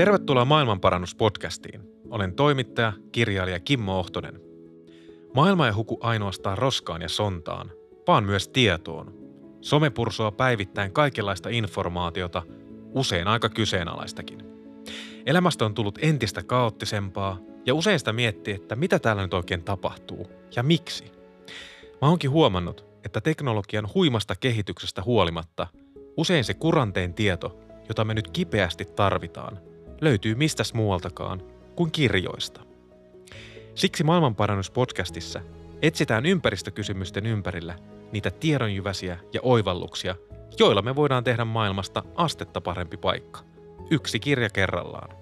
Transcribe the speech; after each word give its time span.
Tervetuloa 0.00 0.44
Maailmanparannuspodcastiin. 0.44 1.80
Olen 2.10 2.34
toimittaja, 2.34 2.92
kirjailija 3.12 3.60
Kimmo 3.60 3.98
Ohtonen. 3.98 4.40
Maailma 5.34 5.66
ei 5.66 5.72
huku 5.72 5.98
ainoastaan 6.02 6.58
roskaan 6.58 7.02
ja 7.02 7.08
sontaan, 7.08 7.70
vaan 8.06 8.24
myös 8.24 8.48
tietoon. 8.48 9.14
Some 9.60 9.90
pursua 9.90 10.32
päivittäin 10.32 10.92
kaikenlaista 10.92 11.48
informaatiota, 11.48 12.42
usein 12.94 13.28
aika 13.28 13.48
kyseenalaistakin. 13.48 14.42
Elämästä 15.26 15.64
on 15.64 15.74
tullut 15.74 15.98
entistä 16.02 16.42
kaoottisempaa 16.42 17.38
ja 17.66 17.74
usein 17.74 17.98
sitä 17.98 18.12
miettii, 18.12 18.54
että 18.54 18.76
mitä 18.76 18.98
täällä 18.98 19.22
nyt 19.22 19.34
oikein 19.34 19.64
tapahtuu 19.64 20.26
ja 20.56 20.62
miksi. 20.62 21.12
Mä 22.02 22.08
oonkin 22.08 22.30
huomannut, 22.30 22.86
että 23.04 23.20
teknologian 23.20 23.88
huimasta 23.94 24.36
kehityksestä 24.36 25.02
huolimatta 25.02 25.66
usein 26.16 26.44
se 26.44 26.54
kuranteen 26.54 27.14
tieto, 27.14 27.58
jota 27.88 28.04
me 28.04 28.14
nyt 28.14 28.30
kipeästi 28.30 28.84
tarvitaan, 28.84 29.69
löytyy 30.00 30.34
mistäs 30.34 30.74
muualtakaan 30.74 31.42
kuin 31.76 31.90
kirjoista. 31.90 32.60
Siksi 33.74 34.04
Maailmanparannuspodcastissa 34.04 35.40
etsitään 35.82 36.26
ympäristökysymysten 36.26 37.26
ympärillä 37.26 37.78
niitä 38.12 38.30
tiedonjyväsiä 38.30 39.18
ja 39.32 39.40
oivalluksia, 39.42 40.14
joilla 40.58 40.82
me 40.82 40.96
voidaan 40.96 41.24
tehdä 41.24 41.44
maailmasta 41.44 42.02
astetta 42.14 42.60
parempi 42.60 42.96
paikka. 42.96 43.40
Yksi 43.90 44.20
kirja 44.20 44.50
kerrallaan. 44.50 45.16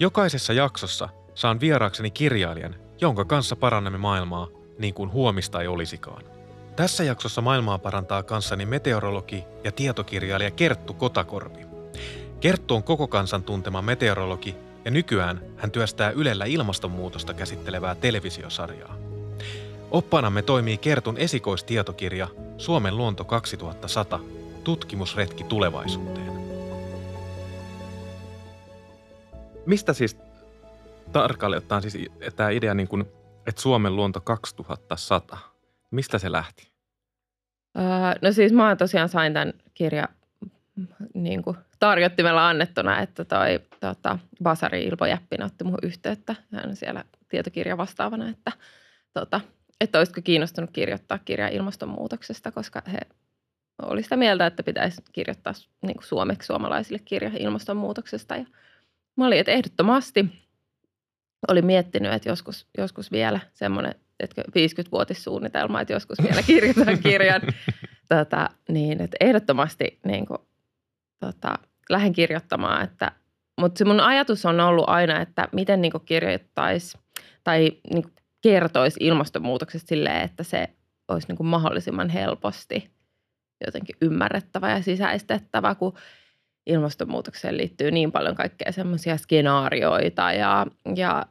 Jokaisessa 0.00 0.52
jaksossa 0.52 1.08
saan 1.34 1.60
vieraakseni 1.60 2.10
kirjailijan, 2.10 2.74
jonka 3.00 3.24
kanssa 3.24 3.56
parannamme 3.56 3.98
maailmaa 3.98 4.48
niin 4.78 4.94
kuin 4.94 5.12
huomista 5.12 5.60
ei 5.60 5.68
olisikaan. 5.68 6.22
Tässä 6.76 7.04
jaksossa 7.04 7.40
maailmaa 7.40 7.78
parantaa 7.78 8.22
kanssani 8.22 8.66
meteorologi 8.66 9.44
ja 9.64 9.72
tietokirjailija 9.72 10.50
Kerttu 10.50 10.94
Kotakorpi. 10.94 11.73
Kerttu 12.44 12.74
on 12.74 12.82
koko 12.82 13.08
kansan 13.08 13.42
tuntema 13.42 13.82
meteorologi 13.82 14.56
ja 14.84 14.90
nykyään 14.90 15.40
hän 15.56 15.70
työstää 15.70 16.10
Ylellä 16.10 16.44
ilmastonmuutosta 16.44 17.34
käsittelevää 17.34 17.94
televisiosarjaa. 17.94 18.96
Oppaanamme 19.90 20.42
toimii 20.42 20.78
Kertun 20.78 21.18
esikoistietokirja 21.18 22.28
Suomen 22.58 22.96
luonto 22.96 23.24
2100, 23.24 24.20
tutkimusretki 24.64 25.44
tulevaisuuteen. 25.44 26.32
Mistä 29.66 29.92
siis 29.92 30.16
tarkalleen 31.12 31.62
ottaen 31.62 31.90
siis 31.90 32.10
tämä 32.36 32.50
idea, 32.50 32.74
niin 32.74 32.88
kuin, 32.88 33.04
että 33.46 33.62
Suomen 33.62 33.96
luonto 33.96 34.20
2100, 34.20 35.38
mistä 35.90 36.18
se 36.18 36.32
lähti? 36.32 36.68
Öö, 37.78 37.84
no 38.22 38.32
siis 38.32 38.52
mä 38.52 38.76
tosiaan 38.76 39.08
sain 39.08 39.32
tämän 39.32 39.52
kirjan 39.74 40.08
niin 41.14 41.42
kuin 41.42 41.56
tarjottimella 41.78 42.48
annettuna, 42.48 43.00
että 43.00 43.24
toi 43.24 43.60
tota, 43.80 44.18
Basari 44.42 44.84
Ilpo 44.84 45.06
Jäppinen 45.06 45.46
otti 45.46 45.64
muuhun 45.64 45.78
yhteyttä. 45.82 46.34
Hän 46.52 46.68
on 46.68 46.76
siellä 46.76 47.04
tietokirja 47.28 47.76
vastaavana, 47.76 48.28
että, 48.28 48.52
tota, 49.12 49.40
että 49.80 49.98
olisiko 49.98 50.20
kiinnostunut 50.24 50.70
kirjoittaa 50.70 51.18
kirjaa 51.18 51.48
ilmastonmuutoksesta, 51.48 52.52
koska 52.52 52.82
he 52.92 52.98
oli 53.82 54.02
sitä 54.02 54.16
mieltä, 54.16 54.46
että 54.46 54.62
pitäisi 54.62 55.02
kirjoittaa 55.12 55.52
niin 55.82 55.94
kuin 55.94 56.04
suomeksi 56.04 56.46
suomalaisille 56.46 56.98
kirja 57.04 57.30
ilmastonmuutoksesta. 57.38 58.36
Ja 58.36 58.44
mä 59.16 59.26
olin, 59.26 59.38
että 59.38 59.52
ehdottomasti 59.52 60.44
olin 61.48 61.66
miettinyt, 61.66 62.12
että 62.12 62.28
joskus, 62.28 62.66
joskus 62.78 63.12
vielä 63.12 63.40
semmoinen 63.52 63.94
että 64.20 64.42
50-vuotissuunnitelma, 64.42 65.80
että 65.80 65.92
joskus 65.92 66.22
vielä 66.22 66.42
kirjoitan 66.42 66.98
kirjan. 66.98 67.42
tota, 68.16 68.50
niin, 68.68 69.00
että 69.00 69.16
ehdottomasti 69.20 69.98
niin 70.04 70.26
kuin, 70.26 70.38
tota, 71.20 71.54
lähden 71.90 72.12
kirjoittamaan, 72.12 72.84
että 72.84 73.12
mutta 73.60 73.78
se 73.78 73.84
mun 73.84 74.00
ajatus 74.00 74.46
on 74.46 74.60
ollut 74.60 74.88
aina, 74.88 75.20
että 75.20 75.48
miten 75.52 75.80
niin 75.80 75.92
kirjoittaisi 76.04 76.98
tai 77.44 77.72
niin 77.92 78.04
kertoisi 78.42 79.00
ilmastonmuutoksesta 79.00 79.88
silleen, 79.88 80.22
että 80.22 80.42
se 80.42 80.68
olisi 81.08 81.28
niin 81.28 81.46
mahdollisimman 81.46 82.08
helposti 82.08 82.90
jotenkin 83.66 83.96
ymmärrettävä 84.00 84.70
ja 84.70 84.82
sisäistettävä, 84.82 85.74
kun 85.74 85.94
ilmastonmuutokseen 86.66 87.56
liittyy 87.56 87.90
niin 87.90 88.12
paljon 88.12 88.34
kaikkea 88.34 88.72
semmoisia 88.72 89.16
skenaarioita 89.16 90.32
ja, 90.32 90.66
ja 90.96 91.26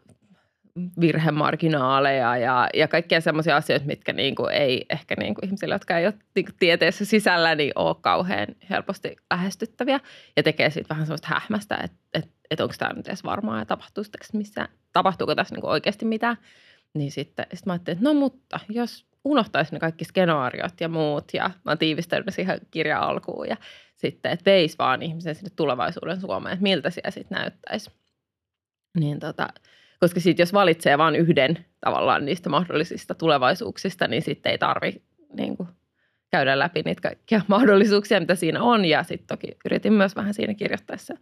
virhemarginaaleja 0.99 2.37
ja, 2.37 2.69
ja 2.73 2.87
kaikkia 2.87 3.21
semmoisia 3.21 3.55
asioita, 3.55 3.85
mitkä 3.85 4.13
niin 4.13 4.35
kuin 4.35 4.53
ei 4.53 4.85
ehkä 4.89 5.15
niin 5.19 5.35
kuin 5.35 5.45
ihmisille, 5.45 5.75
jotka 5.75 5.97
ei 5.97 6.05
ole 6.05 6.13
niin 6.35 6.45
kuin 6.45 6.55
tieteessä 6.59 7.05
sisällä, 7.05 7.55
niin 7.55 7.71
ole 7.75 7.95
kauhean 8.01 8.47
helposti 8.69 9.15
lähestyttäviä 9.31 9.99
ja 10.37 10.43
tekee 10.43 10.69
sitten 10.69 10.89
vähän 10.89 11.05
semmoista 11.05 11.27
hähmästä, 11.31 11.77
että, 11.83 11.97
että, 12.13 12.31
että 12.51 12.63
onko 12.63 12.75
tämä 12.77 12.93
nyt 12.93 13.07
edes 13.07 13.23
varmaa 13.23 13.59
ja 13.59 13.65
tapahtuuko 13.65 14.09
tässä 14.11 14.69
tapahtuuko 14.93 15.35
tässä 15.35 15.55
niin 15.55 15.61
kuin 15.61 15.71
oikeasti 15.71 16.05
mitään. 16.05 16.37
Niin 16.93 17.11
sitten 17.11 17.45
sit 17.53 17.65
mä 17.65 17.73
ajattelin, 17.73 17.97
että 17.97 18.09
no 18.09 18.13
mutta 18.13 18.59
jos 18.69 19.05
unohtaisi 19.23 19.73
ne 19.73 19.79
kaikki 19.79 20.05
skenaariot 20.05 20.81
ja 20.81 20.89
muut 20.89 21.33
ja 21.33 21.47
mä 21.47 21.71
oon 21.71 21.77
tiivistänyt 21.77 22.25
ne 22.25 22.31
siihen 22.31 22.59
kirjan 22.71 23.01
alkuun 23.01 23.49
ja 23.49 23.57
sitten, 23.97 24.31
että 24.31 24.45
veisi 24.45 24.77
vaan 24.77 25.01
ihmisen 25.01 25.35
sinne 25.35 25.51
tulevaisuuden 25.55 26.21
Suomeen, 26.21 26.53
että 26.53 26.63
miltä 26.63 26.89
siellä 26.89 27.11
sitten 27.11 27.37
näyttäisi. 27.37 27.91
Niin 28.99 29.19
tota, 29.19 29.47
koska 30.03 30.19
sitten 30.19 30.43
jos 30.43 30.53
valitsee 30.53 30.97
vain 30.97 31.15
yhden 31.15 31.65
tavallaan 31.79 32.25
niistä 32.25 32.49
mahdollisista 32.49 33.15
tulevaisuuksista, 33.15 34.07
niin 34.07 34.21
sitten 34.21 34.51
ei 34.51 34.57
tarvi 34.57 35.01
niin 35.33 35.57
kuin, 35.57 35.69
käydä 36.31 36.59
läpi 36.59 36.81
niitä 36.85 37.01
kaikkia 37.01 37.41
mahdollisuuksia, 37.47 38.19
mitä 38.19 38.35
siinä 38.35 38.61
on. 38.61 38.85
Ja 38.85 39.03
sitten 39.03 39.27
toki 39.27 39.47
yritin 39.65 39.93
myös 39.93 40.15
vähän 40.15 40.33
siinä 40.33 40.53
kirjoittaessa 40.53 41.13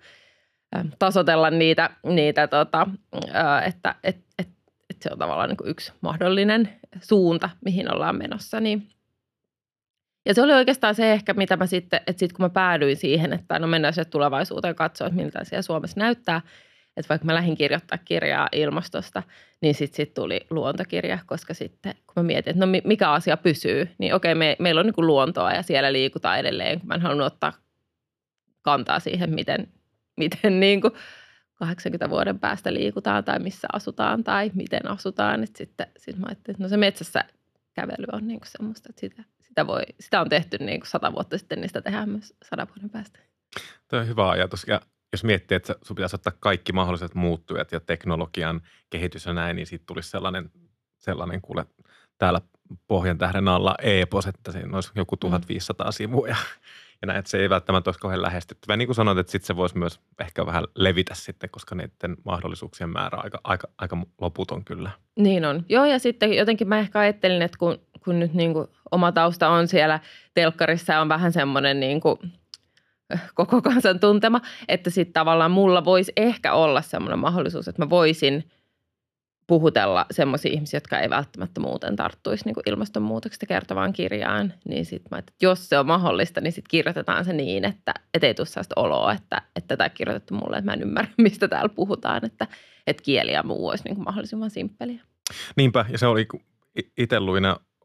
tasotella 1.00 1.50
niitä, 1.50 1.90
niitä 2.04 2.48
tota, 2.48 2.88
että 3.66 3.96
et, 4.04 4.18
et, 4.40 4.48
et 4.90 5.02
se 5.02 5.10
on 5.12 5.20
tavallaan 5.20 5.50
niin 5.50 5.58
kuin 5.58 5.70
yksi 5.70 5.94
mahdollinen 6.02 6.70
suunta, 7.02 7.50
mihin 7.66 7.94
ollaan 7.94 8.18
menossa. 8.18 8.60
Niin. 8.60 8.88
Ja 10.26 10.34
se 10.34 10.42
oli 10.42 10.54
oikeastaan 10.54 10.96
se 10.96 11.14
ehkä, 11.14 11.34
mitä 11.34 11.58
mä 11.58 11.66
sitten, 11.66 12.02
että 12.08 12.20
sitten 12.20 12.36
kun 12.36 12.46
mä 12.46 12.50
päädyin 12.50 12.98
siihen, 12.98 13.34
että 13.34 13.60
no 13.60 13.68
mennään 13.68 13.94
se 13.94 14.06
tulevaisuuteen 14.06 14.76
katsoa, 14.76 15.08
että 15.08 15.22
miltä 15.22 15.44
siellä 15.44 15.62
Suomessa 15.62 16.00
näyttää– 16.00 16.42
että 17.02 17.10
vaikka 17.10 17.26
mä 17.26 17.36
lähdin 17.36 17.58
kirjoittaa 17.58 17.98
kirjaa 17.98 18.50
ilmastosta, 18.52 19.24
niin 19.62 19.76
sitten 19.76 19.96
sit 19.96 20.14
tuli 20.14 20.42
luontokirja, 20.50 21.20
koska 21.26 21.54
sitten 21.54 21.94
kun 21.94 22.14
mä 22.16 22.24
mietin, 22.24 22.52
että 22.52 22.66
no 22.66 22.72
mikä 22.84 23.12
asia 23.12 23.38
pysyy, 23.38 23.90
niin 23.98 24.14
okei, 24.16 24.36
me, 24.36 24.56
meillä 24.60 24.80
on 24.80 24.86
niin 24.86 25.08
luontoa 25.08 25.54
ja 25.54 25.64
siellä 25.64 25.94
liikutaan 25.94 26.40
edelleen, 26.40 26.80
kun 26.80 26.88
mä 26.88 26.94
en 26.94 27.02
halunnut 27.02 27.28
ottaa 27.28 27.54
kantaa 28.62 29.00
siihen, 29.00 29.30
miten, 29.30 29.68
miten 30.18 30.60
niin 30.60 30.82
kuin 30.82 30.94
80 31.56 32.10
vuoden 32.10 32.40
päästä 32.40 32.74
liikutaan 32.74 33.24
tai 33.24 33.40
missä 33.40 33.68
asutaan 33.74 34.24
tai 34.24 34.52
miten 34.54 34.88
asutaan. 34.88 35.44
Että 35.44 35.58
sitten 35.58 35.88
sit 35.98 36.18
mä 36.18 36.26
ajattelin, 36.28 36.56
että 36.56 36.64
no 36.64 36.70
se 36.70 36.78
metsässä 36.78 37.24
kävely 37.74 38.06
on 38.12 38.28
niin 38.28 38.40
semmoista, 38.44 38.90
että 38.90 39.00
sitä, 39.00 39.24
sitä, 39.42 39.68
voi, 39.68 39.82
sitä 40.00 40.22
on 40.22 40.30
tehty 40.30 40.58
niin 40.58 40.82
sata 40.86 41.14
vuotta 41.14 41.38
sitten, 41.38 41.62
niin 41.62 41.70
sitä 41.70 41.82
tehdään 41.82 42.10
myös 42.10 42.34
sadan 42.44 42.68
vuoden 42.68 42.90
päästä. 42.90 43.20
Tämä 43.88 44.02
on 44.02 44.08
hyvä 44.08 44.30
ajatus 44.30 44.66
ja 44.68 44.82
jos 45.12 45.24
miettii, 45.24 45.56
että 45.56 45.76
sun 45.82 45.96
pitäisi 45.96 46.16
ottaa 46.16 46.34
kaikki 46.40 46.74
mahdolliset 46.74 47.16
muuttujat 47.16 47.72
ja 47.72 47.80
teknologian 47.80 48.62
kehitys 48.90 49.26
ja 49.26 49.34
näin, 49.34 49.56
niin 49.56 49.68
siitä 49.68 49.84
tulisi 49.88 50.10
sellainen, 50.10 50.52
sellainen 50.98 51.42
kuule 51.42 51.66
täällä 52.18 52.42
pohjan 52.88 53.18
tähden 53.18 53.48
alla 53.48 53.76
e-pos, 53.82 54.28
että 54.28 54.52
siinä 54.52 54.76
olisi 54.76 54.92
joku 54.96 55.18
1500 55.18 55.88
mm. 55.88 55.92
sivua 55.92 56.28
ja, 56.28 56.36
ja 57.02 57.06
näin, 57.06 57.20
että 57.20 57.32
se 57.32 57.38
ei 57.38 57.50
välttämättä 57.50 57.88
olisi 57.88 58.00
kauhean 58.00 58.22
lähestyttävä. 58.22 58.78
Niin 58.78 58.88
kuin 58.88 58.96
sanoit, 58.96 59.18
että 59.18 59.32
sitten 59.32 59.48
se 59.48 59.56
voisi 59.56 59.78
myös 59.78 60.00
ehkä 60.20 60.46
vähän 60.46 60.64
levitä 60.76 61.16
sitten, 61.16 61.50
koska 61.50 61.76
niiden 61.76 62.18
mahdollisuuksien 62.26 62.90
määrä 62.90 63.18
on 63.18 63.24
aika, 63.24 63.40
aika, 63.44 63.68
aika 63.78 63.98
loputon 64.22 64.66
kyllä. 64.66 64.92
Niin 65.16 65.46
on. 65.46 65.66
Joo, 65.70 65.86
ja 65.86 66.00
sitten 66.00 66.34
jotenkin 66.34 66.68
mä 66.68 66.80
ehkä 66.80 67.00
ajattelin, 67.00 67.42
että 67.42 67.58
kun, 67.58 67.80
kun 68.04 68.20
nyt 68.20 68.34
niin 68.34 68.54
kuin 68.54 68.68
oma 68.92 69.12
tausta 69.12 69.50
on 69.50 69.68
siellä 69.68 70.00
telkkarissa 70.34 71.00
on 71.00 71.10
vähän 71.10 71.32
semmoinen 71.32 71.80
niin 71.80 72.02
kuin– 72.02 72.20
koko 73.34 73.62
kansan 73.62 74.00
tuntema, 74.00 74.42
että 74.68 74.90
sitten 74.90 75.14
tavallaan 75.14 75.52
mulla 75.52 75.86
voisi 75.86 76.12
ehkä 76.18 76.54
olla 76.54 76.82
semmoinen 76.82 77.20
mahdollisuus, 77.20 77.68
että 77.68 77.82
mä 77.82 77.90
voisin 77.90 78.44
puhutella 79.48 80.06
semmoisia 80.12 80.52
ihmisiä, 80.52 80.78
jotka 80.78 81.00
ei 81.00 81.10
välttämättä 81.10 81.62
muuten 81.62 81.96
tarttuisi 81.96 82.46
niin 82.46 82.56
ilmastonmuutoksesta 82.66 83.46
kertovaan 83.46 83.94
kirjaan, 83.94 84.54
niin 84.68 84.86
sitten 84.86 85.08
mä 85.12 85.18
että 85.18 85.34
jos 85.42 85.70
se 85.70 85.80
on 85.80 85.88
mahdollista, 85.88 86.42
niin 86.42 86.54
sitten 86.54 86.70
kirjoitetaan 86.70 87.26
se 87.26 87.34
niin, 87.34 87.66
että 87.66 87.94
et 88.14 88.24
ei 88.24 88.34
tule 88.34 88.48
sellaista 88.48 88.82
oloa, 88.82 89.14
että, 89.14 89.42
että 89.56 89.78
tätä 89.78 89.90
kirjoitettu 89.90 90.34
mulle, 90.34 90.58
että 90.58 90.72
mä 90.72 90.74
en 90.74 90.82
ymmärrä, 90.82 91.12
mistä 91.18 91.48
täällä 91.48 91.70
puhutaan, 91.70 92.26
että, 92.26 92.48
että 92.88 93.04
kieli 93.04 93.32
ja 93.32 93.44
muu 93.44 93.68
olisi 93.68 93.84
niin 93.84 94.04
mahdollisimman 94.04 94.50
simppeliä. 94.50 95.02
Niinpä, 95.56 95.86
ja 95.90 95.98
se 95.98 96.08
oli 96.08 96.28
itse 96.98 97.20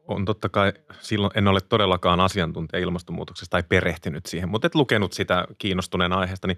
on 0.07 0.25
totta 0.25 0.49
kai, 0.49 0.73
silloin 0.99 1.31
en 1.35 1.47
ole 1.47 1.61
todellakaan 1.61 2.19
asiantuntija 2.19 2.81
ilmastonmuutoksesta 2.81 3.51
tai 3.51 3.63
perehtynyt 3.63 4.25
siihen, 4.25 4.49
mutta 4.49 4.67
et 4.67 4.75
lukenut 4.75 5.13
sitä 5.13 5.47
kiinnostuneen 5.57 6.13
aiheesta, 6.13 6.47
niin 6.47 6.57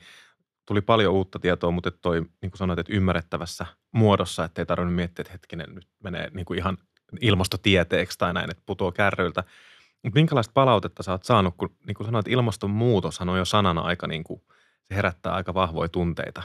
tuli 0.65 0.81
paljon 0.81 1.13
uutta 1.13 1.39
tietoa, 1.39 1.71
mutta 1.71 1.91
toi, 1.91 2.21
niin 2.21 2.51
kuin 2.51 2.57
sanoit, 2.57 2.79
että 2.79 2.93
ymmärrettävässä 2.93 3.65
muodossa, 3.91 4.45
ettei 4.45 4.65
tarvinnut 4.65 4.95
miettiä, 4.95 5.21
että 5.21 5.31
hetkinen, 5.31 5.75
nyt 5.75 5.87
menee 6.03 6.29
niin 6.33 6.45
kuin 6.45 6.59
ihan 6.59 6.77
ilmastotieteeksi 7.21 8.17
tai 8.17 8.33
näin, 8.33 8.51
että 8.51 8.63
putoaa 8.65 8.91
kärryiltä. 8.91 9.43
Mutta 10.03 10.19
minkälaista 10.19 10.51
palautetta 10.53 11.03
sä 11.03 11.11
oot 11.11 11.23
saanut, 11.23 11.53
kun 11.57 11.75
niin 11.87 11.95
kuin 11.95 12.05
sanoit, 12.05 12.27
ilmastonmuutoshan 12.27 13.29
on 13.29 13.37
jo 13.37 13.45
sanana 13.45 13.81
aika 13.81 14.07
niin 14.07 14.23
kuin, 14.23 14.41
se 14.83 14.95
herättää 14.95 15.33
aika 15.33 15.53
vahvoja 15.53 15.89
tunteita. 15.89 16.43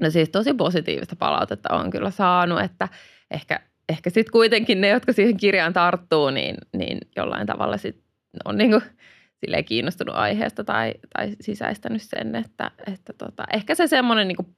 No 0.00 0.10
siis 0.10 0.28
tosi 0.28 0.54
positiivista 0.54 1.16
palautetta 1.16 1.74
on 1.74 1.90
kyllä 1.90 2.10
saanut, 2.10 2.60
että 2.60 2.88
ehkä, 3.30 3.60
ehkä 3.92 4.10
sitten 4.10 4.32
kuitenkin 4.32 4.80
ne, 4.80 4.88
jotka 4.88 5.12
siihen 5.12 5.36
kirjaan 5.36 5.72
tarttuu, 5.72 6.30
niin, 6.30 6.56
niin 6.72 6.98
jollain 7.16 7.46
tavalla 7.46 7.76
sit 7.76 8.02
on 8.44 8.58
niin 8.58 8.70
kuin 8.70 8.82
kiinnostunut 9.66 10.14
aiheesta 10.14 10.64
tai, 10.64 10.94
tai 11.14 11.36
sisäistänyt 11.40 12.02
sen, 12.02 12.34
että, 12.34 12.70
että 12.86 13.12
tota, 13.12 13.44
ehkä 13.52 13.74
se 13.74 13.86
semmoinen 13.86 14.28
niin 14.28 14.56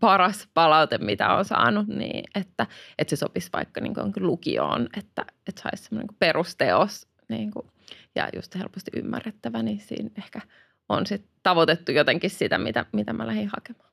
paras 0.00 0.48
palaute, 0.54 0.98
mitä 0.98 1.34
on 1.34 1.44
saanut, 1.44 1.86
niin 1.86 2.24
että, 2.34 2.66
että 2.98 3.10
se 3.10 3.16
sopisi 3.16 3.50
vaikka 3.52 3.80
niin 3.80 3.94
kuin 3.94 4.12
lukioon, 4.16 4.88
että, 4.96 5.24
että 5.48 5.62
saisi 5.62 5.84
semmoinen 5.84 6.06
niin 6.06 6.16
perusteos 6.18 7.08
niin 7.28 7.50
kuin, 7.50 7.66
ja 8.14 8.28
just 8.34 8.54
helposti 8.54 8.90
ymmärrettävä, 8.96 9.62
niin 9.62 9.80
siinä 9.80 10.10
ehkä 10.18 10.40
on 10.88 11.06
sitten 11.06 11.30
tavoitettu 11.42 11.92
jotenkin 11.92 12.30
sitä, 12.30 12.58
mitä, 12.58 12.86
mitä 12.92 13.12
mä 13.12 13.26
lähdin 13.26 13.50
hakemaan. 13.56 13.92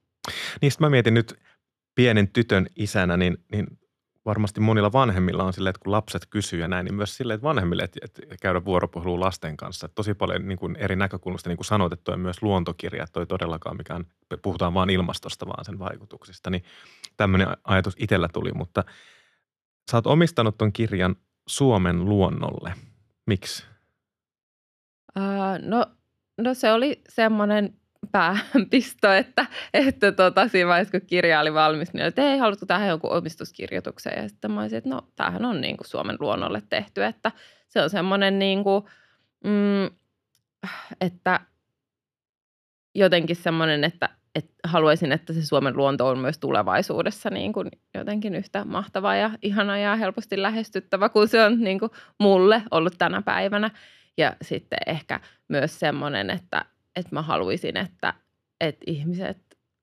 Niistä 0.62 0.83
mä 0.83 0.89
mietin 0.89 1.13
nyt 1.13 1.39
pienen 1.95 2.27
tytön 2.27 2.68
isänä, 2.75 3.18
niin, 3.18 3.38
niin 3.51 3.68
varmasti 4.25 4.59
monilla 4.59 4.91
vanhemmilla 4.91 5.43
on 5.43 5.53
silleen, 5.53 5.69
että 5.69 5.83
kun 5.83 5.91
lapset 5.91 6.25
kysyy 6.29 6.59
ja 6.59 6.67
näin, 6.67 6.85
niin 6.85 6.95
myös 6.95 7.17
silleen, 7.17 7.35
että 7.35 7.47
vanhemmille, 7.47 7.83
että, 7.83 7.99
että 8.03 8.21
käydä 8.41 8.65
vuoropuhelua 8.65 9.19
lasten 9.19 9.57
kanssa. 9.57 9.85
Että 9.85 9.95
tosi 9.95 10.13
paljon 10.13 10.47
niin 10.47 10.57
kuin 10.57 10.75
eri 10.75 10.95
näkökulmista, 10.95 11.49
niin 11.49 11.57
kuin 11.57 11.65
sanoit, 11.65 11.93
että 11.93 12.17
myös 12.17 12.41
luontokirja, 12.41 13.07
toi 13.13 13.25
todellakaan 13.25 13.77
mikään, 13.77 14.05
puhutaan 14.41 14.73
vain 14.73 14.89
ilmastosta, 14.89 15.47
vaan 15.47 15.65
sen 15.65 15.79
vaikutuksista. 15.79 16.49
Niin 16.49 16.63
tämmöinen 17.17 17.47
ajatus 17.63 17.95
itsellä 17.99 18.27
tuli, 18.33 18.51
mutta 18.51 18.83
sä 19.91 19.97
oot 19.97 20.07
omistanut 20.07 20.57
ton 20.57 20.73
kirjan 20.73 21.15
Suomen 21.47 22.05
luonnolle. 22.05 22.73
Miksi? 23.25 23.63
Uh, 25.17 25.69
no, 25.69 25.85
no 26.37 26.53
se 26.53 26.71
oli 26.71 27.01
semmoinen 27.09 27.73
pääpisto, 28.11 29.11
että, 29.11 29.45
että 29.73 30.11
tota, 30.11 30.47
siinä 30.47 30.69
vaiheessa, 30.69 31.00
kun 31.00 31.07
kirja 31.07 31.39
oli 31.39 31.53
valmis, 31.53 31.94
niin 31.94 32.05
että 32.05 32.21
ei, 32.21 32.38
haluatko 32.38 32.65
tähän 32.65 32.89
jonkun 32.89 33.11
omistuskirjoituksen? 33.11 34.13
Ja 34.17 34.29
sitten 34.29 34.51
mä 34.51 34.61
olisin, 34.61 34.77
että 34.77 34.89
no, 34.89 35.01
tämähän 35.15 35.45
on 35.45 35.61
niin 35.61 35.77
kuin 35.77 35.88
Suomen 35.88 36.17
luonnolle 36.19 36.61
tehty, 36.69 37.03
että 37.03 37.31
se 37.67 37.81
on 37.81 37.89
semmoinen 37.89 38.39
niin 38.39 38.63
kuin, 38.63 38.85
mm, 39.44 39.85
että 41.01 41.39
jotenkin 42.95 43.35
semmoinen, 43.35 43.83
että, 43.83 44.09
että 44.35 44.53
haluaisin, 44.63 45.11
että 45.11 45.33
se 45.33 45.45
Suomen 45.45 45.77
luonto 45.77 46.07
on 46.07 46.17
myös 46.17 46.38
tulevaisuudessa 46.38 47.29
niin 47.29 47.53
kuin 47.53 47.69
jotenkin 47.94 48.35
yhtä 48.35 48.65
mahtava 48.65 49.15
ja 49.15 49.31
ihana 49.41 49.77
ja 49.77 49.95
helposti 49.95 50.41
lähestyttävä 50.41 51.09
kuin 51.09 51.27
se 51.27 51.44
on 51.44 51.59
niin 51.59 51.79
kuin 51.79 51.91
mulle 52.19 52.63
ollut 52.71 52.97
tänä 52.97 53.21
päivänä. 53.21 53.69
Ja 54.17 54.35
sitten 54.41 54.79
ehkä 54.88 55.19
myös 55.47 55.79
semmoinen, 55.79 56.29
että, 56.29 56.65
että 56.95 57.10
mä 57.12 57.22
haluaisin, 57.22 57.78
että, 57.78 58.13
että 58.62 58.84
ihmiset 58.88 59.38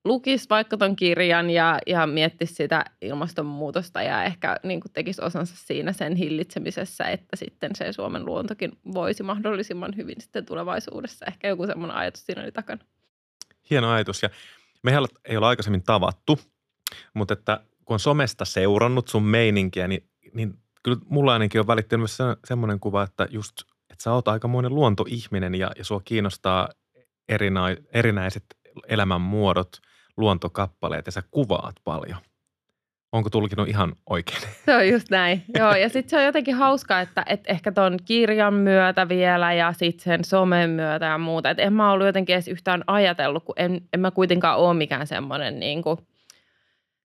lukis 0.05 0.51
vaikka 0.51 0.77
ton 0.77 0.97
kirjan 0.97 1.51
ja, 1.51 1.79
ja 1.87 2.07
miettisi 2.07 2.55
sitä 2.55 2.85
ilmastonmuutosta 3.03 4.03
ja 4.03 4.25
ehkä 4.25 4.57
niin 4.63 4.81
tekisi 4.93 5.23
osansa 5.25 5.55
siinä 5.57 5.93
sen 5.93 6.17
hillitsemisessä, 6.17 7.05
että 7.05 7.37
sitten 7.37 7.71
se 7.75 7.93
Suomen 7.93 8.27
luontokin 8.27 8.73
voisi 8.95 9.23
mahdollisimman 9.23 9.97
hyvin 9.97 10.21
sitten 10.21 10.47
tulevaisuudessa. 10.47 11.27
Ehkä 11.27 11.49
joku 11.49 11.67
semmoinen 11.67 11.97
ajatus 11.97 12.27
siinä 12.27 12.43
oli 12.43 12.53
takana. 12.53 12.85
Hieno 13.71 13.91
ajatus 13.91 14.23
ja 14.23 14.31
mehän 14.83 15.05
ei 15.25 15.37
ole 15.37 15.47
aikaisemmin 15.47 15.83
tavattu, 15.83 16.41
mutta 17.15 17.35
että 17.35 17.61
kun 17.85 17.95
on 17.95 18.01
somesta 18.01 18.45
seurannut 18.45 19.09
sun 19.09 19.23
meininkiä, 19.23 19.89
niin, 19.89 20.11
niin 20.35 20.55
kyllä 20.83 20.99
mulla 21.09 21.33
ainakin 21.33 21.61
on 21.61 21.67
välittynyt 21.67 22.01
myös 22.01 22.19
semmoinen 22.45 22.81
kuva, 22.81 23.03
että 23.03 23.29
just, 23.31 23.53
että 23.91 24.03
sä 24.03 24.13
oot 24.13 24.29
aikamoinen 24.29 24.75
luontoihminen 24.75 25.55
ja, 25.55 25.71
ja 25.79 25.85
sua 25.85 26.01
kiinnostaa 26.05 26.69
erinä, 27.31 27.77
erinäiset 27.95 28.45
elämän 28.89 29.21
muodot, 29.21 29.69
luontokappaleet 30.17 31.07
ja 31.07 31.13
sä 31.13 31.23
kuvaat 31.31 31.75
paljon. 31.85 32.19
Onko 33.13 33.31
tulkinut 33.31 33.69
ihan 33.69 33.93
oikein? 34.11 34.41
Se 34.67 34.77
on 34.77 34.89
just 34.89 35.11
näin. 35.11 35.43
Joo, 35.59 35.75
ja 35.75 35.89
sitten 35.89 36.11
se 36.11 36.17
on 36.17 36.25
jotenkin 36.25 36.55
hauskaa, 36.55 37.01
että, 37.01 37.23
että 37.27 37.53
ehkä 37.53 37.73
ton 37.73 37.97
kirjan 38.05 38.55
myötä 38.55 39.09
vielä 39.09 39.53
ja 39.53 39.73
sitten 39.73 40.05
sen 40.05 40.25
somen 40.25 40.71
myötä 40.71 41.07
ja 41.07 41.19
muuta. 41.19 41.51
Että 41.51 41.63
en 41.63 41.73
mä 41.73 41.93
ollut 41.93 42.07
jotenkin 42.07 42.35
edes 42.35 42.49
yhtään 42.49 42.85
ajatellut, 42.87 43.45
kun 43.45 43.55
en, 43.59 43.81
en 43.93 44.01
mä 44.01 44.11
kuitenkaan 44.11 44.59
ole 44.59 44.75
mikään 44.75 45.07
semmoinen 45.07 45.61
niin 45.61 45.83
kuin, 45.83 45.99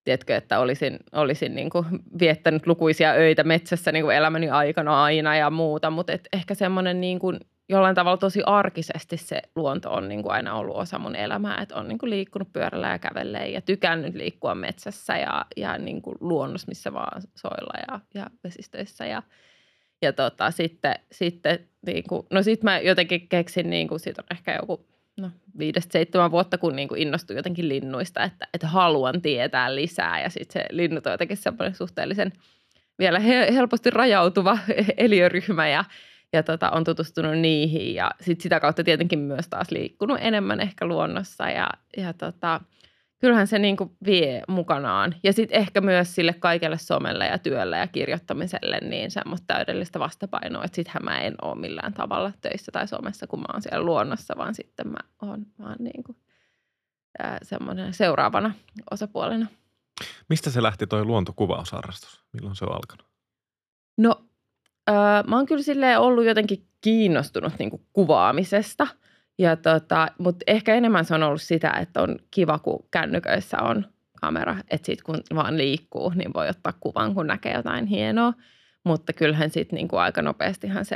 tiedätkö, 0.03 0.35
että 0.35 0.59
olisin, 0.59 0.99
olisin 1.11 1.55
niin 1.55 1.69
kuin 1.69 1.85
viettänyt 2.19 2.67
lukuisia 2.67 3.11
öitä 3.11 3.43
metsässä 3.43 3.91
niin 3.91 4.05
kuin 4.05 4.15
elämäni 4.15 4.49
aikana 4.49 5.03
aina 5.03 5.35
ja 5.35 5.49
muuta, 5.49 5.89
mutta 5.89 6.13
et 6.13 6.27
ehkä 6.33 6.55
semmoinen 6.55 7.01
niin 7.01 7.19
kuin 7.19 7.39
jollain 7.69 7.95
tavalla 7.95 8.17
tosi 8.17 8.41
arkisesti 8.45 9.17
se 9.17 9.41
luonto 9.55 9.91
on 9.91 10.07
niin 10.07 10.23
kuin 10.23 10.33
aina 10.33 10.53
ollut 10.53 10.75
osa 10.75 10.99
mun 10.99 11.15
elämää, 11.15 11.61
että 11.61 11.75
on 11.75 11.87
niin 11.87 11.97
kuin 11.97 12.09
liikkunut 12.09 12.53
pyörällä 12.53 12.89
ja 12.89 12.99
kävelleen 12.99 13.53
ja 13.53 13.61
tykännyt 13.61 14.15
liikkua 14.15 14.55
metsässä 14.55 15.17
ja, 15.17 15.45
ja 15.57 15.77
niin 15.77 16.01
kuin 16.01 16.15
luonnossa, 16.19 16.67
missä 16.67 16.93
vaan 16.93 17.21
soilla 17.35 17.73
ja, 17.87 17.99
ja 18.13 18.27
vesistöissä 18.43 19.05
ja, 19.05 19.23
ja 20.01 20.13
tota, 20.13 20.51
sitten, 20.51 20.95
sitten 21.11 21.59
niin 21.85 22.03
kuin, 22.09 22.27
no 22.31 22.43
sitten 22.43 22.65
mä 22.65 22.79
jotenkin 22.79 23.29
keksin, 23.29 23.69
niin 23.69 23.87
kuin, 23.87 23.99
siitä 23.99 24.21
on 24.21 24.37
ehkä 24.37 24.55
joku 24.55 24.85
no, 25.17 25.31
viidestä 25.57 25.91
seitsemän 25.91 26.31
vuotta, 26.31 26.57
kun 26.57 26.75
niin 26.75 26.87
kuin 26.87 27.01
innostuin 27.01 27.37
jotenkin 27.37 27.69
linnuista, 27.69 28.23
että, 28.23 28.47
että 28.53 28.67
haluan 28.67 29.21
tietää 29.21 29.75
lisää 29.75 30.21
ja 30.21 30.29
sitten 30.29 30.61
se 30.61 30.67
linnut 30.71 31.05
on 31.05 31.11
jotenkin 31.11 31.37
semmoinen 31.37 31.75
suhteellisen 31.75 32.33
vielä 32.99 33.19
helposti 33.53 33.89
rajautuva 33.89 34.57
eliöryhmä 34.97 35.67
ja 35.67 35.83
ja 36.33 36.43
tota, 36.43 36.69
on 36.69 36.83
tutustunut 36.83 37.37
niihin 37.37 37.95
ja 37.95 38.11
sit 38.21 38.41
sitä 38.41 38.59
kautta 38.59 38.83
tietenkin 38.83 39.19
myös 39.19 39.47
taas 39.49 39.71
liikkunut 39.71 40.17
enemmän 40.21 40.59
ehkä 40.59 40.85
luonnossa 40.85 41.49
ja, 41.49 41.69
ja 41.97 42.13
tota, 42.13 42.61
kyllähän 43.19 43.47
se 43.47 43.59
niin 43.59 43.77
vie 44.05 44.41
mukanaan. 44.47 45.15
Ja 45.23 45.33
sitten 45.33 45.59
ehkä 45.59 45.81
myös 45.81 46.15
sille 46.15 46.33
kaikelle 46.33 46.77
somelle 46.77 47.27
ja 47.27 47.37
työlle 47.37 47.77
ja 47.77 47.87
kirjoittamiselle 47.87 48.79
niin 48.81 49.11
semmoista 49.11 49.45
täydellistä 49.47 49.99
vastapainoa, 49.99 50.63
että 50.63 50.75
sittenhän 50.75 51.05
mä 51.05 51.19
en 51.19 51.35
ole 51.41 51.55
millään 51.55 51.93
tavalla 51.93 52.31
töissä 52.41 52.71
tai 52.71 52.87
somessa, 52.87 53.27
kun 53.27 53.39
mä 53.39 53.45
oon 53.53 53.61
siellä 53.61 53.85
luonnossa, 53.85 54.33
vaan 54.37 54.55
sitten 54.55 54.87
mä 54.87 54.99
oon 55.21 55.45
vaan 55.59 55.77
niin 55.79 56.03
kuin, 56.03 56.17
semmoinen 57.43 57.93
seuraavana 57.93 58.53
osapuolena. 58.91 59.47
Mistä 60.29 60.49
se 60.49 60.63
lähti 60.63 60.87
toi 60.87 61.05
luontokuvausharrastus? 61.05 62.23
Milloin 62.33 62.55
se 62.55 62.65
on 62.65 62.75
alkanut? 62.75 63.07
No 63.97 64.24
Öö, 64.89 64.95
mä 65.27 65.35
oon 65.35 65.45
kyllä 65.45 65.99
ollut 65.99 66.25
jotenkin 66.25 66.67
kiinnostunut 66.81 67.53
niin 67.59 67.85
kuvaamisesta, 67.93 68.87
ja 69.37 69.55
tota, 69.55 70.07
mutta 70.17 70.43
ehkä 70.47 70.75
enemmän 70.75 71.05
se 71.05 71.15
on 71.15 71.23
ollut 71.23 71.41
sitä, 71.41 71.71
että 71.81 72.01
on 72.01 72.19
kiva, 72.31 72.59
kun 72.59 72.85
kännyköissä 72.91 73.57
on 73.57 73.85
kamera, 74.21 74.57
että 74.69 74.85
sitten 74.85 75.05
kun 75.05 75.19
vaan 75.35 75.57
liikkuu, 75.57 76.09
niin 76.09 76.33
voi 76.33 76.49
ottaa 76.49 76.73
kuvan, 76.79 77.13
kun 77.13 77.27
näkee 77.27 77.53
jotain 77.53 77.85
hienoa. 77.85 78.33
Mutta 78.83 79.13
kyllähän 79.13 79.49
sitten 79.49 79.77
niin 79.77 79.87
aika 79.91 80.21
nopeastihan 80.21 80.85
se 80.85 80.95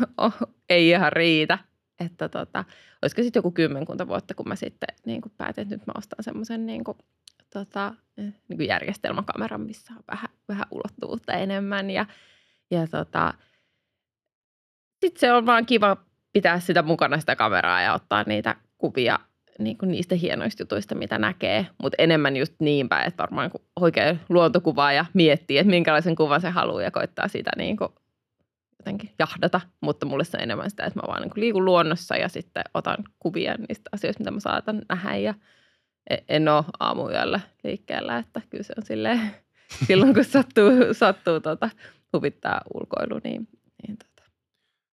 ei 0.68 0.88
ihan 0.88 1.12
riitä. 1.12 1.58
Että 2.00 2.28
tota, 2.28 2.64
olisiko 3.02 3.22
sitten 3.22 3.38
joku 3.40 3.50
kymmenkunta 3.50 4.08
vuotta, 4.08 4.34
kun 4.34 4.48
mä 4.48 4.56
sitten 4.56 4.88
niin 5.06 5.20
kuin 5.20 5.32
päätin, 5.36 5.62
että 5.62 5.74
nyt 5.74 5.86
mä 5.86 5.92
ostan 5.96 6.24
semmoisen 6.24 6.66
niin 6.66 6.84
kuin, 6.84 6.98
tota, 7.52 7.94
niin 8.16 8.34
kuin 8.56 8.68
järjestelmäkameran, 8.68 9.60
missä 9.60 9.92
on 9.96 10.02
vähän, 10.10 10.28
vähän 10.48 10.66
ulottuvuutta 10.70 11.32
enemmän. 11.32 11.90
Ja 11.90 12.06
ja 12.70 12.86
tota, 12.86 13.34
sitten 15.00 15.20
se 15.20 15.32
on 15.32 15.46
vaan 15.46 15.66
kiva 15.66 15.96
pitää 16.32 16.60
sitä 16.60 16.82
mukana 16.82 17.20
sitä 17.20 17.36
kameraa 17.36 17.82
ja 17.82 17.94
ottaa 17.94 18.24
niitä 18.26 18.56
kuvia 18.78 19.18
niin 19.58 19.78
kuin 19.78 19.90
niistä 19.90 20.14
hienoista 20.14 20.62
jutuista, 20.62 20.94
mitä 20.94 21.18
näkee. 21.18 21.66
Mutta 21.82 21.96
enemmän 21.98 22.36
just 22.36 22.54
niin 22.60 22.88
päin, 22.88 23.08
että 23.08 23.22
varmaan 23.22 23.50
oikein 23.76 24.20
luontokuvaa 24.28 24.92
ja 24.92 25.04
miettii, 25.14 25.58
että 25.58 25.70
minkälaisen 25.70 26.14
kuvan 26.14 26.40
se 26.40 26.50
haluaa 26.50 26.82
ja 26.82 26.90
koittaa 26.90 27.28
sitä 27.28 27.50
niin 27.56 27.76
kuin 27.76 27.88
jotenkin 28.78 29.10
jahdata. 29.18 29.60
Mutta 29.80 30.06
mulle 30.06 30.24
se 30.24 30.36
on 30.36 30.42
enemmän 30.42 30.70
sitä, 30.70 30.84
että 30.84 31.00
mä 31.00 31.06
vaan 31.06 31.22
niin 31.22 31.30
kuin 31.30 31.40
liikun 31.40 31.64
luonnossa 31.64 32.16
ja 32.16 32.28
sitten 32.28 32.64
otan 32.74 32.96
kuvia 33.18 33.54
niistä 33.68 33.90
asioista, 33.92 34.20
mitä 34.20 34.30
mä 34.30 34.40
saatan 34.40 34.82
nähdä. 34.88 35.16
Ja 35.16 35.34
e-, 36.10 36.16
en 36.28 36.48
ole 36.48 36.64
aamuyöllä 36.80 37.40
liikkeellä, 37.64 38.18
että 38.18 38.40
kyllä 38.50 38.64
se 38.64 38.72
on 38.76 38.86
silleen, 38.86 39.20
silloin 39.86 40.14
kun 40.14 40.24
sattuu, 40.24 40.70
sattuu 40.92 41.40
tota, 41.40 41.70
huvittaa 42.12 42.60
ulkoilu, 42.74 43.20
niin, 43.24 43.48
niin 43.86 43.96
tota. 43.98 44.30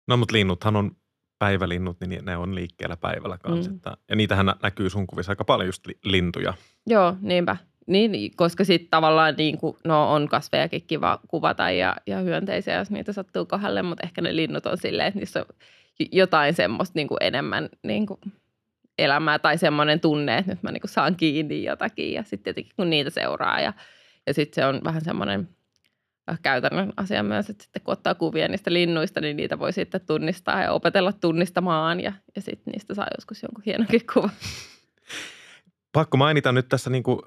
No 0.07 0.17
mutta 0.17 0.33
linnuthan 0.33 0.75
on 0.75 0.91
päivälinnut, 1.39 1.97
niin 2.07 2.25
ne 2.25 2.37
on 2.37 2.55
liikkeellä 2.55 2.97
päivällä 2.97 3.37
kanssa. 3.37 3.71
Mm. 3.71 3.75
Että, 3.75 3.97
ja 4.09 4.15
niitähän 4.15 4.53
näkyy 4.63 4.89
sun 4.89 5.07
kuvissa 5.07 5.31
aika 5.31 5.43
paljon 5.43 5.67
just 5.67 5.87
lintuja. 6.03 6.53
Joo, 6.87 7.15
niinpä. 7.21 7.57
Niin, 7.87 8.31
koska 8.35 8.63
sitten 8.63 8.89
tavallaan 8.89 9.35
niin 9.37 9.57
kuin, 9.57 9.77
no, 9.83 10.13
on 10.13 10.27
kasvejakin 10.27 10.83
kiva 10.87 11.19
kuvata 11.27 11.71
ja, 11.71 11.95
ja 12.07 12.19
hyönteisiä, 12.19 12.75
jos 12.75 12.91
niitä 12.91 13.13
sattuu 13.13 13.45
kohdalle, 13.45 13.81
mutta 13.81 14.03
ehkä 14.03 14.21
ne 14.21 14.35
linnut 14.35 14.65
on 14.65 14.77
silleen, 14.77 15.07
että 15.07 15.19
niissä 15.19 15.39
on 15.39 15.45
jotain 16.11 16.53
semmoista 16.53 16.93
niin 16.95 17.07
kuin 17.07 17.17
enemmän 17.21 17.69
niin 17.83 18.05
kuin 18.05 18.19
elämää 18.97 19.39
tai 19.39 19.57
semmoinen 19.57 19.99
tunne, 19.99 20.37
että 20.37 20.51
nyt 20.51 20.63
mä 20.63 20.71
niin 20.71 20.81
kuin 20.81 20.91
saan 20.91 21.15
kiinni 21.15 21.63
jotakin 21.63 22.13
ja 22.13 22.23
sitten 22.23 22.43
tietenkin 22.43 22.75
kun 22.75 22.89
niitä 22.89 23.09
seuraa 23.09 23.61
ja, 23.61 23.73
ja 24.27 24.33
sitten 24.33 24.55
se 24.55 24.65
on 24.65 24.81
vähän 24.83 25.03
semmoinen– 25.03 25.49
käytännön 26.41 26.93
asia 26.97 27.23
myös, 27.23 27.49
että 27.49 27.63
sitten 27.63 27.81
kun 27.81 27.91
ottaa 27.91 28.15
kuvia 28.15 28.47
niistä 28.47 28.73
linnuista, 28.73 29.21
niin 29.21 29.37
niitä 29.37 29.59
voi 29.59 29.73
sitten 29.73 30.01
tunnistaa 30.07 30.61
ja 30.61 30.71
opetella 30.71 31.13
tunnistamaan 31.13 31.99
ja, 31.99 32.13
ja 32.35 32.41
sitten 32.41 32.71
niistä 32.71 32.93
saa 32.93 33.07
joskus 33.17 33.43
jonkun 33.43 33.63
hienonkin 33.65 34.01
kuvan. 34.13 34.31
Pakko 35.91 36.17
mainita 36.17 36.51
nyt 36.51 36.69
tässä 36.69 36.89
niin 36.89 37.03
kuin, 37.03 37.19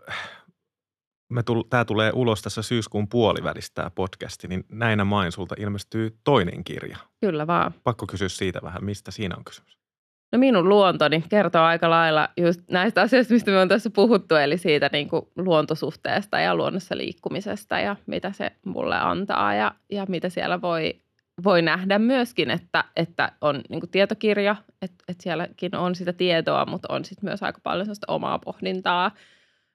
me 1.28 1.42
tull, 1.42 1.62
tämä 1.62 1.84
tulee 1.84 2.12
ulos 2.14 2.42
tässä 2.42 2.62
syyskuun 2.62 3.08
puolivälistä 3.08 3.74
tämä 3.74 3.90
podcasti, 3.90 4.48
niin 4.48 4.64
näinä 4.68 5.04
main 5.04 5.32
sulta 5.32 5.54
ilmestyy 5.58 6.18
toinen 6.24 6.64
kirja. 6.64 6.98
Kyllä 7.20 7.46
vaan. 7.46 7.74
Pakko 7.84 8.06
kysyä 8.06 8.28
siitä 8.28 8.60
vähän, 8.62 8.84
mistä 8.84 9.10
siinä 9.10 9.36
on 9.36 9.44
kysymys? 9.44 9.77
No 10.32 10.38
minun 10.38 10.68
luontoni 10.68 11.24
kertoo 11.28 11.62
aika 11.62 11.90
lailla 11.90 12.28
just 12.36 12.60
näistä 12.70 13.02
asioista, 13.02 13.34
mistä 13.34 13.50
me 13.50 13.58
on 13.58 13.68
tässä 13.68 13.90
puhuttu, 13.90 14.34
eli 14.34 14.58
siitä 14.58 14.90
niin 14.92 15.08
kuin 15.08 15.22
luontosuhteesta 15.36 16.40
ja 16.40 16.54
luonnossa 16.54 16.96
liikkumisesta 16.96 17.80
ja 17.80 17.96
mitä 18.06 18.32
se 18.32 18.52
mulle 18.64 18.96
antaa 18.96 19.54
ja, 19.54 19.74
ja 19.90 20.06
mitä 20.08 20.28
siellä 20.28 20.60
voi, 20.60 20.94
voi 21.44 21.62
nähdä 21.62 21.98
myöskin, 21.98 22.50
että, 22.50 22.84
että 22.96 23.32
on 23.40 23.60
niin 23.68 23.80
kuin 23.80 23.90
tietokirja, 23.90 24.56
että, 24.82 25.04
että 25.08 25.22
sielläkin 25.22 25.76
on 25.76 25.94
sitä 25.94 26.12
tietoa, 26.12 26.66
mutta 26.66 26.94
on 26.94 27.04
sitten 27.04 27.28
myös 27.30 27.42
aika 27.42 27.60
paljon 27.62 27.84
sellaista 27.86 28.12
omaa 28.12 28.38
pohdintaa 28.38 29.10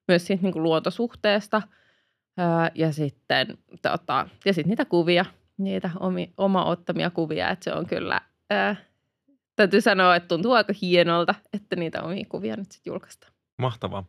myös 0.07 0.27
siitä 0.27 0.43
niin 0.43 0.53
kuin 0.53 0.63
luontosuhteesta 0.63 1.61
ja 2.75 2.91
sitten 2.91 3.47
tota, 3.81 4.27
ja 4.45 4.53
sitten 4.53 4.69
niitä 4.69 4.85
kuvia, 4.85 5.25
niitä 5.57 5.89
omi, 5.99 6.33
oma 6.37 6.65
ottamia 6.65 7.09
kuvia, 7.09 7.49
että 7.49 7.63
se 7.63 7.73
on 7.73 7.85
kyllä 7.85 8.21
ää, 8.49 8.75
täytyy 9.55 9.81
sanoa, 9.81 10.15
että 10.15 10.27
tuntuu 10.27 10.51
aika 10.51 10.73
hienolta, 10.81 11.35
että 11.53 11.75
niitä 11.75 12.03
omia 12.03 12.25
kuvia 12.29 12.55
nyt 12.55 12.71
sitten 12.71 12.91
julkaistaan. 12.91 13.33
Mahtavaa. 13.57 14.03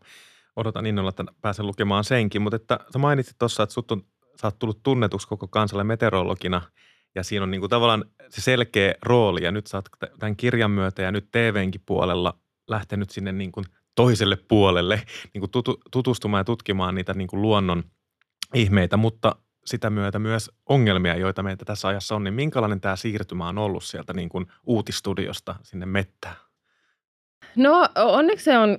Odotan 0.56 0.86
innolla, 0.86 1.08
että 1.08 1.24
pääsen 1.40 1.66
lukemaan 1.66 2.04
senkin, 2.04 2.42
mutta 2.42 2.56
että 2.56 2.80
sä 2.92 2.98
mainitsit 2.98 3.38
tuossa, 3.38 3.62
että 3.62 3.72
sut 3.72 3.90
on, 3.90 4.02
sä 4.40 4.46
oot 4.46 4.58
tullut 4.58 4.82
tunnetuksi 4.82 5.28
koko 5.28 5.48
kansalle 5.48 5.84
meteorologina 5.84 6.62
ja 7.14 7.22
siinä 7.22 7.42
on 7.42 7.50
niin 7.50 7.60
kuin 7.60 7.70
tavallaan 7.70 8.04
se 8.28 8.40
selkeä 8.40 8.94
rooli 9.02 9.44
ja 9.44 9.52
nyt 9.52 9.66
sä 9.66 9.76
oot 9.76 9.88
tämän 10.18 10.36
kirjan 10.36 10.70
myötä 10.70 11.02
ja 11.02 11.12
nyt 11.12 11.30
TVnkin 11.30 11.82
puolella 11.86 12.38
lähtenyt 12.68 13.10
sinne 13.10 13.32
niin 13.32 13.52
kuin 13.52 13.66
toiselle 13.94 14.36
puolelle 14.36 15.02
niin 15.34 15.40
kuin 15.40 15.50
tutu, 15.50 15.80
tutustumaan 15.90 16.40
ja 16.40 16.44
tutkimaan 16.44 16.94
niitä 16.94 17.14
niin 17.14 17.28
kuin 17.28 17.42
luonnon 17.42 17.84
ihmeitä, 18.54 18.96
mutta 18.96 19.36
sitä 19.66 19.90
myötä 19.90 20.18
myös 20.18 20.50
ongelmia, 20.66 21.16
joita 21.16 21.42
meitä 21.42 21.64
tässä 21.64 21.88
ajassa 21.88 22.14
on, 22.14 22.24
niin 22.24 22.34
minkälainen 22.34 22.80
tämä 22.80 22.96
siirtymä 22.96 23.48
on 23.48 23.58
ollut 23.58 23.84
sieltä 23.84 24.12
niin 24.12 24.28
kuin 24.28 24.46
uutistudiosta 24.66 25.54
sinne 25.62 25.86
mettään? 25.86 26.36
No 27.56 27.88
onneksi 27.96 28.44
se 28.44 28.58
on 28.58 28.78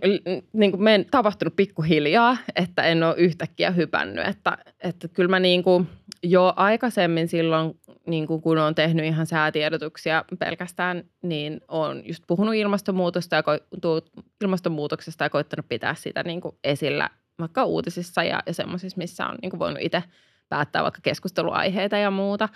niin 0.54 0.72
kuin 0.72 0.84
meidän 0.84 1.06
tapahtunut 1.12 1.56
pikkuhiljaa, 1.56 2.38
että 2.56 2.84
en 2.84 3.04
ole 3.04 3.16
yhtäkkiä 3.18 3.72
hypännyt. 3.72 4.28
Että, 4.28 4.58
että 4.84 5.08
kyllä 5.08 5.30
mä 5.30 5.40
niin 5.40 5.64
kuin 5.64 5.88
jo 6.24 6.54
aikaisemmin 6.56 7.28
silloin, 7.28 7.80
niin 8.08 8.28
kuin 8.28 8.42
kun 8.42 8.58
olen 8.58 8.76
tehnyt 8.76 9.06
ihan 9.06 9.26
säätiedotuksia 9.26 10.26
pelkästään, 10.40 11.04
niin 11.22 11.62
olen 11.68 12.04
just 12.06 12.24
puhunut 12.28 12.56
ilmastonmuutosta 12.56 13.36
ja 13.36 13.42
ko- 13.42 14.22
ilmastonmuutoksesta 14.42 15.24
ja 15.24 15.30
koittanut 15.30 15.68
pitää 15.70 15.96
sitä 15.96 16.24
niin 16.24 16.42
kuin 16.42 16.56
esillä 16.64 17.10
vaikka 17.40 17.66
uutisissa 17.66 18.24
ja, 18.24 18.44
ja 18.46 18.54
semmoisissa, 18.54 18.98
missä 18.98 19.28
on 19.28 19.36
niin 19.42 19.50
kuin 19.50 19.60
voinut 19.60 19.82
itse– 19.82 20.04
päättää 20.50 20.84
vaikka 20.84 21.00
keskusteluaiheita 21.04 21.98
ja 21.98 22.12
muuta. 22.12 22.50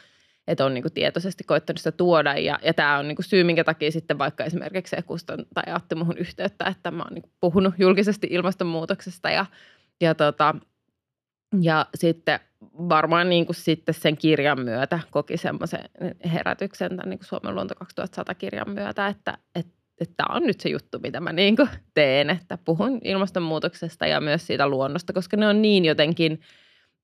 Että 0.48 0.66
on 0.66 0.74
niin 0.74 0.82
kuin 0.82 0.94
tietoisesti 0.94 1.44
koittanut 1.44 1.78
sitä 1.78 1.92
tuoda 1.92 2.34
ja, 2.34 2.60
ja 2.64 2.74
tämä 2.74 2.98
on 2.98 3.08
niin 3.08 3.16
kuin 3.16 3.26
syy, 3.26 3.44
minkä 3.44 3.64
takia 3.64 3.92
sitten 3.92 4.18
vaikka 4.18 4.44
esimerkiksi 4.44 4.96
se 4.96 5.02
Kuston 5.02 5.46
tai 5.54 5.64
Atti 5.74 5.96
muhun 5.96 6.18
yhteyttä, 6.18 6.66
että 6.66 6.92
mä 6.92 7.04
oon 7.04 7.14
niin 7.14 7.22
kuin 7.22 7.34
puhunut 7.40 7.74
julkisesti 7.78 8.28
ilmastonmuutoksesta 8.32 9.30
ja, 9.30 9.46
ja, 10.02 10.16
tota, 10.16 10.56
ja 11.62 11.86
sitten 11.96 12.40
varmaan 12.66 13.30
niin 13.30 13.46
kuin 13.46 13.56
sitten 13.56 13.96
sen 13.96 14.18
kirjan 14.18 14.60
myötä 14.60 15.00
koki 15.12 15.38
semmoisen 15.38 15.90
herätyksen 16.34 16.90
tämän 16.90 17.10
niin 17.10 17.20
kuin 17.20 17.28
Suomen 17.28 17.56
luonto 17.56 17.76
2100 17.76 18.36
kirjan 18.36 18.70
myötä, 18.70 19.08
että, 19.08 19.38
tämä 20.18 20.36
on 20.36 20.44
nyt 20.44 20.60
se 20.60 20.70
juttu, 20.70 21.00
mitä 21.00 21.20
mä 21.20 21.34
niin 21.34 21.56
teen, 21.94 22.30
että 22.30 22.58
puhun 22.66 23.00
ilmastonmuutoksesta 23.04 24.08
ja 24.08 24.22
myös 24.22 24.48
siitä 24.48 24.68
luonnosta, 24.68 25.14
koska 25.14 25.38
ne 25.38 25.48
on 25.48 25.62
niin 25.62 25.86
jotenkin– 25.86 26.40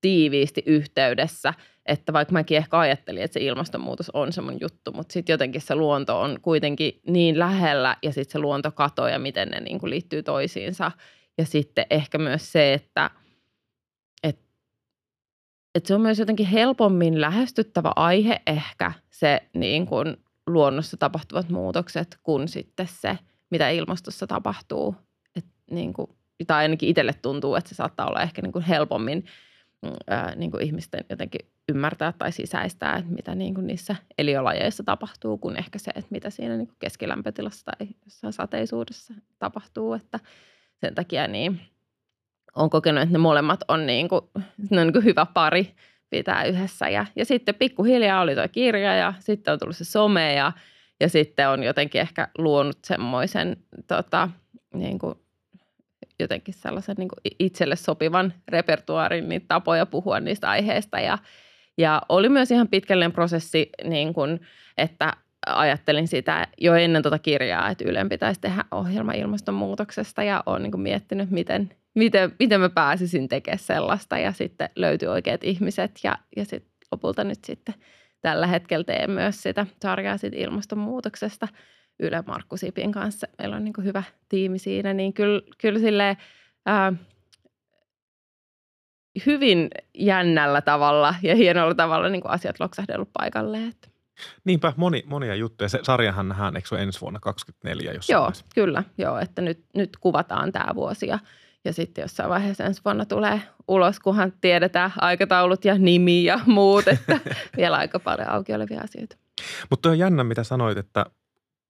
tiiviisti 0.06 0.64
yhteydessä, 0.66 1.54
että 1.86 2.14
vaikka 2.14 2.32
mäkin 2.32 2.58
ehkä 2.58 2.80
ajattelin, 2.80 3.24
että 3.24 3.34
se 3.34 3.46
ilmastonmuutos 3.46 4.10
on 4.14 4.34
se 4.34 4.42
mun 4.42 4.58
juttu, 4.62 4.92
mutta 4.92 5.14
sitten 5.14 5.34
jotenkin 5.34 5.62
se 5.62 5.76
luonto 5.76 6.22
on 6.22 6.40
kuitenkin 6.42 7.02
niin 7.08 7.40
lähellä 7.40 7.98
ja 8.04 8.14
sitten 8.14 8.32
se 8.32 8.40
luontokato 8.40 9.08
ja 9.08 9.20
miten 9.20 9.50
ne 9.50 9.60
niin 9.60 9.80
kuin 9.80 9.90
liittyy 9.90 10.24
toisiinsa. 10.24 10.92
Ja 11.38 11.46
sitten 11.46 11.86
ehkä 11.90 12.18
myös 12.18 12.52
se, 12.52 12.74
että, 12.74 13.10
että, 14.24 14.46
että 15.76 15.88
se 15.88 15.96
on 15.96 16.02
myös 16.02 16.20
jotenkin 16.20 16.48
helpommin 16.48 17.22
lähestyttävä 17.22 17.92
aihe 17.96 18.42
ehkä 18.48 18.92
se 19.10 19.42
niin 19.54 19.86
kuin 19.86 20.18
luonnossa 20.48 20.98
tapahtuvat 20.98 21.50
muutokset 21.50 22.18
kuin 22.24 22.48
sitten 22.48 22.88
se, 22.90 23.18
mitä 23.50 23.70
ilmastossa 23.70 24.28
tapahtuu. 24.28 24.96
Et 25.36 25.46
niin 25.72 25.94
kuin, 25.94 26.10
tai 26.48 26.62
ainakin 26.62 26.90
itselle 26.90 27.14
tuntuu, 27.22 27.56
että 27.56 27.70
se 27.70 27.76
saattaa 27.76 28.08
olla 28.08 28.22
ehkä 28.22 28.42
niin 28.42 28.54
kuin 28.54 28.66
helpommin 28.66 29.26
ää, 30.08 30.36
niin 30.36 30.52
kuin 30.52 30.64
ihmisten 30.64 31.06
jotenkin 31.10 31.42
ymmärtää 31.70 32.14
tai 32.18 32.32
sisäistää, 32.32 32.96
että 32.96 33.12
mitä 33.12 33.36
niin 33.36 33.54
kuin 33.54 33.68
niissä 33.68 33.96
eliölajeissa 34.18 34.84
tapahtuu, 34.84 35.38
kuin 35.38 35.58
ehkä 35.58 35.80
se, 35.80 35.92
että 35.96 36.12
mitä 36.12 36.30
siinä 36.30 36.58
niin 36.58 36.68
kuin 36.68 36.78
keskilämpötilassa 36.80 37.66
tai 37.66 37.88
jossain 38.06 38.34
sateisuudessa 38.34 39.14
tapahtuu. 39.40 39.94
Että 39.94 40.20
sen 40.76 40.96
takia 40.96 41.28
niin 41.28 41.62
on 42.56 42.70
kokenut, 42.70 43.04
että 43.04 43.14
ne 43.14 43.20
molemmat 43.20 43.60
on, 43.68 43.86
niin 43.86 44.10
kuin, 44.10 44.22
ne 44.70 44.82
on 44.82 44.88
niin 44.88 44.94
kuin 44.94 45.06
hyvä 45.06 45.26
pari 45.26 45.76
pitää 46.10 46.44
yhdessä. 46.44 46.90
Ja, 46.90 47.06
ja 47.16 47.26
sitten 47.26 47.56
pikkuhiljaa 47.56 48.22
oli 48.22 48.36
tuo 48.36 48.48
kirja 48.52 48.96
ja 48.96 49.14
sitten 49.20 49.52
on 49.52 49.60
tullut 49.60 49.76
se 49.76 49.86
some 49.86 50.34
ja, 50.34 50.52
ja 51.00 51.10
sitten 51.10 51.50
on 51.50 51.64
jotenkin 51.64 52.02
ehkä 52.02 52.28
luonut 52.38 52.78
semmoisen 52.84 53.58
tota, 53.88 54.30
niin 54.74 55.00
kuin 55.00 55.16
jotenkin 56.20 56.54
sellaisen 56.54 56.96
niin 56.98 57.10
itselle 57.40 57.76
sopivan 57.76 58.34
repertuaarin, 58.48 59.30
niin 59.30 59.46
tapoja 59.48 59.86
puhua 59.86 60.20
niistä 60.20 60.50
aiheista. 60.50 61.00
Ja, 61.00 61.18
ja 61.78 62.02
oli 62.10 62.30
myös 62.30 62.52
ihan 62.52 62.68
pitkällinen 62.68 63.12
prosessi, 63.12 63.70
niin 63.84 64.14
kuin, 64.14 64.42
että 64.78 65.14
ajattelin 65.46 66.08
sitä 66.08 66.48
jo 66.58 66.74
ennen 66.74 67.02
tuota 67.02 67.20
kirjaa, 67.20 67.70
että 67.70 67.86
Ylen 67.88 68.10
pitäisi 68.10 68.42
tehdä 68.42 68.66
ohjelma 68.72 69.12
ilmastonmuutoksesta 69.12 70.24
ja 70.24 70.44
olen 70.46 70.62
niin 70.62 70.80
miettinyt, 70.80 71.32
miten, 71.32 71.70
miten, 71.96 72.34
miten 72.40 72.62
mä 72.62 72.70
pääsisin 72.70 73.28
tekemään 73.28 73.60
sellaista 73.60 74.18
ja 74.18 74.32
sitten 74.32 74.70
löytyi 74.76 75.08
oikeat 75.08 75.44
ihmiset 75.44 75.92
ja, 76.04 76.18
ja 76.36 76.46
sitten 76.46 76.72
lopulta 76.92 77.24
nyt 77.24 77.44
sitten 77.46 77.76
tällä 78.22 78.48
hetkellä 78.48 78.84
teen 78.84 79.12
myös 79.12 79.44
sitä 79.44 79.66
sarjaa 79.82 80.18
siitä 80.18 80.38
ilmastonmuutoksesta– 80.38 81.48
Yle 82.00 82.24
Markku 82.28 82.58
Sipin 82.58 82.92
kanssa. 82.92 83.28
Meillä 83.38 83.56
on 83.56 83.64
niin 83.64 83.84
hyvä 83.84 84.04
tiimi 84.30 84.60
siinä, 84.60 84.94
niin 84.94 85.14
kyllä, 85.14 85.42
kyllä 85.58 85.80
silleen, 85.80 86.18
ää, 86.66 86.94
hyvin 89.26 89.70
jännällä 89.98 90.62
tavalla 90.62 91.16
ja 91.24 91.36
hienolla 91.36 91.76
tavalla 91.76 92.10
niin 92.10 92.30
asiat 92.30 92.60
loksahdellut 92.60 93.10
paikalle. 93.14 93.58
Että. 93.68 93.88
Niinpä, 94.44 94.74
moni, 94.78 95.04
monia 95.08 95.36
juttuja. 95.36 95.70
Se 95.70 95.80
sarjahan 95.84 96.30
nähdään, 96.30 96.56
eikö 96.56 96.68
se 96.68 96.76
ensi 96.76 97.02
vuonna 97.02 97.20
2024 97.20 97.94
jossain 97.94 98.16
Joo, 98.16 98.22
vaiheessa? 98.22 98.46
kyllä. 98.56 98.84
Joo, 98.98 99.20
että 99.20 99.42
nyt, 99.42 99.66
nyt 99.76 99.98
kuvataan 100.00 100.52
tämä 100.52 100.76
vuosi 100.76 101.08
ja, 101.08 101.20
ja 101.66 101.74
sitten 101.74 102.02
jossain 102.02 102.30
vaiheessa 102.30 102.64
ensi 102.64 102.82
vuonna 102.86 103.06
tulee 103.06 103.42
ulos, 103.68 104.00
kunhan 104.00 104.34
tiedetään 104.42 104.94
aikataulut 104.98 105.66
ja 105.66 105.78
nimi 105.78 106.24
ja 106.24 106.40
muut, 106.46 106.88
että 106.88 107.20
vielä 107.58 107.78
aika 107.78 108.00
paljon 108.00 108.30
auki 108.30 108.54
olevia 108.54 108.82
asioita. 108.82 109.18
Mutta 109.70 109.90
on 109.90 110.00
jännä, 110.00 110.24
mitä 110.24 110.44
sanoit, 110.44 110.78
että 110.78 111.06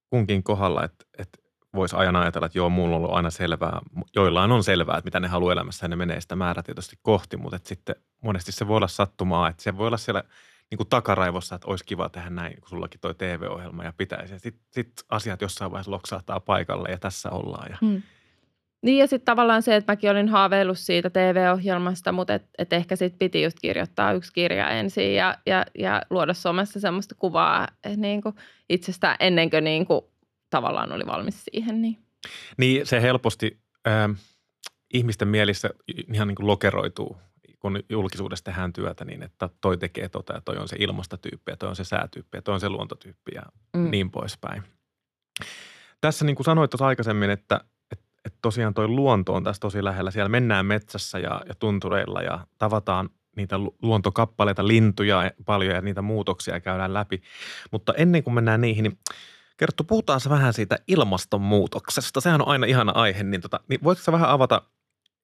kunkin 0.10 0.44
kohdalla, 0.44 0.84
että, 0.84 1.06
että 1.18 1.40
voisi 1.76 1.96
aina 1.96 2.22
ajatella, 2.22 2.46
että 2.46 2.58
joo, 2.58 2.70
mulla 2.70 2.96
on 2.96 3.02
ollut 3.02 3.16
aina 3.16 3.30
selvää. 3.30 3.82
Joillain 4.16 4.52
on 4.52 4.64
selvää, 4.64 4.98
että 4.98 5.08
mitä 5.08 5.20
ne 5.20 5.28
haluaa 5.28 5.54
elämässä 5.54 5.86
ja 5.86 5.90
ne 5.90 5.96
menee 5.96 6.22
sitä 6.22 6.36
määrätietoisesti 6.36 7.00
kohti, 7.02 7.38
mutta 7.38 7.56
että 7.56 7.70
sitten 7.70 7.96
monesti 8.24 8.52
se 8.52 8.68
voi 8.68 8.78
olla 8.78 8.88
sattumaa, 8.88 9.50
että 9.50 9.64
se 9.64 9.78
voi 9.78 9.88
olla 9.88 9.98
siellä 9.98 10.24
niin 10.72 10.78
kuin 10.78 10.90
takaraivossa, 10.90 11.56
että 11.56 11.68
olisi 11.68 11.86
kiva 11.86 12.10
tehdä 12.10 12.30
näin, 12.30 12.60
kun 12.60 12.70
sullakin 12.70 13.00
toi 13.00 13.16
TV-ohjelma 13.16 13.84
ja 13.84 13.94
pitäisi. 13.98 14.40
Sitten 14.40 14.64
sit 14.72 14.92
asiat 15.10 15.42
jossain 15.42 15.72
vaiheessa 15.72 15.92
loksahtaa 15.92 16.40
paikalle 16.40 16.90
ja 16.90 16.98
tässä 16.98 17.30
ollaan. 17.30 17.72
Ja... 17.72 17.78
Hmm. 17.82 18.02
Niin 18.86 18.98
ja 18.98 19.08
sitten 19.08 19.26
tavallaan 19.26 19.62
se, 19.62 19.76
että 19.76 19.92
mäkin 19.92 20.12
olin 20.12 20.30
haaveillut 20.30 20.80
siitä 20.80 21.10
TV-ohjelmasta, 21.10 22.12
mutta 22.12 22.34
et, 22.34 22.46
et 22.58 22.74
ehkä 22.74 22.96
sitten 22.96 23.20
piti 23.20 23.44
just 23.44 23.58
kirjoittaa 23.62 24.14
yksi 24.14 24.34
kirja 24.34 24.70
ensin 24.70 25.16
ja, 25.16 25.38
ja, 25.46 25.66
ja 25.78 26.02
luoda 26.10 26.34
somessa 26.34 26.80
semmoista 26.80 27.16
kuvaa 27.16 27.68
eh, 27.84 27.98
niin 27.98 28.22
kuin 28.22 28.36
itsestä 28.70 29.16
ennen 29.20 29.50
kuin, 29.50 29.64
niin 29.64 29.86
kuin 29.86 30.02
tavallaan 30.50 30.92
oli 30.92 31.06
valmis 31.06 31.44
siihen. 31.44 31.82
Niin, 31.82 31.98
niin 32.58 32.86
se 32.86 33.02
helposti 33.02 33.60
äh, 33.88 34.10
ihmisten 34.94 35.28
mielissä 35.28 35.70
ihan 36.14 36.28
niin 36.28 36.36
kuin 36.36 36.48
lokeroituu, 36.48 37.18
kun 37.60 37.84
julkisuudessa 37.90 38.46
tehdään 38.46 38.74
työtä 38.74 39.06
niin, 39.06 39.24
että 39.24 39.50
toi 39.62 39.78
tekee 39.78 40.10
tota 40.10 40.34
ja 40.34 40.42
toi 40.42 40.58
on 40.58 40.68
se 40.68 40.76
ilmastotyyppi 40.80 41.52
ja 41.52 41.58
toi 41.58 41.70
on 41.70 41.76
se 41.76 41.84
säätyyppi 41.84 42.38
ja 42.38 42.42
toi 42.42 42.54
on 42.54 42.60
se 42.60 42.70
luontotyyppi 42.70 43.32
ja 43.36 43.44
mm. 43.74 43.92
niin 43.92 44.12
poispäin. 44.12 44.64
Tässä 46.02 46.26
niin 46.26 46.36
kuin 46.36 46.46
sanoit 46.46 46.72
tuossa 46.72 46.88
aikaisemmin, 46.88 47.30
että– 47.30 47.62
että 48.26 48.40
tosiaan 48.42 48.74
toi 48.74 48.88
luonto 48.88 49.34
on 49.34 49.44
tässä 49.44 49.60
tosi 49.60 49.84
lähellä. 49.84 50.12
Siellä 50.12 50.30
mennään 50.30 50.66
metsässä 50.66 51.20
ja, 51.20 51.42
ja 51.48 51.56
tuntureilla 51.56 52.22
ja 52.22 52.48
tavataan 52.58 53.10
niitä 53.36 53.56
luontokappaleita, 53.82 54.68
lintuja 54.68 55.32
paljon 55.46 55.76
ja 55.76 55.82
niitä 55.82 56.02
muutoksia 56.02 56.60
käydään 56.60 56.94
läpi. 56.94 57.22
Mutta 57.72 57.94
ennen 57.98 58.24
kuin 58.24 58.34
mennään 58.34 58.62
niihin, 58.62 58.84
niin 58.84 59.00
Kerttu, 59.58 59.84
puhutaan 59.84 60.22
vähän 60.30 60.54
siitä 60.54 60.78
ilmastonmuutoksesta. 60.88 62.22
Sehän 62.22 62.42
on 62.42 62.48
aina 62.48 62.66
ihana 62.66 62.92
aihe, 62.92 63.24
niin, 63.24 63.42
tota, 63.42 63.60
niin 63.68 63.84
voitko 63.84 64.12
vähän 64.12 64.30
avata, 64.30 64.62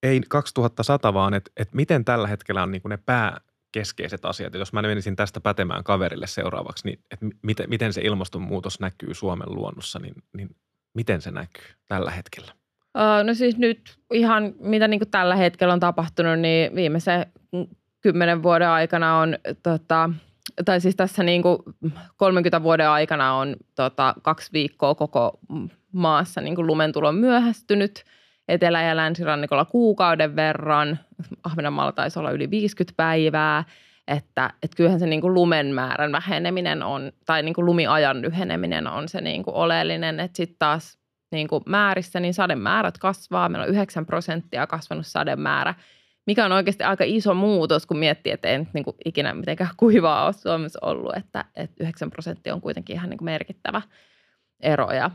ei 0.03 0.21
2100 0.29 1.13
vaan, 1.13 1.33
että 1.33 1.51
et 1.57 1.73
miten 1.73 2.05
tällä 2.05 2.27
hetkellä 2.27 2.63
on 2.63 2.71
niin 2.71 2.81
ne 2.85 2.97
pääkeskeiset 2.97 4.25
asiat. 4.25 4.53
jos 4.53 4.73
mä 4.73 4.81
menisin 4.81 5.15
tästä 5.15 5.41
pätemään 5.41 5.83
kaverille 5.83 6.27
seuraavaksi, 6.27 6.87
niin 6.87 6.99
että 7.11 7.25
miten, 7.41 7.69
miten 7.69 7.93
se 7.93 8.01
ilmastonmuutos 8.01 8.79
näkyy 8.79 9.13
Suomen 9.13 9.55
luonnossa, 9.55 9.99
niin, 9.99 10.13
niin 10.33 10.55
miten 10.93 11.21
se 11.21 11.31
näkyy 11.31 11.75
tällä 11.87 12.11
hetkellä? 12.11 12.53
No 13.23 13.33
siis 13.33 13.57
nyt 13.57 13.97
ihan 14.13 14.53
mitä 14.59 14.87
niin 14.87 14.99
kuin 14.99 15.11
tällä 15.11 15.35
hetkellä 15.35 15.73
on 15.73 15.79
tapahtunut, 15.79 16.39
niin 16.39 16.75
viimeisen 16.75 17.25
kymmenen 18.01 18.43
vuoden 18.43 18.69
aikana 18.69 19.17
on, 19.19 19.37
tota, 19.63 20.09
tai 20.65 20.81
siis 20.81 20.95
tässä 20.95 21.23
niin 21.23 21.41
kuin 21.41 21.57
30 22.17 22.63
vuoden 22.63 22.89
aikana 22.89 23.33
on 23.33 23.55
tota, 23.75 24.15
kaksi 24.21 24.49
viikkoa 24.53 24.95
koko 24.95 25.39
maassa 25.91 26.41
niin 26.41 26.55
kuin 26.55 26.67
lumentulo 26.67 27.11
myöhästynyt. 27.11 28.03
Etelä- 28.47 28.81
ja 28.81 28.95
länsirannikolla 28.95 29.65
kuukauden 29.65 30.35
verran. 30.35 30.99
Ahvenanmaalla 31.43 31.91
taisi 31.91 32.19
olla 32.19 32.31
yli 32.31 32.49
50 32.49 32.93
päivää. 32.97 33.63
Että, 34.07 34.49
että 34.63 34.77
kyllähän 34.77 34.99
se 34.99 35.05
niin 35.05 35.21
kuin 35.21 35.33
lumen 35.33 35.67
määrän 35.67 36.11
väheneminen 36.11 36.83
on, 36.83 37.11
tai 37.25 37.43
niin 37.43 37.53
kuin 37.53 37.65
lumiajan 37.65 38.21
lyheneminen 38.21 38.87
on 38.87 39.07
se 39.07 39.21
niin 39.21 39.43
kuin 39.43 39.55
oleellinen. 39.55 40.19
Että 40.19 40.37
sitten 40.37 40.55
taas 40.59 41.00
niin 41.31 41.47
kuin 41.47 41.63
määrissä, 41.65 42.19
niin 42.19 42.33
sademäärät 42.33 42.97
kasvaa. 42.97 43.49
Meillä 43.49 43.63
on 43.63 43.73
9 43.73 44.05
prosenttia 44.05 44.67
kasvanut 44.67 45.07
sademäärä, 45.07 45.73
mikä 46.27 46.45
on 46.45 46.51
oikeasti 46.51 46.83
aika 46.83 47.03
iso 47.07 47.33
muutos, 47.33 47.85
kun 47.85 47.97
miettii, 47.97 48.31
että 48.33 48.47
ei 48.47 48.59
nyt 48.59 48.73
niin 48.73 48.83
kuin 48.83 48.95
ikinä 49.05 49.33
mitenkään 49.33 49.69
kuivaa 49.77 50.25
ole 50.25 50.33
Suomessa 50.33 50.79
ollut, 50.81 51.15
että, 51.15 51.45
että 51.55 51.83
9 51.83 52.09
prosenttia 52.09 52.53
on 52.53 52.61
kuitenkin 52.61 52.95
ihan 52.95 53.09
niin 53.09 53.17
kuin 53.17 53.25
merkittävä 53.25 53.81
ero. 54.59 54.91
Ja, 54.91 55.11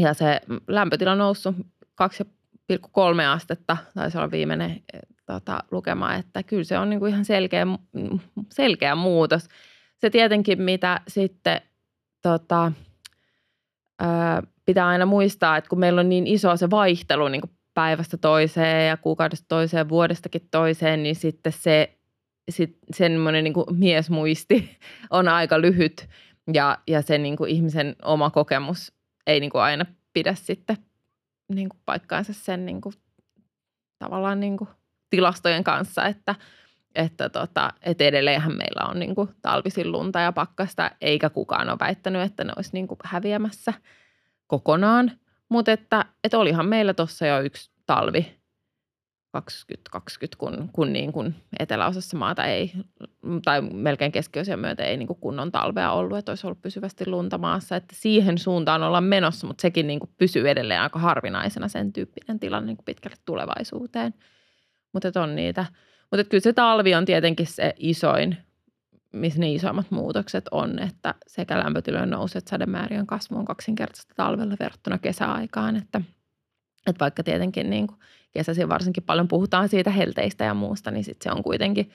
ja 0.00 0.14
se 0.14 0.40
lämpötila 0.68 1.12
on 1.12 1.18
noussut 1.18 1.56
2,3 2.02 2.78
astetta, 3.34 3.76
taisi 3.94 4.18
olla 4.18 4.30
viimeinen 4.30 4.82
tota, 5.26 5.64
lukema, 5.70 6.14
että 6.14 6.42
kyllä 6.42 6.64
se 6.64 6.78
on 6.78 6.90
niin 6.90 7.00
kuin 7.00 7.12
ihan 7.12 7.24
selkeä, 7.24 7.66
selkeä 8.50 8.94
muutos. 8.94 9.48
Se 9.98 10.10
tietenkin, 10.10 10.62
mitä 10.62 11.00
sitten 11.08 11.60
tota, 12.22 12.72
pitää 14.64 14.86
aina 14.86 15.06
muistaa, 15.06 15.56
että 15.56 15.68
kun 15.68 15.80
meillä 15.80 16.00
on 16.00 16.08
niin 16.08 16.26
iso 16.26 16.56
se 16.56 16.70
vaihtelu 16.70 17.28
niin 17.28 17.40
kuin 17.40 17.50
päivästä 17.74 18.16
toiseen 18.16 18.88
ja 18.88 18.96
kuukaudesta 18.96 19.46
toiseen, 19.48 19.88
vuodestakin 19.88 20.48
toiseen, 20.50 21.02
niin 21.02 21.16
sitten 21.16 21.52
se 21.52 21.98
sit 22.50 22.78
semmoinen 22.92 23.44
niin 23.44 23.54
miesmuisti 23.70 24.78
on 25.10 25.28
aika 25.28 25.60
lyhyt 25.60 26.08
ja, 26.52 26.78
ja 26.86 27.02
se 27.02 27.18
niin 27.18 27.36
kuin 27.36 27.50
ihmisen 27.50 27.96
oma 28.02 28.30
kokemus 28.30 28.92
ei 29.26 29.40
niin 29.40 29.50
kuin 29.50 29.62
aina 29.62 29.86
pidä 30.12 30.34
sitten 30.34 30.76
niin 31.54 31.68
kuin 31.68 31.80
paikkaansa 31.84 32.32
sen 32.32 32.66
niin 32.66 32.80
kuin, 32.80 32.94
tavallaan 33.98 34.40
niin 34.40 34.56
kuin 34.56 34.70
tilastojen 35.10 35.64
kanssa, 35.64 36.06
että, 36.06 36.34
että, 36.94 37.28
tota, 37.28 37.72
että 37.82 38.04
edelleenhän 38.04 38.56
meillä 38.56 38.88
on 38.88 38.98
niin 38.98 39.14
kuin 39.14 39.28
talvisin 39.42 39.92
lunta 39.92 40.20
ja 40.20 40.32
pakkasta, 40.32 40.90
eikä 41.00 41.30
kukaan 41.30 41.68
ole 41.68 41.78
väittänyt, 41.80 42.22
että 42.22 42.44
ne 42.44 42.52
olisi 42.56 42.70
niin 42.72 42.88
kuin 42.88 42.98
häviämässä– 43.04 43.72
kokonaan, 44.52 45.12
mutta 45.48 45.72
että, 45.72 46.04
että 46.24 46.38
olihan 46.38 46.66
meillä 46.66 46.94
tuossa 46.94 47.26
jo 47.26 47.40
yksi 47.40 47.70
talvi. 47.86 48.42
2020, 49.30 50.38
kun, 50.38 50.68
kun, 50.72 50.92
niin 50.92 51.12
kun 51.12 51.34
eteläosassa 51.58 52.16
maata 52.16 52.44
ei, 52.44 52.72
tai 53.44 53.60
melkein 53.60 54.12
keskiosia 54.12 54.56
myötä 54.56 54.84
ei 54.84 54.96
niin 54.96 55.06
kuin 55.06 55.18
kunnon 55.18 55.52
talvea 55.52 55.92
ollut, 55.92 56.18
että 56.18 56.32
olisi 56.32 56.46
ollut 56.46 56.62
pysyvästi 56.62 57.06
lunta 57.06 57.38
maassa, 57.38 57.76
että 57.76 57.94
siihen 57.96 58.38
suuntaan 58.38 58.82
ollaan 58.82 59.04
menossa, 59.04 59.46
mutta 59.46 59.62
sekin 59.62 59.86
niin 59.86 60.00
kuin 60.00 60.10
pysyy 60.18 60.50
edelleen 60.50 60.80
aika 60.80 60.98
harvinaisena 60.98 61.68
sen 61.68 61.92
tyyppinen 61.92 62.40
tilanne 62.40 62.66
niin 62.66 62.76
kuin 62.76 62.84
pitkälle 62.84 63.16
tulevaisuuteen. 63.24 64.14
Mutta 64.92 65.22
on 65.22 65.36
niitä, 65.36 65.66
mutta 66.10 66.24
kyllä 66.24 66.42
se 66.42 66.52
talvi 66.52 66.94
on 66.94 67.04
tietenkin 67.04 67.46
se 67.46 67.74
isoin 67.76 68.36
missä 69.12 69.40
ne 69.40 69.52
isoimmat 69.52 69.90
muutokset 69.90 70.44
on, 70.50 70.78
että 70.78 71.14
sekä 71.26 71.58
lämpötilojen 71.58 72.10
nousu 72.10 72.38
että 72.38 72.50
sademäärien 72.50 73.06
kasvu 73.06 73.36
on 73.36 73.44
kaksinkertaista 73.44 74.14
talvella 74.16 74.56
verrattuna 74.60 74.98
kesäaikaan, 74.98 75.76
että, 75.76 76.00
että 76.86 77.00
vaikka 77.00 77.22
tietenkin 77.22 77.70
niin 77.70 77.86
kuin 77.86 77.98
kesäisin 78.32 78.68
varsinkin 78.68 79.02
paljon 79.02 79.28
puhutaan 79.28 79.68
siitä 79.68 79.90
helteistä 79.90 80.44
ja 80.44 80.54
muusta, 80.54 80.90
niin 80.90 81.04
sitten 81.04 81.32
se 81.32 81.36
on 81.36 81.42
kuitenkin 81.42 81.90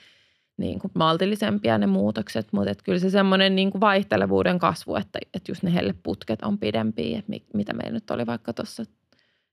niin 0.56 0.78
kuin 0.78 0.90
maltillisempia 0.94 1.78
ne 1.78 1.86
muutokset, 1.86 2.48
mutta 2.52 2.70
että 2.70 2.84
kyllä 2.84 2.98
se 2.98 3.10
semmoinen 3.10 3.56
niin 3.56 3.70
kuin 3.70 3.80
vaihtelevuuden 3.80 4.58
kasvu, 4.58 4.96
että, 4.96 5.18
että 5.34 5.50
just 5.50 5.62
ne 5.62 5.74
helleputket 5.74 6.42
on 6.42 6.58
pidempiä, 6.58 7.18
että 7.18 7.32
mitä 7.54 7.72
meillä 7.72 7.92
nyt 7.92 8.10
oli 8.10 8.26
vaikka 8.26 8.52
tuossa 8.52 8.84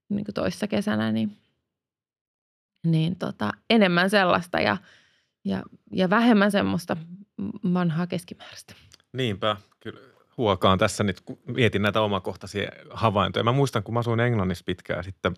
niin 0.10 0.26
toissa 0.34 0.68
kesänä, 0.68 1.12
niin, 1.12 1.38
niin 2.86 3.16
tota, 3.16 3.52
enemmän 3.70 4.10
sellaista 4.10 4.60
ja, 4.60 4.78
ja, 5.46 5.64
ja 5.92 6.10
vähemmän 6.10 6.52
semmoista 6.52 6.98
vanhaa 7.74 8.08
keskimääräistä. 8.08 8.76
Niinpä, 9.14 9.58
kyllä 9.80 10.00
huokaan 10.38 10.78
tässä 10.78 11.04
nyt, 11.04 11.22
kun 11.22 11.40
mietin 11.48 11.82
näitä 11.82 12.02
omakohtaisia 12.02 12.72
havaintoja. 12.90 13.44
Mä 13.44 13.52
muistan, 13.52 13.84
kun 13.84 13.94
mä 13.94 14.00
asuin 14.00 14.20
Englannissa 14.20 14.64
pitkään 14.66 15.04
sitten 15.04 15.34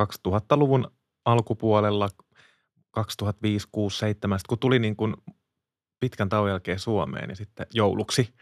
2000-luvun 0.00 0.90
alkupuolella, 1.24 2.08
2005, 2.90 3.68
6, 3.72 3.98
7, 3.98 4.40
kun 4.48 4.58
tuli 4.58 4.78
niin 4.78 4.96
kuin 4.96 5.14
pitkän 6.00 6.28
tauon 6.28 6.50
jälkeen 6.50 6.78
Suomeen 6.78 7.30
ja 7.30 7.36
sitten 7.36 7.66
jouluksi. 7.74 8.34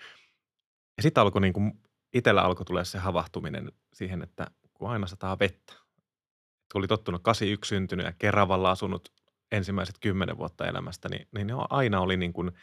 Ja 0.97 1.03
sitten 1.03 1.21
alkoi 1.21 1.41
niin 1.41 1.53
kuin, 1.53 1.73
itsellä 2.15 2.43
alkoi 2.43 2.65
tulla 2.65 2.85
se 2.85 2.99
havahtuminen 2.99 3.73
siihen, 3.93 4.23
että 4.23 4.47
kun 4.75 4.91
aina 4.91 5.07
sataa 5.07 5.39
vettä. 5.39 5.73
Kun 6.73 6.79
oli 6.79 6.89
tottunut 6.89 7.23
81 7.23 7.69
syntynyt 7.69 8.07
ja 8.07 8.13
Keravalla 8.19 8.71
asunut 8.71 9.13
ensimmäiset 9.53 9.99
kymmenen 10.01 10.39
vuotta 10.39 10.67
elämästä, 10.67 11.09
niin, 11.09 11.29
niin 11.35 11.49
aina 11.71 12.01
oli 12.01 12.17
niin 12.17 12.33
kuin– 12.33 12.53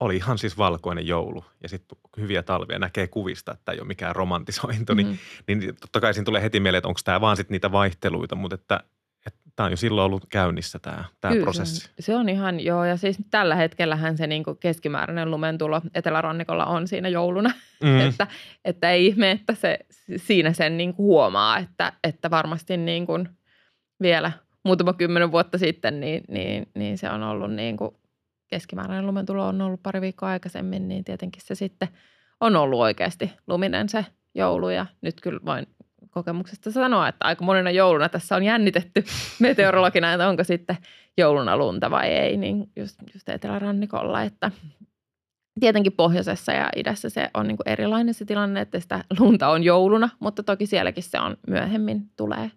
oli 0.00 0.16
ihan 0.16 0.38
siis 0.38 0.58
valkoinen 0.58 1.06
joulu 1.06 1.44
ja 1.62 1.68
sitten 1.68 1.98
hyviä 2.16 2.42
talvia 2.42 2.78
näkee 2.78 3.08
kuvista, 3.08 3.52
että 3.52 3.72
ei 3.72 3.80
ole 3.80 3.86
mikään 3.86 4.16
romantisointi, 4.16 4.94
niin, 4.94 5.06
mm-hmm. 5.06 5.60
niin 5.60 5.76
totta 5.80 6.00
kai 6.00 6.14
siinä 6.14 6.24
tulee 6.24 6.42
heti 6.42 6.60
mieleen, 6.60 6.78
että 6.78 6.88
onko 6.88 7.00
tämä 7.04 7.20
vaan 7.20 7.36
sitten 7.36 7.54
niitä 7.54 7.72
vaihteluita, 7.72 8.34
mutta 8.34 8.54
että, 8.54 8.80
tämä 9.56 9.64
on 9.64 9.72
jo 9.72 9.76
silloin 9.76 10.06
ollut 10.06 10.26
käynnissä 10.28 10.78
tämä, 10.78 11.04
tämä 11.20 11.32
Kyllä, 11.32 11.44
prosessi. 11.44 11.90
Se 12.00 12.16
on 12.16 12.28
ihan 12.28 12.60
joo 12.60 12.84
ja 12.84 12.96
siis 12.96 13.18
tällä 13.30 13.54
hetkellähän 13.54 14.16
se 14.16 14.26
niin 14.26 14.44
keskimääräinen 14.60 15.30
lumentulo 15.30 15.80
Etelärannikolla 15.94 16.66
on 16.66 16.88
siinä 16.88 17.08
jouluna, 17.08 17.48
mm-hmm. 17.82 18.00
että, 18.08 18.26
että 18.64 18.90
ei 18.90 19.06
ihme, 19.06 19.30
että 19.30 19.54
se 19.54 19.78
siinä 20.16 20.52
sen 20.52 20.76
niin 20.76 20.94
huomaa, 20.98 21.58
että, 21.58 21.92
että 22.04 22.30
varmasti 22.30 22.76
niin 22.76 23.06
kuin 23.06 23.28
vielä 24.02 24.32
muutama 24.64 24.92
kymmenen 24.92 25.32
vuotta 25.32 25.58
sitten, 25.58 26.00
niin, 26.00 26.24
niin, 26.28 26.66
niin 26.74 26.98
se 26.98 27.10
on 27.10 27.22
ollut 27.22 27.52
niin 27.52 27.76
kuin 27.76 27.94
keskimääräinen 28.50 29.06
lumentulo 29.06 29.46
on 29.46 29.60
ollut 29.60 29.82
pari 29.82 30.00
viikkoa 30.00 30.28
aikaisemmin, 30.28 30.88
niin 30.88 31.04
tietenkin 31.04 31.42
se 31.44 31.54
sitten 31.54 31.88
on 32.40 32.56
ollut 32.56 32.80
oikeasti 32.80 33.32
luminen 33.46 33.88
se 33.88 34.06
joulu. 34.34 34.68
Ja 34.68 34.86
nyt 35.00 35.20
kyllä 35.20 35.40
voin 35.44 35.66
kokemuksesta 36.10 36.70
sanoa, 36.70 37.08
että 37.08 37.24
aika 37.24 37.44
monena 37.44 37.70
jouluna 37.70 38.08
tässä 38.08 38.36
on 38.36 38.42
jännitetty 38.42 39.04
meteorologina, 39.38 40.12
että 40.12 40.28
onko 40.28 40.44
sitten 40.44 40.76
jouluna 41.18 41.56
lunta 41.56 41.90
vai 41.90 42.08
ei, 42.08 42.36
niin 42.36 42.70
just, 42.76 43.00
just 43.14 43.28
etelärannikolla, 43.28 44.22
että 44.22 44.50
tietenkin 45.60 45.92
pohjoisessa 45.92 46.52
ja 46.52 46.68
idässä 46.76 47.08
se 47.08 47.30
on 47.34 47.48
niin 47.48 47.56
erilainen 47.66 48.14
se 48.14 48.24
tilanne, 48.24 48.60
että 48.60 48.80
sitä 48.80 49.04
lunta 49.18 49.48
on 49.48 49.62
jouluna, 49.62 50.08
mutta 50.20 50.42
toki 50.42 50.66
sielläkin 50.66 51.02
se 51.02 51.20
on 51.20 51.36
myöhemmin 51.46 52.10
tulee 52.16 52.50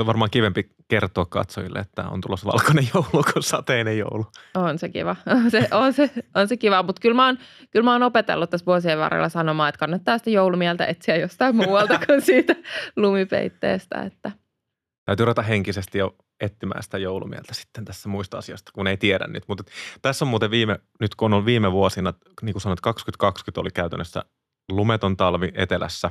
on 0.00 0.06
varmaan 0.06 0.30
kivempi 0.30 0.70
kertoa 0.88 1.26
katsojille, 1.26 1.78
että 1.78 2.08
on 2.08 2.20
tulossa 2.20 2.46
valkoinen 2.46 2.88
joulu 2.94 3.24
kuin 3.32 3.42
sateinen 3.42 3.98
joulu. 3.98 4.26
On 4.54 4.78
se 4.78 4.88
kiva. 4.88 5.16
On 5.44 5.50
se, 5.50 5.68
on 5.70 5.92
se, 5.92 6.10
on 6.34 6.48
se 6.48 6.56
kiva, 6.56 6.82
mutta 6.82 7.00
kyllä 7.00 7.14
mä, 7.14 7.26
oon, 7.26 7.38
kyllä 7.70 7.84
mä 7.84 7.92
oon 7.92 8.02
opetellut 8.02 8.50
tässä 8.50 8.66
vuosien 8.66 8.98
varrella 8.98 9.28
sanomaan, 9.28 9.68
että 9.68 9.78
kannattaa 9.78 10.18
sitä 10.18 10.30
joulumieltä 10.30 10.86
etsiä 10.86 11.16
jostain 11.16 11.56
muualta 11.56 11.98
kuin 12.06 12.22
siitä 12.22 12.56
lumipeitteestä. 12.96 14.02
Että. 14.02 14.30
Täytyy 15.04 15.26
ruveta 15.26 15.42
henkisesti 15.42 15.98
jo 15.98 16.16
etsimään 16.40 16.82
sitä 16.82 16.98
joulumieltä 16.98 17.54
sitten 17.54 17.84
tässä 17.84 18.08
muista 18.08 18.38
asioista, 18.38 18.72
kun 18.74 18.86
ei 18.86 18.96
tiedä 18.96 19.26
nyt. 19.26 19.44
Mutta 19.48 19.64
tässä 20.02 20.24
on 20.24 20.28
muuten 20.28 20.50
viime, 20.50 20.78
nyt 21.00 21.14
kun 21.14 21.34
on 21.34 21.44
viime 21.44 21.72
vuosina, 21.72 22.14
niin 22.42 22.54
kuin 22.54 22.62
sanoit, 22.62 22.80
2020 22.80 23.60
oli 23.60 23.70
käytännössä 23.70 24.24
lumeton 24.70 25.16
talvi 25.16 25.52
etelässä, 25.54 26.10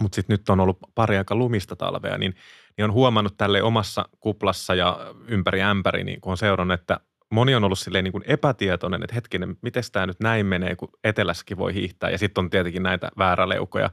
mutta 0.00 0.16
sitten 0.16 0.34
nyt 0.34 0.48
on 0.48 0.60
ollut 0.60 0.78
pari 0.94 1.18
aika 1.18 1.34
lumista 1.34 1.76
talvea, 1.76 2.18
niin– 2.18 2.34
niin 2.76 2.84
on 2.84 2.92
huomannut 2.92 3.36
tälle 3.36 3.62
omassa 3.62 4.08
kuplassa 4.20 4.74
ja 4.74 5.14
ympäri 5.28 5.62
ämpäri, 5.62 6.04
niin 6.04 6.20
kun 6.20 6.30
on 6.30 6.36
seurannut, 6.36 6.80
että 6.80 7.00
moni 7.30 7.54
on 7.54 7.64
ollut 7.64 7.78
silleen 7.78 8.04
niin 8.04 8.12
kuin 8.12 8.24
epätietoinen, 8.26 9.02
että 9.02 9.14
hetkinen, 9.14 9.56
miten 9.62 9.82
tämä 9.92 10.06
nyt 10.06 10.20
näin 10.20 10.46
menee, 10.46 10.76
kun 10.76 10.88
etelässäkin 11.04 11.56
voi 11.56 11.74
hiihtää. 11.74 12.10
Ja 12.10 12.18
sitten 12.18 12.44
on 12.44 12.50
tietenkin 12.50 12.82
näitä 12.82 13.10
vääräleukoja, 13.18 13.90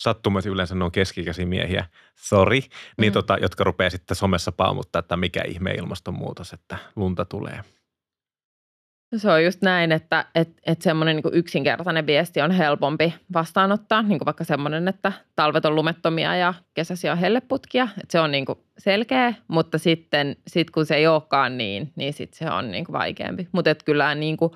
sattumasi 0.00 0.48
yleensä 0.48 0.74
ne 0.74 0.84
on 0.84 0.92
keskikäisiä 0.92 1.46
miehiä, 1.46 1.86
sorry, 2.14 2.60
niin 2.98 3.12
mm. 3.12 3.14
tota, 3.14 3.36
jotka 3.40 3.64
rupeaa 3.64 3.90
sitten 3.90 4.16
somessa 4.16 4.52
paamuttaa, 4.52 5.00
että 5.00 5.16
mikä 5.16 5.42
ihme 5.46 5.70
ilmastonmuutos, 5.70 6.52
että 6.52 6.78
lunta 6.96 7.24
tulee. 7.24 7.60
Se 9.16 9.30
on 9.30 9.44
just 9.44 9.62
näin, 9.62 9.92
että 9.92 10.24
et, 10.34 10.48
et 10.66 10.82
semmoinen 10.82 11.16
niin 11.16 11.34
yksinkertainen 11.34 12.06
viesti 12.06 12.40
on 12.40 12.50
helpompi 12.50 13.14
vastaanottaa, 13.32 14.02
niin 14.02 14.18
kuin 14.18 14.26
vaikka 14.26 14.44
semmoinen, 14.44 14.88
että 14.88 15.12
talvet 15.36 15.64
on 15.64 15.74
lumettomia 15.74 16.36
ja 16.36 16.54
kesäsi 16.74 17.08
on 17.08 17.18
helleputkia. 17.18 17.82
Että 17.84 18.12
se 18.12 18.20
on 18.20 18.30
niin 18.30 18.46
kuin 18.46 18.58
selkeä, 18.78 19.34
mutta 19.48 19.78
sitten 19.78 20.36
sit 20.46 20.70
kun 20.70 20.86
se 20.86 20.96
ei 20.96 21.06
olekaan 21.06 21.58
niin, 21.58 21.92
niin 21.96 22.12
sitten 22.12 22.38
se 22.38 22.50
on 22.50 22.70
niin 22.70 22.84
kuin 22.84 22.92
vaikeampi. 22.92 23.48
Mutta 23.52 23.74
kyllä 23.74 24.14
niin 24.14 24.36
kuin, 24.36 24.52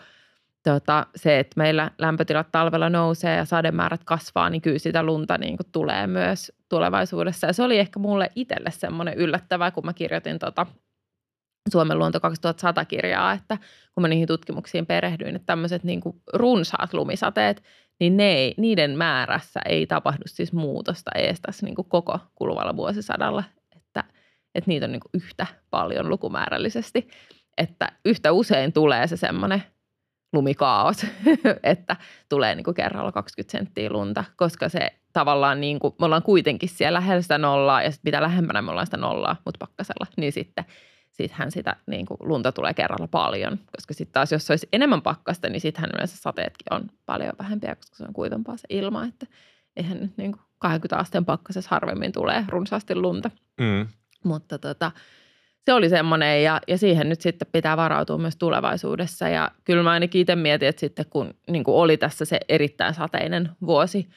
tota, 0.63 1.07
se, 1.17 1.39
että 1.39 1.55
meillä 1.57 1.91
lämpötilat 1.99 2.53
talvella 2.53 2.91
nousee 2.91 3.37
ja 3.37 3.45
sademäärät 3.45 4.05
kasvaa, 4.05 4.51
niin 4.51 4.63
kyllä 4.63 4.79
sitä 4.79 5.03
lunta 5.03 5.39
niin 5.39 5.57
kuin 5.57 5.67
tulee 5.73 6.07
myös 6.07 6.53
tulevaisuudessa. 6.69 7.47
Ja 7.47 7.53
se 7.53 7.63
oli 7.63 7.79
ehkä 7.79 7.99
mulle 7.99 8.31
itselle 8.35 8.71
semmoinen 8.71 9.15
yllättävä, 9.15 9.71
kun 9.71 9.85
mä 9.85 9.93
kirjoitin 9.93 10.39
tota 10.39 10.67
Suomen 11.71 11.99
luonto 11.99 12.19
2100-kirjaa, 12.19 13.33
että 13.33 13.59
kun 13.95 14.03
mä 14.03 14.09
niihin 14.09 14.29
tutkimuksiin 14.29 14.87
perehdyin, 14.87 15.37
että 15.37 15.47
tämmöiset 15.47 15.85
niin 15.85 16.01
runsaat 16.33 16.95
lumisateet, 16.95 17.63
niin 18.01 18.17
ne 18.17 18.33
ei, 18.33 18.55
niiden 18.57 18.91
määrässä 18.99 19.61
ei 19.65 19.87
tapahdu 19.87 20.23
siis 20.27 20.53
muutosta 20.53 21.11
ees 21.15 21.41
tässä 21.41 21.67
niin 21.67 21.75
koko 21.75 22.19
kuluvalla 22.35 22.77
vuosisadalla, 22.77 23.45
että, 23.77 24.05
että 24.55 24.69
niitä 24.69 24.87
on 24.87 24.93
niin 24.93 25.01
yhtä 25.15 25.47
paljon 25.71 26.09
lukumäärällisesti, 26.09 27.09
että 27.59 27.89
yhtä 28.05 28.33
usein 28.33 28.73
tulee 28.73 29.07
se 29.07 29.17
semmoinen 29.17 29.63
lumikaos, 30.33 31.07
että 31.63 31.97
tulee 32.29 32.55
niin 32.55 32.75
kerralla 32.75 33.13
20 33.13 33.59
senttiä 33.59 33.91
lunta, 33.91 34.25
koska 34.37 34.69
se 34.69 34.91
tavallaan 35.13 35.61
niin 35.61 35.79
kuin, 35.79 35.95
me 35.99 36.07
ollaan 36.07 36.23
kuitenkin 36.23 36.69
siellä 36.69 36.97
lähellä 36.97 37.23
sitä 37.23 37.39
nollaa 37.39 37.83
ja 37.83 37.91
sitten 37.91 38.11
mitä 38.11 38.23
lähempänä 38.23 38.63
me 38.63 38.71
ollaan 38.71 38.87
sitä 38.87 38.97
nollaa, 38.97 39.37
mutta 39.45 39.67
pakkasella, 39.67 40.07
niin 40.17 40.33
sitten– 40.33 40.65
sittenhän 41.11 41.51
sitä 41.51 41.77
niin 41.87 42.07
kuin 42.07 42.19
lunta 42.21 42.53
tulee 42.53 42.75
kerralla 42.75 43.09
paljon. 43.09 43.59
Koska 43.77 43.95
sitten 43.95 44.13
taas, 44.13 44.33
jos 44.33 44.51
olisi 44.51 44.69
enemmän 44.73 45.03
pakkasta, 45.03 45.49
niin 45.49 45.61
sittenhän 45.61 45.91
yleensä 45.95 46.17
sateetkin 46.17 46.75
on 46.75 46.91
paljon 47.07 47.33
vähempiä, 47.39 47.75
koska 47.75 47.97
se 47.97 48.05
on 48.05 48.13
kuivempaa 48.13 48.57
se 48.57 48.67
ilma, 48.71 49.05
että 49.05 49.27
eihän 49.77 50.01
nyt 50.01 50.17
niin 50.17 50.33
kuin 50.33 50.43
20 50.59 50.97
asteen 50.97 51.25
pakkasessa 51.25 51.71
harvemmin 51.71 52.13
tulee 52.13 52.45
runsaasti 52.49 52.95
lunta. 52.95 53.31
Mm. 53.61 53.87
Mutta 54.25 54.59
tota, 54.59 54.93
se 55.65 55.73
oli 55.73 55.89
semmoinen 55.89 56.43
ja, 56.45 56.61
ja 56.69 56.79
siihen 56.79 57.09
nyt 57.09 57.21
sitten 57.21 57.49
pitää 57.53 57.77
varautua 57.77 58.19
myös 58.19 58.37
tulevaisuudessa. 58.37 59.29
Ja 59.29 59.51
kyllä 59.65 59.83
mä 59.83 59.91
ainakin 59.91 60.21
itse 60.21 60.37
mietin, 60.37 60.69
että 60.69 60.81
sitten 60.81 61.07
kun 61.11 61.35
niin 61.51 61.65
kuin 61.65 61.75
oli 61.75 61.97
tässä 61.97 62.25
se 62.25 62.41
erittäin 62.49 62.95
sateinen 62.95 63.49
vuosi, 63.67 64.09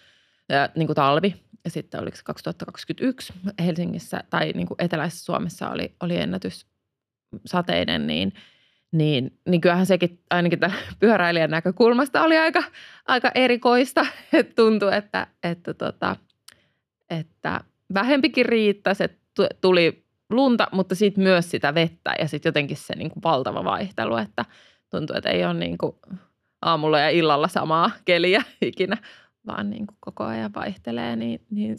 ja, 0.50 0.70
niin 0.76 0.88
kuin 0.88 0.96
talvi, 0.96 1.36
ja 1.64 1.70
sitten 1.70 2.02
oliko 2.02 2.18
se 2.18 2.24
2021 2.24 3.34
Helsingissä 3.66 4.24
tai 4.30 4.52
niin 4.56 4.68
kuin 4.68 4.78
eteläisessä 4.80 5.26
Suomessa 5.26 5.70
oli, 5.70 5.96
oli 6.00 6.18
ennätys 6.18 6.66
sateinen, 7.46 8.08
niin, 8.08 8.34
niin, 8.92 9.40
niin 9.50 9.62
kyllähän 9.62 9.86
sekin 9.86 10.20
ainakin 10.30 10.60
tämän 10.60 10.78
pyöräilijän 11.00 11.50
näkökulmasta 11.50 12.24
oli 12.24 12.38
aika, 12.38 12.64
aika 13.08 13.32
erikoista. 13.36 14.06
että 14.34 14.56
tuntui, 14.56 14.96
että, 14.96 15.28
että, 15.44 15.74
tota, 15.74 16.16
että 17.10 17.62
vähempikin 17.94 18.46
riittäisi, 18.46 19.04
että 19.04 19.48
tuli 19.62 20.06
lunta, 20.30 20.68
mutta 20.72 20.96
sitten 20.96 21.24
myös 21.24 21.52
sitä 21.52 21.76
vettä 21.76 22.14
ja 22.20 22.28
sitten 22.28 22.50
jotenkin 22.50 22.78
se 22.78 22.96
niin 22.96 23.12
kuin 23.12 23.24
valtava 23.24 23.64
vaihtelu, 23.64 24.18
että 24.18 24.46
tuntuu, 24.90 25.16
että 25.16 25.30
ei 25.30 25.46
ole 25.46 25.54
niin 25.54 25.78
kuin 25.78 25.96
aamulla 26.62 27.00
ja 27.00 27.10
illalla 27.10 27.48
samaa 27.48 27.92
keliä 28.06 28.44
ikinä, 28.62 28.98
vaan 29.48 29.70
niin 29.70 29.88
kuin 29.88 29.98
koko 30.00 30.24
ajan 30.24 30.54
vaihtelee, 30.54 31.16
niin, 31.16 31.42
niin 31.50 31.78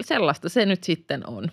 sellaista 0.00 0.48
se 0.48 0.66
nyt 0.66 0.84
sitten 0.84 1.28
on. 1.28 1.50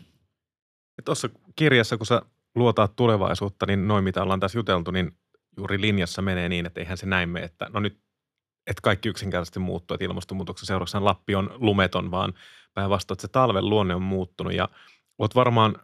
Tuossa 1.05 1.29
kirjassa, 1.55 1.97
kun 1.97 2.05
sä 2.05 2.21
luotaa 2.55 2.87
tulevaisuutta, 2.87 3.65
niin 3.65 3.87
noin 3.87 4.03
mitä 4.03 4.23
ollaan 4.23 4.39
tässä 4.39 4.59
juteltu, 4.59 4.91
niin 4.91 5.11
juuri 5.57 5.81
linjassa 5.81 6.21
menee 6.21 6.49
niin, 6.49 6.65
että 6.65 6.79
eihän 6.79 6.97
se 6.97 7.05
näin 7.05 7.29
mene, 7.29 7.45
että 7.45 7.69
no 7.73 7.79
nyt 7.79 8.03
että 8.67 8.81
kaikki 8.81 9.09
yksinkertaisesti 9.09 9.59
muuttuu, 9.59 9.95
että 9.95 10.05
ilmastonmuutoksen 10.05 10.67
seurauksena 10.67 11.05
Lappi 11.05 11.35
on 11.35 11.49
lumeton, 11.53 12.11
vaan 12.11 12.33
päinvastoin, 12.73 13.15
että 13.15 13.21
se 13.21 13.27
talven 13.27 13.69
luonne 13.69 13.95
on 13.95 14.01
muuttunut. 14.01 14.53
Ja 14.53 14.69
olet 15.17 15.35
varmaan, 15.35 15.75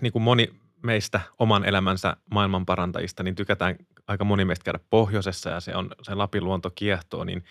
niin 0.00 0.12
kuin 0.12 0.22
moni 0.22 0.48
meistä 0.82 1.20
oman 1.38 1.64
elämänsä 1.64 2.16
maailmanparantajista, 2.30 3.22
niin 3.22 3.34
tykätään 3.34 3.76
aika 4.06 4.24
moni 4.24 4.44
meistä 4.44 4.64
käydä 4.64 4.80
pohjoisessa 4.90 5.50
ja 5.50 5.60
se 5.60 5.76
on 5.76 5.90
se 6.02 6.14
Lapin 6.14 6.44
luonto 6.44 6.70
kiehtoo, 6.74 7.24
niin, 7.24 7.44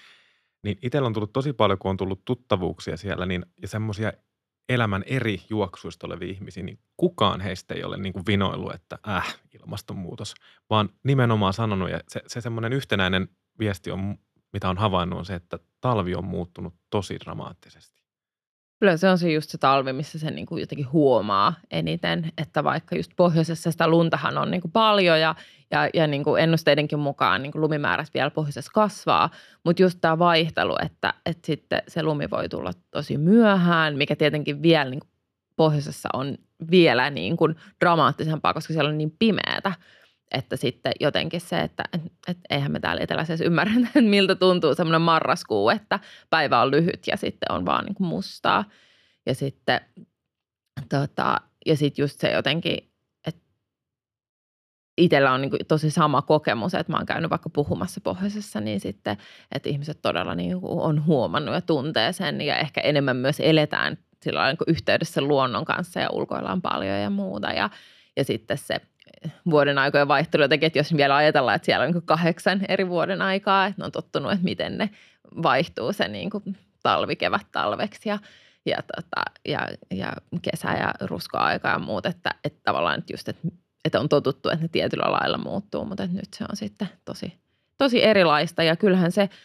niin 0.63 0.77
itsellä 0.81 1.05
on 1.05 1.13
tullut 1.13 1.33
tosi 1.33 1.53
paljon, 1.53 1.79
kun 1.79 1.91
on 1.91 1.97
tullut 1.97 2.25
tuttavuuksia 2.25 2.97
siellä, 2.97 3.25
niin 3.25 3.45
ja 3.61 3.67
semmoisia 3.67 4.13
elämän 4.69 5.03
eri 5.05 5.41
juoksuista 5.49 6.07
olevia 6.07 6.31
ihmisiä, 6.31 6.63
niin 6.63 6.79
kukaan 6.97 7.41
heistä 7.41 7.73
ei 7.73 7.83
ole 7.83 7.97
niin 7.97 8.13
kuin 8.13 8.25
vinoillut, 8.27 8.73
että 8.73 8.99
äh, 9.07 9.37
ilmastonmuutos, 9.59 10.35
vaan 10.69 10.89
nimenomaan 11.03 11.53
sanonut, 11.53 11.89
ja 11.89 11.99
se, 12.07 12.21
se 12.27 12.41
semmoinen 12.41 12.73
yhtenäinen 12.73 13.29
viesti 13.59 13.91
on, 13.91 14.17
mitä 14.53 14.69
on 14.69 14.77
havainnut, 14.77 15.19
on 15.19 15.25
se, 15.25 15.35
että 15.35 15.59
talvi 15.81 16.15
on 16.15 16.25
muuttunut 16.25 16.73
tosi 16.89 17.19
dramaattisesti. 17.19 17.96
Kyllä 18.79 18.97
se 18.97 19.09
on 19.09 19.17
se 19.17 19.31
just 19.31 19.49
se 19.49 19.57
talvi, 19.57 19.93
missä 19.93 20.19
se 20.19 20.31
niin 20.31 20.45
kuin 20.45 20.59
jotenkin 20.59 20.91
huomaa 20.91 21.53
eniten, 21.71 22.31
että 22.37 22.63
vaikka 22.63 22.95
just 22.95 23.11
pohjoisessa 23.15 23.71
sitä 23.71 23.87
luntahan 23.87 24.37
on 24.37 24.51
niin 24.51 24.61
kuin 24.61 24.71
paljon 24.71 25.19
ja, 25.19 25.35
ja, 25.71 25.89
ja 25.93 26.07
niin 26.07 26.23
kuin 26.23 26.43
ennusteidenkin 26.43 26.99
mukaan 26.99 27.43
niin 27.43 27.51
kuin 27.51 27.61
lumimäärät 27.61 28.07
vielä 28.13 28.31
pohjoisessa 28.31 28.71
kasvaa, 28.73 29.29
mutta 29.63 29.81
just 29.81 29.97
tämä 30.01 30.19
vaihtelu, 30.19 30.75
että, 30.85 31.13
että 31.25 31.45
sitten 31.47 31.81
se 31.87 32.03
lumi 32.03 32.29
voi 32.29 32.49
tulla 32.49 32.71
tosi 32.91 33.17
myöhään, 33.17 33.97
mikä 33.97 34.15
tietenkin 34.15 34.61
vielä 34.61 34.89
niin 34.89 34.99
kuin 34.99 35.11
pohjoisessa 35.55 36.09
on 36.13 36.37
vielä 36.71 37.09
niin 37.09 37.37
kuin 37.37 37.55
dramaattisempaa, 37.79 38.53
koska 38.53 38.73
siellä 38.73 38.89
on 38.89 38.97
niin 38.97 39.15
pimeätä, 39.19 39.73
että 40.31 40.55
sitten 40.55 40.91
jotenkin 40.99 41.41
se, 41.41 41.59
että 41.59 41.83
et, 42.27 42.37
eihän 42.49 42.71
me 42.71 42.79
täällä 42.79 43.01
eteläisessä 43.01 43.45
ymmärrä, 43.45 43.73
että 43.85 44.01
miltä 44.01 44.35
tuntuu 44.35 44.75
semmoinen 44.75 45.01
marraskuu, 45.01 45.69
että 45.69 45.99
päivä 46.29 46.61
on 46.61 46.71
lyhyt 46.71 47.07
ja 47.07 47.17
sitten 47.17 47.51
on 47.51 47.65
vaan 47.65 47.85
niin 47.85 47.95
kuin 47.95 48.07
mustaa. 48.07 48.65
Ja 49.25 49.35
sitten 49.35 49.81
tota, 50.89 51.41
ja 51.65 51.77
sitten 51.77 52.03
just 52.03 52.19
se 52.19 52.31
jotenkin, 52.31 52.77
että 53.27 53.41
itsellä 54.97 55.31
on 55.31 55.41
niin 55.41 55.49
kuin 55.49 55.65
tosi 55.67 55.91
sama 55.91 56.21
kokemus, 56.21 56.73
että 56.73 56.91
mä 56.93 56.97
oon 56.97 57.05
käynyt 57.05 57.29
vaikka 57.29 57.49
puhumassa 57.49 58.01
pohjoisessa, 58.01 58.61
niin 58.61 58.79
sitten, 58.79 59.17
että 59.51 59.69
ihmiset 59.69 60.01
todella 60.01 60.35
niin 60.35 60.61
kuin 60.61 60.79
on 60.79 61.05
huomannut 61.05 61.55
ja 61.55 61.61
tuntee 61.61 62.13
sen 62.13 62.41
ja 62.41 62.57
ehkä 62.57 62.81
enemmän 62.81 63.17
myös 63.17 63.39
eletään 63.39 63.97
sillä 64.23 64.47
niin 64.47 64.57
yhteydessä 64.67 65.21
luonnon 65.21 65.65
kanssa 65.65 65.99
ja 65.99 66.09
ulkoillaan 66.09 66.61
paljon 66.61 66.99
ja 66.99 67.09
muuta. 67.09 67.47
Ja, 67.47 67.69
ja 68.15 68.23
sitten 68.23 68.57
se 68.57 68.81
vuoden 69.49 69.77
aikojen 69.77 70.07
vaihtelu 70.07 70.43
jotenkin, 70.43 70.67
että 70.67 70.79
jos 70.79 70.97
vielä 70.97 71.15
ajatellaan, 71.15 71.55
että 71.55 71.65
siellä 71.65 71.85
on 71.85 71.91
niin 71.91 72.01
kahdeksan 72.01 72.65
eri 72.67 72.87
vuoden 72.87 73.21
aikaa, 73.21 73.65
että 73.65 73.81
ne 73.81 73.85
on 73.85 73.91
tottunut, 73.91 74.31
että 74.31 74.43
miten 74.43 74.77
ne 74.77 74.89
vaihtuu 75.43 75.93
se 75.93 76.07
niin 76.07 76.29
kuin 76.29 76.43
talvi, 76.83 77.15
kevät, 77.15 77.47
talveksi 77.51 78.09
ja, 78.09 78.19
ja, 78.65 78.77
tota, 78.95 79.21
ja, 79.47 79.67
ja 79.91 80.13
kesä 80.41 80.71
ja 80.71 80.93
ruskoaika 81.01 81.69
ja 81.69 81.79
muut, 81.79 82.05
että, 82.05 82.35
että 82.43 82.59
tavallaan 82.63 82.99
että 82.99 83.13
just, 83.13 83.29
että, 83.29 83.47
että 83.85 83.99
on 83.99 84.09
totuttu, 84.09 84.49
että 84.49 84.65
ne 84.65 84.67
tietyllä 84.67 85.11
lailla 85.11 85.37
muuttuu, 85.37 85.85
mutta 85.85 86.07
nyt 86.07 86.33
se 86.33 86.43
on 86.49 86.55
sitten 86.55 86.89
tosi, 87.05 87.33
tosi 87.77 88.03
erilaista. 88.03 88.63
Ja 88.63 88.75
kyllähän 88.75 89.11
se– 89.11 89.29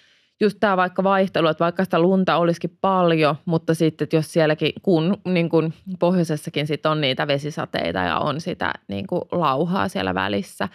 just 0.42 0.56
tämä 0.60 0.76
vaikka 0.76 1.04
vaihtelu, 1.04 1.48
että 1.48 1.64
vaikka 1.64 1.84
sitä 1.84 1.98
lunta 1.98 2.36
olisikin 2.36 2.78
paljon, 2.80 3.36
mutta 3.44 3.74
sitten 3.74 4.04
että 4.04 4.16
jos 4.16 4.32
sielläkin, 4.32 4.72
kun 4.82 5.16
niin 5.24 5.48
kuin 5.48 5.74
pohjoisessakin 5.98 6.66
sit 6.66 6.86
on 6.86 7.00
niitä 7.00 7.26
vesisateita 7.26 7.98
ja 7.98 8.18
on 8.18 8.40
sitä 8.40 8.72
niin 8.88 9.06
kuin 9.06 9.22
lauhaa 9.32 9.88
siellä 9.88 10.14
välissä, 10.14 10.68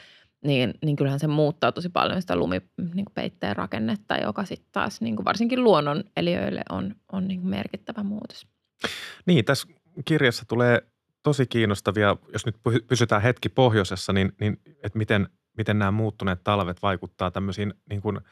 niin, 0.43 0.73
niin 0.85 0.95
kyllähän 0.95 1.19
se 1.19 1.27
muuttaa 1.27 1.71
tosi 1.71 1.89
paljon 1.89 2.21
sitä 2.21 2.35
lumipeitteen 2.35 3.49
niin 3.49 3.55
rakennetta, 3.55 4.17
joka 4.17 4.45
sitten 4.45 4.69
taas 4.71 5.01
niin 5.01 5.15
kuin 5.15 5.25
varsinkin 5.25 5.63
luonnon 5.63 6.03
eliöille 6.17 6.61
on, 6.69 6.95
on 7.11 7.27
niin 7.27 7.39
kuin 7.39 7.49
merkittävä 7.49 8.03
muutos. 8.03 8.47
Niin, 9.25 9.45
tässä 9.45 9.67
kirjassa 10.05 10.45
tulee 10.47 10.81
tosi 11.23 11.45
kiinnostavia, 11.45 12.17
jos 12.33 12.45
nyt 12.45 12.55
pysytään 12.87 13.21
hetki 13.21 13.49
pohjoisessa, 13.49 14.13
niin, 14.13 14.31
niin 14.39 14.61
että 14.83 14.97
miten, 14.97 15.29
miten 15.57 15.79
nämä 15.79 15.91
muuttuneet 15.91 16.43
talvet 16.43 16.81
vaikuttaa 16.81 17.31
tämmöisiin 17.31 17.73
niin 17.89 18.01
kuin– 18.01 18.19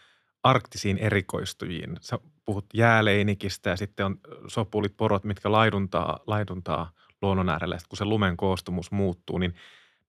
arktisiin 0.46 0.98
erikoistujiin. 0.98 1.98
Sä 2.02 2.20
puhut 2.46 2.66
jääleinikistä 2.74 3.70
ja 3.70 3.76
sitten 3.76 4.06
on 4.06 4.18
sopulit 4.48 4.98
porot, 4.98 5.24
mitkä 5.24 5.52
laiduntaa, 5.52 6.20
laiduntaa 6.28 6.92
luonnon 7.22 7.50
äärellä. 7.50 7.78
Sitten 7.78 7.90
kun 7.90 7.98
se 7.98 8.06
lumen 8.06 8.38
koostumus 8.38 8.92
muuttuu, 8.92 9.38
niin 9.38 9.56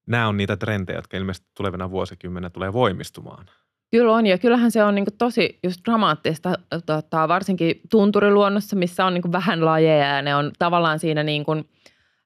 nämä 0.07 0.29
on 0.29 0.37
niitä 0.37 0.57
trendejä, 0.57 0.99
jotka 0.99 1.17
ilmeisesti 1.17 1.49
tulevina 1.57 1.91
vuosikymmeninä 1.91 2.51
tulee 2.51 2.73
voimistumaan. 2.73 3.47
Kyllä 3.91 4.13
on 4.13 4.27
ja 4.27 4.39
kyllähän 4.39 4.71
se 4.71 4.85
on 4.85 4.95
niin 4.95 5.07
tosi 5.19 5.59
just 5.63 5.81
dramaattista, 5.85 6.55
tota, 6.87 7.29
varsinkin 7.29 7.81
tunturiluonnossa, 7.91 8.77
missä 8.77 9.05
on 9.05 9.15
niin 9.15 9.33
vähän 9.33 9.65
lajeja 9.65 10.07
ja 10.07 10.23
ne 10.23 10.35
on 10.35 10.53
tavallaan 10.59 10.99
siinä 10.99 11.23
niin 11.23 11.45
kuin, 11.45 11.69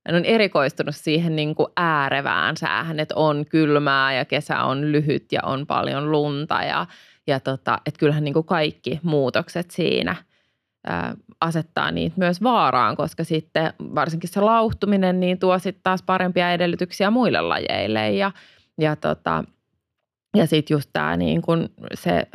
ne 0.09 0.16
on 0.16 0.25
erikoistunut 0.25 0.96
siihen 0.96 1.37
niin 1.37 1.55
kuin 1.55 1.68
äärevään 1.77 2.57
säähän, 2.57 3.01
että 3.01 3.14
on 3.16 3.44
kylmää 3.49 4.14
ja 4.14 4.25
kesä 4.25 4.62
on 4.62 4.92
lyhyt 4.92 5.33
ja 5.33 5.40
on 5.44 5.66
paljon 5.66 6.11
lunta 6.11 6.62
ja 6.62 6.87
ja 7.31 7.40
tota, 7.40 7.79
että 7.87 7.99
kyllähän 7.99 8.25
niin 8.25 8.35
kuin 8.35 8.47
kaikki 8.47 9.01
muutokset 9.03 9.71
siinä 9.71 10.16
ää, 10.87 11.14
asettaa 11.40 11.90
niitä 11.90 12.14
myös 12.19 12.43
vaaraan, 12.43 12.97
koska 12.97 13.25
sitten 13.25 13.73
varsinkin 13.81 14.31
se 14.31 14.40
lauhtuminen 14.40 15.21
niin 15.21 15.38
tuo 15.38 15.59
sitten 15.59 15.83
taas 15.83 16.03
parempia 16.03 16.53
edellytyksiä 16.53 17.11
muille 17.11 17.40
lajeille. 17.40 18.12
Ja, 18.12 18.33
ja 18.79 18.97
tota, 18.97 19.45
ja 20.37 20.47
sitten 20.47 20.75
just 20.75 20.90
tämä 20.93 21.16
niin 21.16 21.43
kun 21.43 21.69
se 21.95 22.27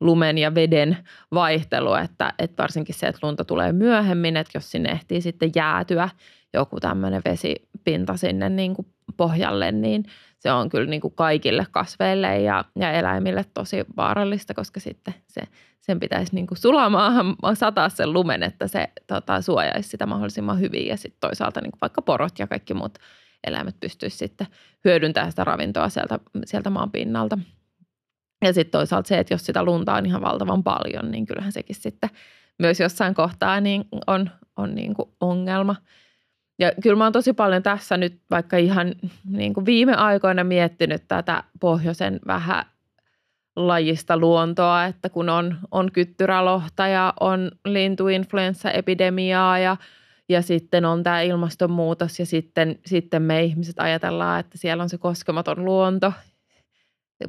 lumen 0.00 0.38
ja 0.38 0.54
veden 0.54 0.96
vaihtelu, 1.34 1.94
että, 1.94 2.32
että 2.38 2.62
varsinkin 2.62 2.94
se, 2.94 3.06
että 3.06 3.26
lunta 3.26 3.44
tulee 3.44 3.72
myöhemmin, 3.72 4.36
että 4.36 4.50
jos 4.54 4.70
sinne 4.70 4.90
ehtii 4.90 5.20
sitten 5.20 5.50
jäätyä 5.54 6.08
joku 6.54 6.80
tämmöinen 6.80 7.22
vesipinta 7.24 8.16
sinne 8.16 8.48
niin 8.48 8.74
kuin 8.74 8.86
pohjalle, 9.16 9.72
niin 9.72 10.04
se 10.40 10.52
on 10.52 10.68
kyllä 10.68 10.90
niin 10.90 11.00
kuin 11.00 11.14
kaikille 11.14 11.66
kasveille 11.70 12.40
ja, 12.40 12.64
ja 12.76 12.92
eläimille 12.92 13.44
tosi 13.54 13.84
vaarallista, 13.96 14.54
koska 14.54 14.80
sitten 14.80 15.14
se, 15.28 15.42
sen 15.80 16.00
pitäisi 16.00 16.34
niin 16.34 16.46
kuin 16.46 16.58
sulamaahan 16.58 17.36
sataa 17.54 17.88
sen 17.88 18.12
lumen, 18.12 18.42
että 18.42 18.68
se 18.68 18.88
tota, 19.06 19.40
suojaisi 19.40 19.88
sitä 19.88 20.06
mahdollisimman 20.06 20.60
hyvin 20.60 20.86
ja 20.86 20.96
sitten 20.96 21.20
toisaalta 21.20 21.60
niin 21.60 21.72
kuin 21.72 21.80
vaikka 21.80 22.02
porot 22.02 22.38
ja 22.38 22.46
kaikki 22.46 22.74
muut 22.74 22.98
eläimet 23.46 23.80
pystyisi 23.80 24.16
sitten 24.16 24.46
hyödyntämään 24.84 25.32
sitä 25.32 25.44
ravintoa 25.44 25.88
sieltä, 25.88 26.18
sieltä 26.44 26.70
maan 26.70 26.90
pinnalta. 26.90 27.38
Ja 28.44 28.52
sitten 28.52 28.78
toisaalta 28.78 29.08
se, 29.08 29.18
että 29.18 29.34
jos 29.34 29.46
sitä 29.46 29.62
lunta 29.62 29.94
on 29.94 30.06
ihan 30.06 30.22
valtavan 30.22 30.62
paljon, 30.62 31.10
niin 31.10 31.26
kyllähän 31.26 31.52
sekin 31.52 31.76
sitten 31.76 32.10
myös 32.58 32.80
jossain 32.80 33.14
kohtaa 33.14 33.60
niin 33.60 33.84
on, 34.06 34.30
on 34.56 34.74
niin 34.74 34.94
kuin 34.94 35.08
ongelma. 35.20 35.76
Ja 36.60 36.72
kyllä 36.82 36.96
mä 36.96 37.04
oon 37.04 37.12
tosi 37.12 37.32
paljon 37.32 37.62
tässä 37.62 37.96
nyt 37.96 38.20
vaikka 38.30 38.56
ihan 38.56 38.94
niin 39.30 39.54
kuin 39.54 39.66
viime 39.66 39.94
aikoina 39.94 40.44
miettinyt 40.44 41.02
tätä 41.08 41.44
pohjoisen 41.60 42.20
vähän 42.26 42.64
lajista 43.56 44.18
luontoa, 44.18 44.84
että 44.84 45.08
kun 45.08 45.28
on, 45.28 45.58
on 45.70 45.92
kyttyrälohta 45.92 46.86
ja 46.86 47.14
on 47.20 47.50
lintuinfluenssaepidemiaa 47.64 49.58
ja, 49.58 49.76
ja 50.28 50.42
sitten 50.42 50.84
on 50.84 51.02
tämä 51.02 51.20
ilmastonmuutos 51.20 52.18
ja 52.18 52.26
sitten, 52.26 52.78
sitten 52.86 53.22
me 53.22 53.44
ihmiset 53.44 53.78
ajatellaan, 53.78 54.40
että 54.40 54.58
siellä 54.58 54.82
on 54.82 54.88
se 54.88 54.98
koskematon 54.98 55.64
luonto 55.64 56.12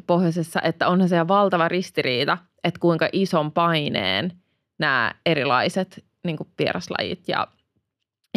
pohjoisessa, 0.07 0.61
että 0.61 0.87
onhan 0.87 1.09
se 1.09 1.27
valtava 1.27 1.67
ristiriita, 1.67 2.37
että 2.63 2.79
kuinka 2.79 3.09
ison 3.13 3.51
paineen 3.51 4.31
nämä 4.79 5.11
erilaiset 5.25 6.05
niin 6.23 6.37
kuin 6.37 6.49
vieraslajit 6.59 7.27
ja, 7.27 7.47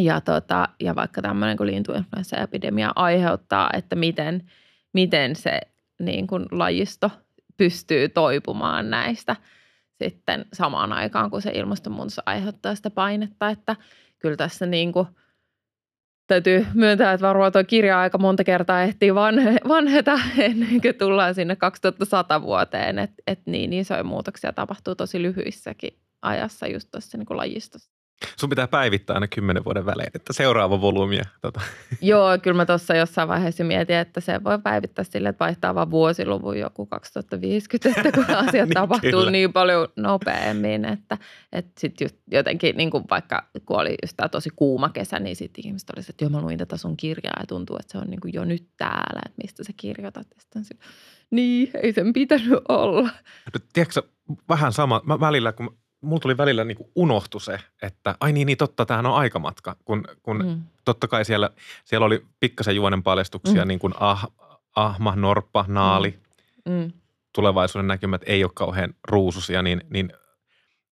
ja, 0.00 0.20
tota, 0.20 0.68
ja 0.80 0.94
vaikka 0.94 1.22
tämmöinen 1.22 1.56
kuin 1.56 1.66
lintuinfluenssaepidemia 1.66 2.92
aiheuttaa, 2.96 3.70
että 3.72 3.96
miten, 3.96 4.50
miten 4.92 5.36
se 5.36 5.60
niin 6.00 6.26
kuin 6.26 6.46
lajisto 6.50 7.10
pystyy 7.56 8.08
toipumaan 8.08 8.90
näistä 8.90 9.36
sitten 10.02 10.44
samaan 10.52 10.92
aikaan, 10.92 11.30
kun 11.30 11.42
se 11.42 11.50
ilmastonmuutos 11.54 12.20
aiheuttaa 12.26 12.74
sitä 12.74 12.90
painetta, 12.90 13.50
että 13.50 13.76
kyllä 14.18 14.36
tässä 14.36 14.66
niin 14.66 14.92
kuin– 14.92 15.06
täytyy 16.26 16.66
myöntää, 16.74 17.12
että 17.12 17.26
varmaan 17.26 17.52
tuo 17.52 17.64
kirja 17.64 18.00
aika 18.00 18.18
monta 18.18 18.44
kertaa 18.44 18.82
ehtii 18.82 19.14
vanhe, 19.14 19.56
vanheta 19.68 20.20
ennen 20.38 20.80
kuin 20.80 20.94
tullaan 20.94 21.34
sinne 21.34 21.56
2100 21.56 22.42
vuoteen. 22.42 22.98
Että 22.98 23.22
et 23.26 23.40
niin 23.46 23.72
isoja 23.72 24.04
muutoksia 24.04 24.52
tapahtuu 24.52 24.94
tosi 24.94 25.22
lyhyissäkin 25.22 25.98
ajassa 26.22 26.66
just 26.66 26.88
tuossa 26.90 27.18
niin 27.18 27.26
lajistossa. 27.30 27.93
Sun 28.36 28.50
pitää 28.50 28.68
päivittää 28.68 29.14
aina 29.14 29.28
kymmenen 29.28 29.64
vuoden 29.64 29.86
välein, 29.86 30.10
että 30.14 30.32
seuraava 30.32 30.80
volyymi. 30.80 31.20
Tota. 31.40 31.60
Joo, 32.00 32.38
kyllä 32.42 32.56
mä 32.56 32.66
tuossa 32.66 32.94
jossain 32.94 33.28
vaiheessa 33.28 33.64
mietin, 33.64 33.96
että 33.96 34.20
se 34.20 34.44
voi 34.44 34.58
päivittää 34.58 35.04
sille, 35.04 35.28
että 35.28 35.44
vaihtaa 35.44 35.74
vaan 35.74 35.90
vuosiluvun 35.90 36.58
joku 36.58 36.86
2050, 36.86 38.00
että 38.00 38.12
kun 38.12 38.36
asiat 38.48 38.68
niin, 38.68 38.74
tapahtuu 38.74 39.10
kyllä. 39.10 39.30
niin 39.30 39.52
paljon 39.52 39.88
nopeammin, 39.96 40.84
että, 40.84 41.18
että 41.52 41.80
sitten 41.80 42.08
jotenkin 42.30 42.76
niin 42.76 42.90
kuin 42.90 43.04
vaikka 43.10 43.48
kun 43.66 43.80
oli 43.80 43.94
just 44.02 44.16
tämä 44.16 44.28
tosi 44.28 44.50
kuuma 44.56 44.88
kesä, 44.88 45.18
niin 45.18 45.36
sitten 45.36 45.66
ihmiset 45.66 45.90
olisivat, 45.90 46.10
että 46.10 46.24
joo 46.24 46.30
mä 46.30 46.40
luin 46.40 46.58
tätä 46.58 46.76
sun 46.76 46.96
kirjaa 46.96 47.40
ja 47.40 47.46
tuntuu, 47.46 47.76
että 47.76 47.92
se 47.92 47.98
on 47.98 48.06
niin 48.10 48.20
kuin 48.20 48.34
jo 48.34 48.44
nyt 48.44 48.68
täällä, 48.76 49.20
että 49.26 49.42
mistä 49.42 49.64
sä 49.64 49.72
kirjoitat. 49.76 50.26
Ja 50.54 50.60
niin, 51.30 51.70
ei 51.82 51.92
sen 51.92 52.12
pitänyt 52.12 52.60
olla. 52.68 53.02
No, 53.54 53.60
tiedätkö, 53.72 54.02
vähän 54.48 54.72
sama, 54.72 55.02
mä 55.04 55.20
välillä 55.20 55.52
kun 55.52 55.76
mulla 56.04 56.20
tuli 56.20 56.36
välillä 56.36 56.64
niin 56.64 56.78
unohtu 56.94 57.40
se, 57.40 57.58
että 57.82 58.14
ai 58.20 58.32
niin, 58.32 58.46
niin 58.46 58.58
totta, 58.58 58.86
tämähän 58.86 59.06
on 59.06 59.14
aikamatka. 59.14 59.76
Kun, 59.84 60.04
kun 60.22 60.46
mm. 60.46 60.62
totta 60.84 61.08
kai 61.08 61.24
siellä, 61.24 61.50
siellä 61.84 62.06
oli 62.06 62.26
pikkasen 62.40 62.76
juonen 62.76 63.02
paljastuksia, 63.02 63.64
mm. 63.64 63.68
niin 63.68 63.78
kuin 63.78 63.94
ah, 64.00 64.26
ahma, 64.76 65.16
norppa, 65.16 65.64
naali. 65.68 66.18
Mm. 66.64 66.72
mm. 66.72 66.92
Tulevaisuuden 67.32 67.86
näkymät 67.86 68.22
ei 68.26 68.44
ole 68.44 68.52
kauhean 68.54 68.94
ruususia, 69.08 69.62
niin, 69.62 69.80
niin, 69.90 70.12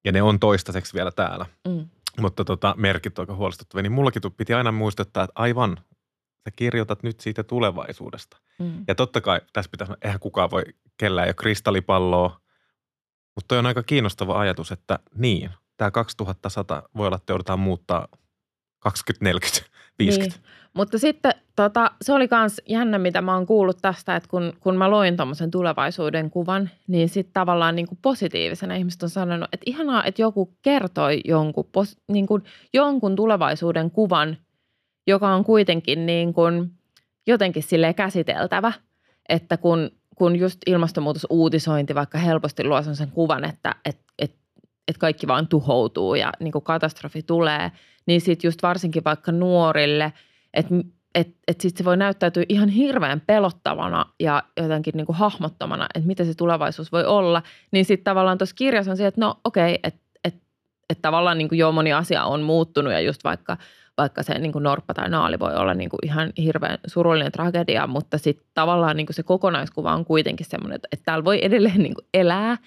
ja 0.04 0.12
ne 0.12 0.22
on 0.22 0.40
toistaiseksi 0.40 0.94
vielä 0.94 1.10
täällä. 1.10 1.46
Mm. 1.68 1.88
Mutta 2.20 2.44
tota, 2.44 2.74
merkit 2.78 3.18
on 3.18 3.22
aika 3.22 3.34
huolestuttavia. 3.34 3.82
Niin 3.82 3.92
mullakin 3.92 4.22
piti 4.36 4.54
aina 4.54 4.72
muistuttaa, 4.72 5.24
että 5.24 5.32
aivan, 5.34 5.76
sä 6.44 6.50
kirjoitat 6.56 7.02
nyt 7.02 7.20
siitä 7.20 7.42
tulevaisuudesta. 7.42 8.36
Mm. 8.58 8.84
Ja 8.88 8.94
totta 8.94 9.20
kai 9.20 9.40
tässä 9.52 9.70
pitäisi, 9.70 9.92
eihän 10.02 10.20
kukaan 10.20 10.50
voi, 10.50 10.62
kellään 10.96 11.26
ei 11.26 11.28
ole 11.28 11.34
kristallipalloa, 11.34 12.40
mutta 13.34 13.58
on 13.58 13.66
aika 13.66 13.82
kiinnostava 13.82 14.40
ajatus, 14.40 14.72
että 14.72 14.98
niin, 15.14 15.50
tämä 15.76 15.90
2100 15.90 16.82
voi 16.96 17.06
olla, 17.06 17.16
että 17.16 17.32
joudutaan 17.32 17.60
muuttaa 17.60 18.08
2040, 18.78 19.70
50. 19.98 20.36
Niin. 20.42 20.52
Mutta 20.74 20.98
sitten 20.98 21.32
tota, 21.56 21.90
se 22.02 22.12
oli 22.12 22.28
myös 22.30 22.60
jännä, 22.68 22.98
mitä 22.98 23.20
mä 23.20 23.34
oon 23.34 23.46
kuullut 23.46 23.78
tästä, 23.82 24.16
että 24.16 24.28
kun, 24.28 24.52
kun 24.60 24.76
mä 24.76 24.90
loin 24.90 25.16
tuommoisen 25.16 25.50
tulevaisuuden 25.50 26.30
kuvan, 26.30 26.70
niin 26.86 27.08
sitten 27.08 27.32
tavallaan 27.32 27.76
niin 27.76 27.86
kuin 27.86 27.98
positiivisena 28.02 28.74
ihmiset 28.74 29.02
on 29.02 29.10
sanonut, 29.10 29.48
että 29.52 29.64
ihanaa, 29.66 30.04
että 30.04 30.22
joku 30.22 30.56
kertoi 30.62 31.20
jonkun, 31.24 31.68
pos, 31.72 31.96
niin 32.08 32.26
kuin 32.26 32.42
jonkun 32.72 33.16
tulevaisuuden 33.16 33.90
kuvan, 33.90 34.36
joka 35.06 35.34
on 35.34 35.44
kuitenkin 35.44 36.06
niin 36.06 36.34
kuin 36.34 36.72
jotenkin 37.26 37.62
sille 37.62 37.94
käsiteltävä, 37.94 38.72
että 39.28 39.56
kun 39.56 39.90
kun 40.14 40.36
just 40.36 40.58
ilmastonmuutosuutisointi 40.66 41.94
vaikka 41.94 42.18
helposti 42.18 42.64
luo 42.64 42.82
sen 42.82 43.10
kuvan, 43.10 43.44
että 43.44 43.74
et, 43.84 43.98
et, 44.18 44.34
et 44.88 44.98
kaikki 44.98 45.26
vaan 45.26 45.48
tuhoutuu 45.48 46.14
ja 46.14 46.32
niin 46.40 46.52
kuin 46.52 46.64
katastrofi 46.64 47.22
tulee, 47.22 47.72
niin 48.06 48.20
sitten 48.20 48.48
just 48.48 48.62
varsinkin 48.62 49.04
vaikka 49.04 49.32
nuorille, 49.32 50.12
että 50.54 50.74
et, 51.14 51.28
et 51.48 51.60
sitten 51.60 51.78
se 51.78 51.84
voi 51.84 51.96
näyttäytyä 51.96 52.44
ihan 52.48 52.68
hirveän 52.68 53.20
pelottavana 53.20 54.06
ja 54.20 54.42
jotenkin 54.56 54.92
niin 54.96 55.06
kuin 55.06 55.16
hahmottomana, 55.16 55.86
että 55.94 56.06
mitä 56.06 56.24
se 56.24 56.34
tulevaisuus 56.34 56.92
voi 56.92 57.04
olla. 57.04 57.42
Niin 57.70 57.84
sitten 57.84 58.04
tavallaan 58.04 58.38
tuossa 58.38 58.54
kirjassa 58.54 58.90
on 58.90 58.96
se, 58.96 59.06
että 59.06 59.20
no 59.20 59.40
okei, 59.44 59.74
okay, 59.74 59.78
että 59.84 60.00
et, 60.24 60.34
et 60.90 61.02
tavallaan 61.02 61.38
niin 61.38 61.48
kuin 61.48 61.58
jo 61.58 61.72
moni 61.72 61.92
asia 61.92 62.24
on 62.24 62.42
muuttunut 62.42 62.92
ja 62.92 63.00
just 63.00 63.24
vaikka– 63.24 63.56
vaikka 63.98 64.22
se 64.22 64.38
niin 64.38 64.52
kuin 64.52 64.62
norppa 64.62 64.94
tai 64.94 65.10
naali 65.10 65.38
voi 65.38 65.54
olla 65.54 65.74
niin 65.74 65.90
kuin 65.90 65.98
ihan 66.02 66.32
hirveän 66.38 66.78
surullinen 66.86 67.32
tragedia, 67.32 67.86
mutta 67.86 68.18
sitten 68.18 68.46
tavallaan 68.54 68.96
niin 68.96 69.06
kuin 69.06 69.14
se 69.14 69.22
kokonaiskuva 69.22 69.94
on 69.94 70.04
kuitenkin 70.04 70.46
semmoinen, 70.46 70.76
että, 70.76 70.88
että 70.92 71.04
täällä 71.04 71.24
voi 71.24 71.38
edelleen 71.42 71.82
niin 71.82 71.94
kuin 71.94 72.06
elää, 72.14 72.58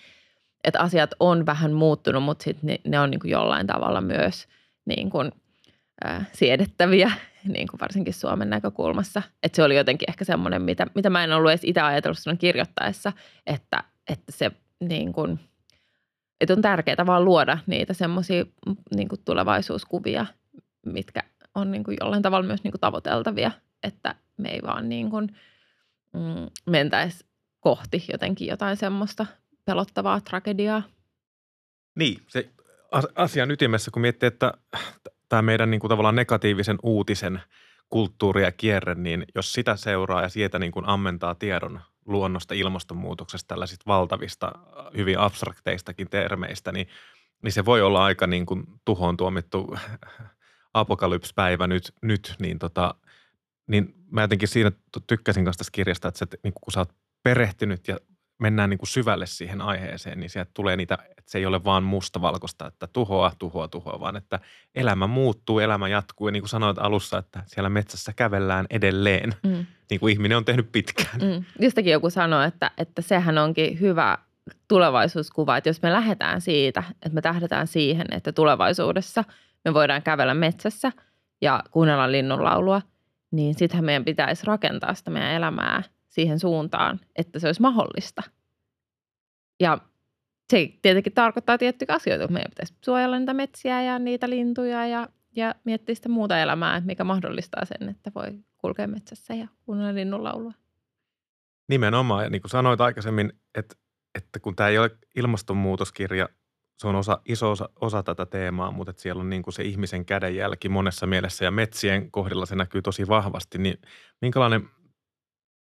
että 0.64 0.80
asiat 0.80 1.12
on 1.20 1.46
vähän 1.46 1.74
muuttunut, 1.74 2.24
mutta 2.24 2.44
sitten 2.44 2.68
ne, 2.68 2.80
ne 2.88 3.00
on 3.00 3.12
niin 3.12 3.20
kuin 3.20 3.32
jollain 3.32 3.68
tavalla 3.68 4.02
myös 4.02 4.48
niin 4.86 5.10
kuin, 5.10 5.32
äh, 6.06 6.28
siedettäviä, 6.34 7.12
niin 7.48 7.68
kuin 7.68 7.80
varsinkin 7.80 8.14
Suomen 8.14 8.50
näkökulmassa. 8.50 9.22
Että 9.44 9.56
se 9.56 9.64
oli 9.64 9.76
jotenkin 9.76 10.10
ehkä 10.10 10.26
semmoinen, 10.26 10.62
mitä, 10.62 10.88
mitä 10.96 11.10
mä 11.10 11.24
en 11.24 11.34
ollut 11.34 11.52
edes 11.52 11.64
itse 11.64 11.82
ajatellut 11.82 12.18
sinun 12.18 12.38
kirjoittaessa, 12.38 13.14
että, 13.48 13.84
että 14.10 14.32
se 14.32 14.52
niin 14.80 15.14
kuin, 15.14 15.40
että 16.42 16.54
on 16.54 16.62
tärkeää 16.62 17.06
vaan 17.06 17.26
luoda 17.26 17.58
niitä 17.68 17.94
semmoisia 17.94 18.46
niin 18.96 19.08
tulevaisuuskuvia, 19.26 20.26
mitkä 20.86 21.24
on 21.56 21.72
niin 21.72 21.84
kuin 21.84 21.98
jollain 22.02 22.22
tavalla 22.22 22.48
myös 22.48 22.64
niin 22.64 22.72
kuin 22.72 22.82
tavoiteltavia, 22.82 23.52
että 23.84 24.16
me 24.38 24.50
ei 24.50 24.62
vaan 24.64 24.90
niin 24.90 25.10
kuin, 25.10 25.36
mm, 26.14 26.50
mentäisi 26.66 27.26
kohti 27.60 28.06
jotenkin 28.12 28.48
jotain 28.48 28.78
semmoista 28.78 29.26
pelottavaa 29.66 30.22
tragediaa. 30.22 30.84
Niin, 31.96 32.22
se 32.28 32.50
asian 33.16 33.52
ytimessä, 33.52 33.92
kun 33.92 34.02
miettii, 34.02 34.28
että 34.28 34.54
tämä 35.30 35.42
meidän 35.42 35.72
niin 35.72 35.80
kuin 35.80 35.90
tavallaan 35.90 36.16
negatiivisen 36.16 36.78
uutisen 36.84 37.42
kulttuuri 37.90 38.44
ja 38.44 38.52
kierre, 38.52 38.96
niin 38.96 39.26
jos 39.36 39.54
sitä 39.54 39.76
seuraa 39.76 40.22
ja 40.22 40.30
sieltä 40.30 40.60
niin 40.60 40.72
kuin 40.72 40.88
ammentaa 40.88 41.36
tiedon 41.36 41.82
luonnosta, 42.06 42.54
ilmastonmuutoksesta, 42.54 43.48
tällaisista 43.48 43.84
valtavista, 43.88 44.52
hyvin 44.98 45.20
abstrakteistakin 45.20 46.10
termeistä, 46.10 46.72
niin, 46.72 46.88
niin 47.44 47.52
se 47.52 47.66
voi 47.66 47.82
olla 47.82 48.04
aika 48.04 48.28
niin 48.28 48.46
kuin 48.46 48.64
tuhoon 48.86 49.18
tuomittu 49.18 49.76
apokalypspäivä 50.76 51.68
nyt, 51.68 51.94
nyt 52.02 52.36
niin, 52.40 52.60
tota, 52.60 52.96
niin 53.68 53.96
mä 54.12 54.22
jotenkin 54.22 54.48
siinä 54.48 54.72
tykkäsin 55.08 55.46
kanssa 55.46 55.58
tästä 55.58 55.72
kirjasta, 55.72 56.08
että, 56.08 56.20
se, 56.20 56.26
niin 56.44 56.54
kun 56.54 56.74
sä 56.74 56.80
oot 56.80 56.94
perehtynyt 57.24 57.88
ja 57.88 57.98
mennään 58.38 58.70
niin 58.70 58.78
kuin 58.78 58.88
syvälle 58.88 59.26
siihen 59.26 59.62
aiheeseen, 59.62 60.20
niin 60.20 60.30
sieltä 60.30 60.52
tulee 60.54 60.78
niitä, 60.78 60.98
että 61.18 61.32
se 61.32 61.38
ei 61.38 61.46
ole 61.46 61.64
vaan 61.64 61.84
mustavalkoista, 61.84 62.68
että 62.68 62.88
tuhoa, 62.88 63.32
tuhoa, 63.40 63.68
tuhoa, 63.68 64.00
vaan 64.00 64.16
että 64.16 64.40
elämä 64.76 65.08
muuttuu, 65.08 65.60
elämä 65.60 65.88
jatkuu. 65.88 66.28
Ja 66.28 66.32
niin 66.32 66.42
kuin 66.42 66.50
sanoit 66.50 66.78
alussa, 66.80 67.18
että 67.18 67.44
siellä 67.46 67.70
metsässä 67.70 68.14
kävellään 68.14 68.66
edelleen, 68.70 69.34
mm. 69.44 69.66
niin 69.90 70.00
kuin 70.00 70.14
ihminen 70.14 70.38
on 70.38 70.46
tehnyt 70.46 70.72
pitkään. 70.72 71.22
Mm. 71.22 71.46
Jostakin 71.60 71.94
joku 71.94 72.10
sanoi, 72.10 72.48
että, 72.48 72.72
että 72.78 73.02
sehän 73.02 73.38
onkin 73.38 73.80
hyvä 73.80 74.18
tulevaisuuskuva, 74.68 75.58
että 75.58 75.70
jos 75.70 75.82
me 75.82 75.92
lähdetään 75.92 76.42
siitä, 76.42 76.84
että 76.94 77.16
me 77.16 77.22
tähdetään 77.22 77.68
siihen, 77.68 78.08
että 78.12 78.32
tulevaisuudessa– 78.32 79.24
me 79.66 79.74
voidaan 79.74 80.04
kävellä 80.04 80.34
metsässä 80.34 80.92
ja 81.42 81.64
kuunnella 81.72 82.12
linnunlaulua, 82.12 82.82
niin 83.32 83.56
sittenhän 83.56 83.86
meidän 83.86 84.06
pitäisi 84.06 84.46
rakentaa 84.46 84.94
sitä 84.94 85.12
meidän 85.12 85.32
elämää 85.32 85.84
siihen 86.08 86.40
suuntaan, 86.40 87.00
että 87.16 87.40
se 87.40 87.48
olisi 87.48 87.62
mahdollista. 87.62 88.24
Ja 89.60 89.78
se 90.52 90.70
tietenkin 90.82 91.14
tarkoittaa 91.14 91.58
tiettyjä 91.58 91.96
asioita, 91.96 92.24
että 92.24 92.34
meidän 92.34 92.52
pitäisi 92.52 92.74
suojella 92.86 93.20
niitä 93.20 93.34
metsiä 93.34 93.82
ja 93.82 94.00
niitä 94.00 94.30
lintuja 94.30 94.88
ja, 94.88 95.10
ja 95.36 95.56
miettiä 95.64 95.96
sitä 95.96 96.10
muuta 96.10 96.40
elämää, 96.40 96.82
mikä 96.86 97.04
mahdollistaa 97.04 97.66
sen, 97.66 97.90
että 97.90 98.12
voi 98.16 98.40
kulkea 98.58 98.88
metsässä 98.88 99.34
ja 99.34 99.48
kuunnella 99.66 99.96
linnunlaulua. 99.96 100.54
Nimenomaan, 101.70 102.24
ja 102.24 102.30
niin 102.30 102.42
kuin 102.42 102.52
sanoit 102.52 102.82
aikaisemmin, 102.82 103.34
että, 103.56 103.76
että 104.16 104.40
kun 104.40 104.56
tämä 104.56 104.70
ei 104.70 104.78
ole 104.78 104.92
ilmastonmuutoskirja, 105.16 106.30
se 106.78 106.88
on 106.88 106.96
osa, 106.96 107.22
iso 107.26 107.52
osa, 107.52 107.70
osa 107.82 108.04
tätä 108.04 108.26
teemaa, 108.26 108.72
mutta 108.72 108.92
että 108.92 109.02
siellä 109.02 109.20
on 109.20 109.30
niin 109.30 109.44
kuin 109.44 109.54
se 109.54 109.64
ihmisen 109.64 110.06
kädenjälki 110.06 110.70
monessa 110.70 111.08
mielessä 111.08 111.46
ja 111.46 111.52
metsien 111.52 112.12
kohdalla 112.12 112.46
se 112.46 112.56
näkyy 112.56 112.82
tosi 112.82 113.08
vahvasti, 113.08 113.58
niin 113.58 113.78
minkälainen 114.22 114.70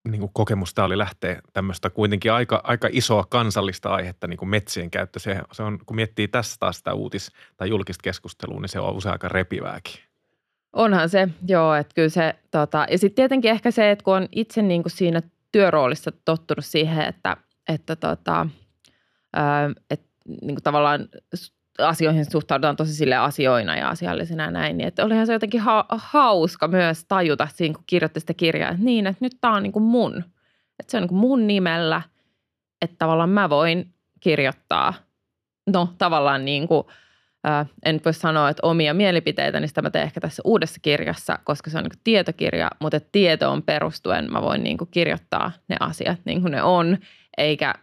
niin 0.09 0.20
kuin 0.20 0.31
kokemus 0.33 0.74
tämä 0.74 0.87
oli 0.87 0.98
lähteä 0.98 1.40
tämmöistä 1.53 1.90
kuitenkin 1.90 2.33
aika, 2.33 2.61
aika 2.64 2.88
isoa 2.92 3.24
kansallista 3.29 3.94
aihetta, 3.94 4.27
niin 4.27 4.38
kuin 4.38 4.48
metsien 4.48 4.90
käyttö. 4.90 5.18
Se, 5.18 5.40
se 5.53 5.62
on, 5.62 5.79
kun 5.87 5.96
miettii 5.96 6.29
tässä 6.29 6.57
taas 6.61 6.77
sitä 6.77 6.94
uutis- 6.94 7.33
tai 7.57 7.68
julkista 7.68 8.03
keskustelua, 8.03 8.61
niin 8.61 8.68
se 8.68 8.81
on 8.81 8.94
usein 8.94 9.12
aika 9.12 9.29
repivääkin. 9.29 9.94
Onhan 10.72 11.09
se, 11.09 11.29
joo, 11.48 11.74
että 11.74 11.94
kyllä 11.94 12.09
se, 12.09 12.35
tota, 12.50 12.87
ja 12.90 12.98
sitten 12.98 13.16
tietenkin 13.16 13.50
ehkä 13.50 13.70
se, 13.70 13.90
että 13.90 14.05
kun 14.05 14.16
on 14.16 14.29
itse 14.33 14.62
niin 14.62 14.83
kuin 14.83 14.92
siinä 14.92 15.22
työroolissa 15.53 16.12
tottunut 16.24 16.64
siihen, 16.64 17.05
että, 17.05 17.37
että 17.68 17.96
tota, 17.96 18.46
että 19.90 20.13
niin 20.24 20.54
kuin 20.54 20.62
tavallaan 20.62 21.08
asioihin 21.78 22.30
suhtaudutaan 22.30 22.76
tosi 22.76 22.94
sille 22.94 23.16
asioina 23.16 23.76
ja 23.76 23.88
asiallisena 23.88 24.44
ja 24.44 24.50
näin. 24.50 24.76
Niin, 24.76 24.88
että 24.88 25.04
olihan 25.04 25.26
se 25.26 25.32
jotenkin 25.32 25.60
ha- 25.60 25.87
hauska 25.88 26.68
myös 26.68 27.04
tajuta 27.04 27.48
siinä, 27.52 27.74
kun 27.74 27.84
kirjoitti 27.87 28.20
sitä 28.20 28.34
kirjaa, 28.34 28.70
että 28.70 28.84
niin, 28.84 29.06
että 29.06 29.24
nyt 29.24 29.32
tämä 29.40 29.54
on 29.54 29.62
niin 29.62 29.72
kuin 29.72 29.82
mun. 29.82 30.24
Että 30.80 30.90
se 30.90 30.96
on 30.96 31.02
niin 31.02 31.08
kuin 31.08 31.18
mun 31.18 31.46
nimellä, 31.46 32.02
että 32.82 32.96
tavallaan 32.98 33.28
mä 33.28 33.50
voin 33.50 33.94
kirjoittaa, 34.20 34.94
no 35.66 35.88
tavallaan 35.98 36.44
niin 36.44 36.68
kuin, 36.68 36.87
ää, 37.44 37.66
en 37.84 38.00
voi 38.04 38.14
sanoa, 38.14 38.48
että 38.48 38.66
omia 38.66 38.94
mielipiteitä, 38.94 39.60
niin 39.60 39.68
sitä 39.68 39.82
mä 39.82 39.90
teen 39.90 40.04
ehkä 40.04 40.20
tässä 40.20 40.42
uudessa 40.44 40.80
kirjassa, 40.82 41.38
koska 41.44 41.70
se 41.70 41.78
on 41.78 41.84
niin 41.84 41.90
kuin 41.90 42.04
tietokirja, 42.04 42.70
mutta 42.80 43.00
tietoon 43.12 43.62
perustuen 43.62 44.32
mä 44.32 44.42
voin 44.42 44.62
niin 44.62 44.78
kuin 44.78 44.90
kirjoittaa 44.90 45.52
ne 45.68 45.76
asiat 45.80 46.20
niin 46.24 46.40
kuin 46.40 46.50
ne 46.50 46.62
on, 46.62 46.98
eikä 47.37 47.74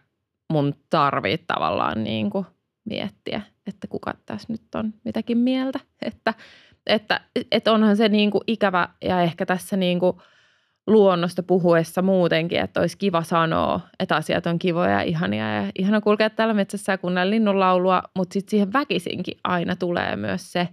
mun 0.52 0.76
tarvitse 0.90 1.46
tavallaan 1.48 2.04
niin 2.04 2.30
kuin 2.30 2.46
miettiä, 2.86 3.42
että 3.68 3.88
kuka 3.88 4.14
tässä 4.26 4.54
nyt 4.54 4.76
on 4.76 4.94
mitäkin 5.06 5.38
mieltä. 5.38 5.80
Että, 6.02 6.34
että, 6.88 7.22
että 7.52 7.72
onhan 7.72 7.98
se 7.98 8.10
niin 8.10 8.32
kuin 8.32 8.42
ikävä 8.48 8.90
ja 9.02 9.22
ehkä 9.22 9.46
tässä 9.46 9.78
niin 9.78 10.00
kuin 10.00 10.18
luonnosta 10.88 11.44
puhuessa 11.44 12.02
muutenkin, 12.02 12.60
että 12.60 12.80
olisi 12.80 12.98
kiva 12.98 13.24
sanoa, 13.24 13.80
että 14.00 14.16
asiat 14.16 14.46
on 14.46 14.60
kivoja 14.60 14.90
ja 14.90 15.02
ihania 15.02 15.56
ja 15.56 15.72
ihana 15.80 16.02
kulkea 16.02 16.30
täällä 16.30 16.54
metsässä 16.54 16.92
ja 16.92 16.98
kuunnella 16.98 17.30
linnunlaulua, 17.30 18.04
mutta 18.16 18.34
sitten 18.34 18.52
siihen 18.52 18.74
väkisinkin 18.74 19.38
aina 19.44 19.76
tulee 19.76 20.16
myös 20.16 20.52
se 20.52 20.68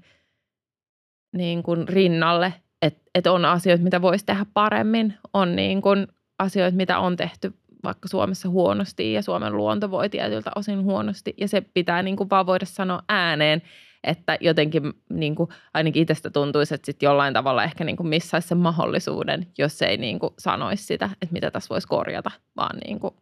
niin 1.33 1.63
kuin 1.63 1.89
rinnalle, 1.89 2.55
että, 2.83 3.03
että 3.15 3.33
on 3.33 3.45
asioita, 3.45 3.85
mitä 3.85 4.03
voisi 4.03 4.27
tehdä 4.27 4.47
paremmin, 4.55 5.15
on 5.33 5.57
niin 5.57 5.83
kuin 5.83 6.07
asioita, 6.39 6.77
mitä 6.77 6.99
on 6.99 7.17
tehty 7.17 7.55
vaikka 7.85 8.09
Suomessa 8.09 8.49
huonosti 8.49 9.13
ja 9.13 9.23
Suomen 9.23 9.57
luonto 9.57 9.91
voi 9.91 10.09
tietyltä 10.09 10.51
osin 10.57 10.83
huonosti 10.83 11.35
ja 11.37 11.49
se 11.49 11.61
pitää 11.61 12.03
niin 12.03 12.17
kuin 12.17 12.31
vaan 12.31 12.47
voida 12.47 12.67
sanoa 12.67 13.03
ääneen, 13.09 13.63
että 14.05 14.39
jotenkin 14.41 14.93
niin 15.11 15.35
kuin, 15.35 15.51
ainakin 15.75 16.03
itsestä 16.03 16.31
tuntuisi, 16.31 16.75
että 16.75 16.87
sit 16.87 17.03
jollain 17.03 17.35
tavalla 17.35 17.65
ehkä 17.65 17.85
niin 17.85 17.97
kuin 17.97 18.07
missaisi 18.07 18.49
sen 18.49 18.59
mahdollisuuden, 18.59 19.47
jos 19.59 19.83
ei 19.83 19.97
niin 19.97 20.19
kuin 20.19 20.35
sanoisi 20.39 20.85
sitä, 20.85 21.11
että 21.23 21.33
mitä 21.33 21.51
tässä 21.51 21.69
voisi 21.69 21.89
korjata, 21.89 22.31
vaan 22.57 22.79
niin 22.87 23.01
kuin, 23.01 23.15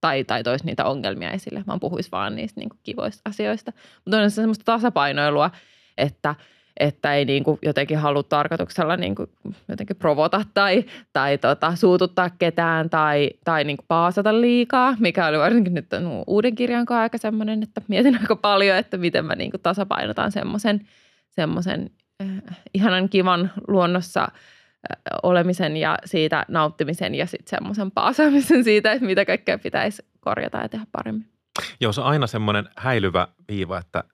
tai, 0.00 0.24
tai 0.24 0.42
toisi 0.42 0.66
niitä 0.66 0.84
ongelmia 0.84 1.30
esille, 1.30 1.64
vaan 1.66 1.80
puhuisi 1.80 2.10
vaan 2.12 2.36
niistä 2.36 2.60
niin 2.60 2.68
kuin 2.68 2.80
kivoista 2.82 3.30
asioista. 3.30 3.72
Mutta 4.04 4.18
on 4.18 4.30
se 4.30 4.34
semmoista 4.34 4.64
tasapainoilua, 4.64 5.50
että– 5.96 6.34
että 6.78 7.14
ei 7.14 7.24
niin 7.24 7.44
kuin 7.44 7.58
jotenkin 7.62 7.98
halua 7.98 8.22
tarkoituksella 8.22 8.96
niin 8.96 9.14
kuin 9.14 9.30
jotenkin 9.68 9.96
provota 9.96 10.44
tai, 10.54 10.84
tai 11.12 11.38
tota, 11.38 11.76
suututtaa 11.76 12.30
ketään 12.30 12.90
tai, 12.90 13.30
tai 13.44 13.64
niin 13.64 13.76
kuin 13.76 13.86
paasata 13.88 14.40
liikaa, 14.40 14.96
mikä 14.98 15.26
oli 15.26 15.38
varsinkin 15.38 15.74
nyt 15.74 15.86
uuden 16.26 16.54
kirjan 16.54 16.86
kanssa 16.86 17.02
aika 17.02 17.18
semmoinen, 17.18 17.62
että 17.62 17.82
mietin 17.88 18.20
aika 18.20 18.36
paljon, 18.36 18.76
että 18.76 18.96
miten 18.96 19.24
mä 19.24 19.34
niin 19.34 19.50
kuin 19.50 19.60
tasapainotan 19.60 20.32
semmoisen, 20.32 20.80
semmoisen 21.30 21.90
äh, 22.22 22.28
ihanan 22.74 23.08
kivan 23.08 23.50
luonnossa 23.68 24.22
äh, 24.22 24.28
olemisen 25.22 25.76
ja 25.76 25.98
siitä 26.04 26.44
nauttimisen 26.48 27.14
ja 27.14 27.26
sitten 27.26 27.50
semmoisen 27.50 27.90
paasaamisen 27.90 28.64
siitä, 28.64 28.92
että 28.92 29.06
mitä 29.06 29.24
kaikkea 29.24 29.58
pitäisi 29.58 30.02
korjata 30.20 30.58
ja 30.58 30.68
tehdä 30.68 30.86
paremmin. 30.92 31.28
Joo, 31.80 31.92
se 31.92 32.00
on 32.00 32.06
aina 32.06 32.26
semmoinen 32.26 32.68
häilyvä 32.76 33.28
viiva, 33.48 33.78
että 33.78 34.04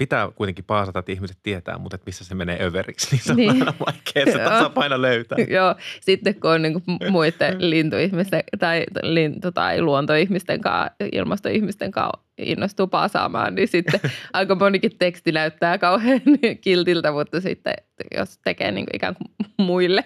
pitää 0.00 0.28
kuitenkin 0.34 0.64
paasata, 0.64 0.98
että 0.98 1.12
ihmiset 1.12 1.38
tietää, 1.42 1.78
mutta 1.78 1.94
että 1.94 2.06
missä 2.06 2.24
se 2.24 2.34
menee 2.34 2.58
överiksi, 2.64 3.08
niin 3.10 3.24
se 3.24 3.32
on 3.32 3.36
niin. 3.36 3.50
aina 3.50 3.74
vaikea 3.86 4.32
se 4.32 4.44
tasapaino 4.48 5.02
löytää. 5.02 5.38
Joo, 5.58 5.74
sitten 6.00 6.34
kun 6.40 6.50
on 6.50 6.62
niin 6.62 6.72
kuin 6.72 6.98
muiden 7.10 7.70
lintuihmisten 7.70 8.42
tai 8.58 8.84
lintu- 9.02 9.52
tai 9.52 9.82
luontoihmisten 9.82 10.60
kanssa, 10.60 10.94
ilmastoihmisten 11.12 11.90
kanssa 11.90 12.26
innostuu 12.38 12.86
paasaamaan, 12.86 13.54
niin 13.54 13.68
sitten 13.68 14.00
aika 14.32 14.54
monikin 14.54 14.98
teksti 14.98 15.32
näyttää 15.32 15.78
kauhean 15.78 16.20
kiltiltä, 16.60 17.12
mutta 17.12 17.40
sitten 17.40 17.74
jos 18.16 18.38
tekee 18.38 18.72
niin 18.72 18.86
kuin 18.86 18.96
ikään 18.96 19.14
kuin 19.14 19.50
muille 19.58 20.04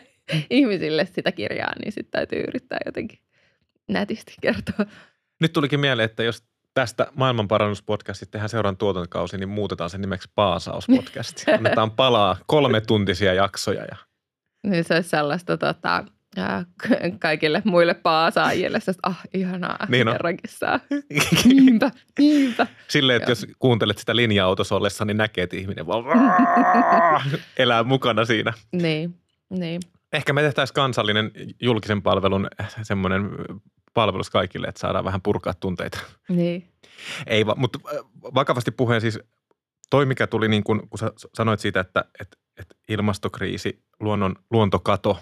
ihmisille 0.51 1.07
sitä 1.07 1.33
kirjaa, 1.33 1.73
niin 1.85 1.93
sitten 1.93 2.11
täytyy 2.13 2.41
yrittää 2.49 2.79
jotenkin 2.87 3.19
nätisti 3.89 4.35
kertoa. 4.41 4.87
Nyt 5.41 5.53
tulikin 5.53 5.81
mieleen, 5.81 6.05
että 6.11 6.23
jos 6.23 6.43
tästä 6.75 7.07
maailmanparannuspodcastista 7.15 8.33
tehdään 8.33 8.49
seuraavan 8.49 8.77
tuotantokausi, 8.77 9.39
niin 9.39 9.49
muutetaan 9.49 9.91
sen 9.91 10.01
nimeksi 10.01 10.31
Paasauspodcast. 10.35 11.45
Annetaan 11.57 11.91
palaa 11.91 12.37
kolme 12.47 12.81
tuntisia 12.81 13.35
jaksoja. 13.35 13.85
Ja... 13.85 13.97
Niin 14.67 14.85
se 14.85 14.95
olisi 14.95 15.09
sellaista 15.09 15.57
tota, 15.57 16.05
kaikille 17.19 17.63
muille 17.65 17.95
paasaajille, 17.95 18.79
että 18.79 18.93
ah, 19.03 19.21
ihanaa, 19.35 19.87
niin 19.89 20.07
kerrankin 20.07 20.51
saa. 20.51 20.81
Niinpä, 21.45 21.91
niinpä. 22.19 22.67
Silleen, 22.89 23.17
että 23.17 23.31
Joo. 23.31 23.33
jos 23.33 23.47
kuuntelet 23.59 23.99
sitä 23.99 24.17
linja-autossa 24.17 24.77
ollessa, 24.77 25.05
niin 25.05 25.17
näkee, 25.17 25.45
että 25.45 25.57
ihminen 25.57 25.87
vaan 25.87 26.05
elää 27.59 27.83
mukana 27.85 28.25
siinä. 28.25 28.53
Niin, 28.73 29.15
niin. 29.51 29.81
Ehkä 30.13 30.33
me 30.33 30.43
tehtäisiin 30.43 30.75
kansallinen 30.75 31.31
julkisen 31.61 32.03
palvelun 32.03 32.49
semmoinen 32.83 33.31
palvelus 33.95 34.31
kaikille, 34.31 34.67
että 34.67 34.81
saadaan 34.81 35.05
vähän 35.05 35.23
purkaa 35.23 35.55
tunteita. 35.55 35.99
Niin. 36.29 36.69
Ei, 37.27 37.45
mutta 37.57 37.79
äh, 37.89 38.05
vakavasti 38.35 38.71
puheen 38.71 39.01
siis 39.01 39.21
toi, 39.91 40.07
mikä 40.07 40.27
tuli 40.27 40.49
niin 40.49 40.65
kuin, 40.65 40.89
kun 40.89 40.99
sä 40.99 41.13
sanoit 41.35 41.61
siitä, 41.61 41.81
että, 41.81 42.05
että, 42.21 42.37
että 42.57 42.75
ilmastokriisi, 42.89 43.85
luonnon, 44.01 44.37
luontokato, 44.51 45.19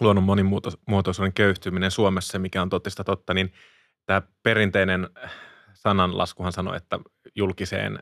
luonnon 0.00 0.24
monimuotoisuuden 0.24 1.32
köyhtyminen 1.32 1.90
Suomessa, 1.90 2.38
mikä 2.38 2.62
on 2.62 2.70
totista 2.70 3.04
totta, 3.04 3.34
niin 3.34 3.52
tämä 4.06 4.22
perinteinen 4.42 5.08
sananlaskuhan 5.74 6.52
sanoi, 6.52 6.76
että 6.76 6.98
julkiseen 7.34 7.98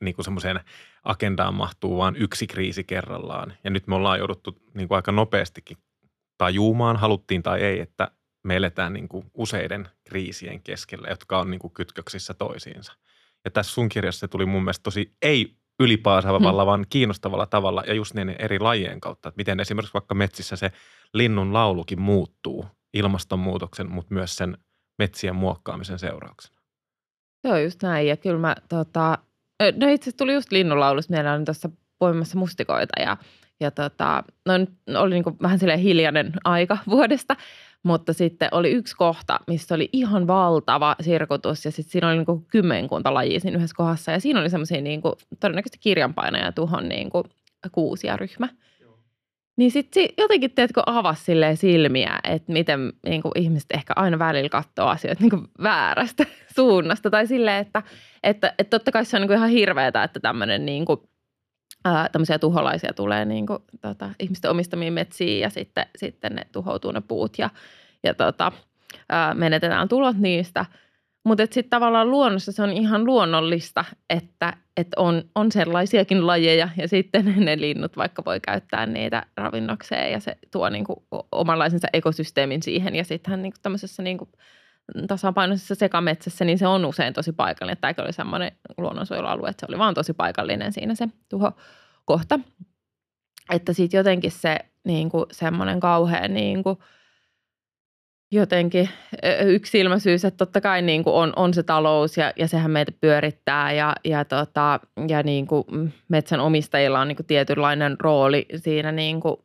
niin 0.00 0.14
kuin 0.14 0.24
semmoiseen 0.24 0.60
agendaan 1.04 1.54
mahtuu 1.54 1.98
vain 1.98 2.16
yksi 2.16 2.46
kriisi 2.46 2.84
kerrallaan. 2.84 3.54
Ja 3.64 3.70
nyt 3.70 3.86
me 3.86 3.94
ollaan 3.94 4.18
jouduttu 4.18 4.58
niin 4.74 4.88
kuin 4.88 4.96
aika 4.96 5.12
nopeastikin 5.12 5.76
tajuumaan, 6.38 6.96
haluttiin 6.96 7.42
tai 7.42 7.60
ei, 7.60 7.80
että 7.80 8.10
me 8.44 8.56
eletään 8.56 8.92
niin 8.92 9.08
kuin 9.08 9.26
useiden 9.34 9.88
kriisien 10.04 10.62
keskellä, 10.62 11.08
jotka 11.08 11.38
on 11.38 11.50
niin 11.50 11.58
kuin 11.58 11.74
kytköksissä 11.74 12.34
toisiinsa. 12.34 12.92
Ja 13.44 13.50
tässä 13.50 13.72
sun 13.72 13.88
kirjassa 13.88 14.20
se 14.20 14.28
tuli 14.28 14.46
mun 14.46 14.62
mielestä 14.62 14.82
tosi 14.82 15.12
ei 15.22 15.56
ylipaasavalla, 15.80 16.62
hmm. 16.62 16.66
vaan 16.66 16.86
kiinnostavalla 16.90 17.46
tavalla 17.46 17.82
ja 17.86 17.94
just 17.94 18.14
niin 18.14 18.36
eri 18.38 18.58
lajien 18.58 19.00
kautta. 19.00 19.28
Että 19.28 19.38
miten 19.38 19.60
esimerkiksi 19.60 19.94
vaikka 19.94 20.14
metsissä 20.14 20.56
se 20.56 20.72
linnun 21.14 21.52
laulukin 21.52 22.00
muuttuu 22.00 22.66
ilmastonmuutoksen, 22.94 23.90
mutta 23.90 24.14
myös 24.14 24.36
sen 24.36 24.58
metsien 24.98 25.36
muokkaamisen 25.36 25.98
seurauksena. 25.98 26.60
Joo, 27.44 27.56
just 27.56 27.82
näin. 27.82 28.06
Ja 28.06 28.16
kyllä 28.16 28.38
mä, 28.38 28.56
tota, 28.68 29.18
no 29.60 29.88
itse 29.88 30.04
asiassa 30.04 30.16
tuli 30.16 30.34
just 30.34 30.52
linnunlaulusta. 30.52 31.12
Meillä 31.12 31.32
on 31.32 31.44
tuossa 31.44 31.70
poimassa 31.98 32.38
mustikoita 32.38 33.00
ja, 33.02 33.16
ja 33.60 33.70
tota, 33.70 34.24
no 34.46 34.52
oli 35.00 35.14
niin 35.14 35.38
vähän 35.42 35.58
silleen 35.58 35.78
hiljainen 35.78 36.32
aika 36.44 36.78
vuodesta, 36.90 37.36
mutta 37.84 38.12
sitten 38.12 38.48
oli 38.52 38.70
yksi 38.70 38.96
kohta, 38.96 39.40
missä 39.46 39.74
oli 39.74 39.88
ihan 39.92 40.26
valtava 40.26 40.96
sirkutus 41.00 41.64
ja 41.64 41.72
sitten 41.72 41.92
siinä 41.92 42.08
oli 42.08 42.16
niin 42.16 42.46
kymmenkunta 42.48 43.14
lajia 43.14 43.40
siinä 43.40 43.56
yhdessä 43.56 43.76
kohdassa. 43.76 44.12
Ja 44.12 44.20
siinä 44.20 44.40
oli 44.40 44.50
semmoisia 44.50 44.80
niin 44.80 45.02
todennäköisesti 45.40 45.78
kirjanpainoja 45.80 46.52
tuhon 46.52 46.88
niin 46.88 47.10
kuin 47.10 47.24
kuusia 47.72 48.16
ryhmä. 48.16 48.48
Niin 49.56 49.70
sitten 49.70 50.08
jotenkin, 50.18 50.50
teetkö, 50.50 50.82
avasi 50.86 51.32
silmiä, 51.54 52.18
että 52.24 52.52
miten 52.52 52.92
niin 53.06 53.22
kuin 53.22 53.32
ihmiset 53.36 53.70
ehkä 53.74 53.92
aina 53.96 54.18
välillä 54.18 54.48
katsoo 54.48 54.86
asioita 54.86 55.20
niin 55.22 55.30
kuin 55.30 55.46
väärästä 55.62 56.26
suunnasta. 56.56 57.10
Tai 57.10 57.26
silleen, 57.26 57.66
että, 57.66 57.82
että, 58.22 58.54
että 58.58 58.78
totta 58.78 58.92
kai 58.92 59.04
se 59.04 59.16
on 59.16 59.20
niin 59.20 59.28
kuin 59.28 59.36
ihan 59.36 59.50
hirveetä, 59.50 60.02
että 60.02 60.20
tämmöinen 60.20 60.66
niin 60.66 60.84
kuin, 60.84 61.00
ää, 61.84 62.08
tämmöisiä 62.12 62.38
tuholaisia 62.38 62.92
tulee 62.92 63.24
niin 63.24 63.46
kuin, 63.46 63.58
tota, 63.80 64.10
ihmisten 64.18 64.50
omistamiin 64.50 64.92
metsiin 64.92 65.40
ja 65.40 65.50
sitten, 65.50 65.86
sitten 65.96 66.34
ne 66.34 66.42
tuhoutuu 66.52 66.92
ne 66.92 67.00
puut 67.00 67.38
ja, 67.38 67.50
ja 68.02 68.14
tota, 68.14 68.52
ää, 69.08 69.34
menetetään 69.34 69.88
tulot 69.88 70.16
niistä. 70.16 70.66
Mutta 71.24 71.42
sitten 71.42 71.70
tavallaan 71.70 72.10
luonnossa 72.10 72.52
se 72.52 72.62
on 72.62 72.72
ihan 72.72 73.04
luonnollista, 73.04 73.84
että, 74.10 74.52
että 74.76 75.00
on, 75.00 75.22
on 75.34 75.52
sellaisiakin 75.52 76.26
lajeja 76.26 76.68
ja 76.76 76.88
sitten 76.88 77.34
ne 77.44 77.60
linnut 77.60 77.96
vaikka 77.96 78.22
voi 78.24 78.40
käyttää 78.40 78.86
niitä 78.86 79.26
ravinnokseen 79.36 80.12
ja 80.12 80.20
se 80.20 80.36
tuo 80.50 80.68
niinku 80.68 81.06
omanlaisensa 81.32 81.88
ekosysteemin 81.92 82.62
siihen 82.62 82.94
ja 82.94 83.04
sittenhän 83.04 83.42
niinku 83.42 83.58
tämmöisessä 83.62 84.02
niinku 84.02 84.28
tasapainoisessa 85.08 85.74
sekametsässä, 85.74 86.44
niin 86.44 86.58
se 86.58 86.66
on 86.66 86.84
usein 86.84 87.14
tosi 87.14 87.32
paikallinen. 87.32 87.78
Tämäkin 87.80 88.04
oli 88.04 88.12
semmoinen 88.12 88.52
luonnonsuojelualue, 88.78 89.48
että 89.48 89.60
se 89.60 89.66
oli 89.70 89.78
vaan 89.78 89.94
tosi 89.94 90.12
paikallinen 90.12 90.72
siinä 90.72 90.94
se 90.94 91.08
tuho 91.28 91.52
kohta. 92.04 92.40
Että 93.50 93.72
sitten 93.72 93.98
jotenkin 93.98 94.30
se 94.30 94.58
niin 94.84 95.10
kuin 95.10 95.26
semmoinen 95.32 95.80
kauhean 95.80 96.34
niin 96.34 96.62
kuin, 96.62 96.78
jotenkin 98.34 98.88
yksilmäisyys, 99.46 100.24
että 100.24 100.38
totta 100.38 100.60
kai 100.60 100.82
niin 100.82 101.04
kuin 101.04 101.14
on, 101.14 101.32
on 101.36 101.54
se 101.54 101.62
talous 101.62 102.16
ja, 102.16 102.32
ja 102.36 102.48
sehän 102.48 102.70
meitä 102.70 102.92
pyörittää 103.00 103.72
ja, 103.72 103.94
ja, 104.04 104.24
tota, 104.24 104.80
ja 105.08 105.22
niin 105.22 105.46
kuin 105.46 105.64
metsän 106.08 106.40
omistajilla 106.40 107.00
on 107.00 107.08
niin 107.08 107.16
kuin 107.16 107.26
tietynlainen 107.26 107.96
rooli 108.00 108.46
siinä 108.56 108.92
niin 108.92 109.20
kuin 109.20 109.36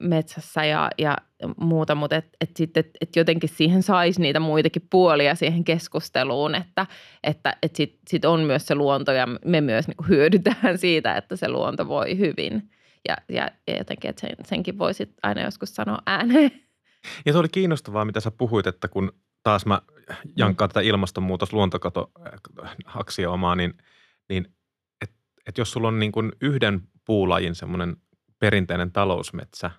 metsässä 0.00 0.64
ja, 0.64 0.90
ja 0.98 1.16
muuta, 1.60 1.94
mutta 1.94 2.16
et, 2.16 2.28
et 2.40 2.56
sitten 2.56 2.80
et, 2.80 2.90
et 3.00 3.16
jotenkin 3.16 3.48
siihen 3.48 3.82
saisi 3.82 4.20
niitä 4.20 4.40
muitakin 4.40 4.86
puolia 4.90 5.34
siihen 5.34 5.64
keskusteluun, 5.64 6.54
että, 6.54 6.86
että 7.24 7.56
et 7.62 7.76
sitten 7.76 8.00
sit 8.08 8.24
on 8.24 8.40
myös 8.40 8.66
se 8.66 8.74
luonto 8.74 9.12
ja 9.12 9.26
me 9.44 9.60
myös 9.60 9.88
niin 9.88 10.08
hyödytään 10.08 10.78
siitä, 10.78 11.16
että 11.16 11.36
se 11.36 11.48
luonto 11.48 11.88
voi 11.88 12.18
hyvin 12.18 12.70
ja, 13.08 13.16
ja, 13.28 13.50
ja 13.68 13.76
jotenkin, 13.76 14.10
että 14.10 14.20
sen, 14.20 14.36
senkin 14.44 14.78
voisit 14.78 15.12
aina 15.22 15.42
joskus 15.42 15.74
sanoa 15.74 15.98
ääneen. 16.06 16.71
Ja 17.26 17.32
se 17.32 17.38
oli 17.38 17.48
kiinnostavaa, 17.48 18.04
mitä 18.04 18.20
sä 18.20 18.30
puhuit, 18.30 18.66
että 18.66 18.88
kun 18.88 19.12
taas 19.42 19.66
mä 19.66 19.82
jankkaan 20.36 20.70
tätä 20.70 20.80
ilmastonmuutos, 20.80 21.52
luontokato 21.52 22.12
omaa, 23.28 23.56
niin, 23.56 23.74
niin 24.28 24.54
että 25.00 25.16
et 25.46 25.58
jos 25.58 25.72
sulla 25.72 25.88
on 25.88 25.98
niin 25.98 26.12
kuin 26.12 26.32
yhden 26.40 26.82
puulajin 27.04 27.54
semmoinen 27.54 27.96
perinteinen 28.38 28.92
talousmetsä 28.92 29.70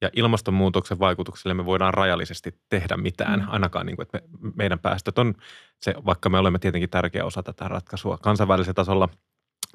ja 0.00 0.10
ilmastonmuutoksen 0.12 0.98
vaikutukselle 0.98 1.54
me 1.54 1.66
voidaan 1.66 1.94
rajallisesti 1.94 2.60
tehdä 2.68 2.96
mitään, 2.96 3.40
mm. 3.40 3.46
ainakaan 3.48 3.86
niin 3.86 3.96
kuin, 3.96 4.06
että 4.06 4.20
me, 4.40 4.50
meidän 4.56 4.78
päästöt 4.78 5.18
on 5.18 5.34
se, 5.80 5.94
vaikka 6.06 6.28
me 6.28 6.38
olemme 6.38 6.58
tietenkin 6.58 6.90
tärkeä 6.90 7.24
osa 7.24 7.42
tätä 7.42 7.68
ratkaisua 7.68 8.18
kansainvälisellä 8.18 8.74
tasolla, 8.74 9.08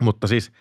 mutta 0.01 0.27
siis– 0.27 0.51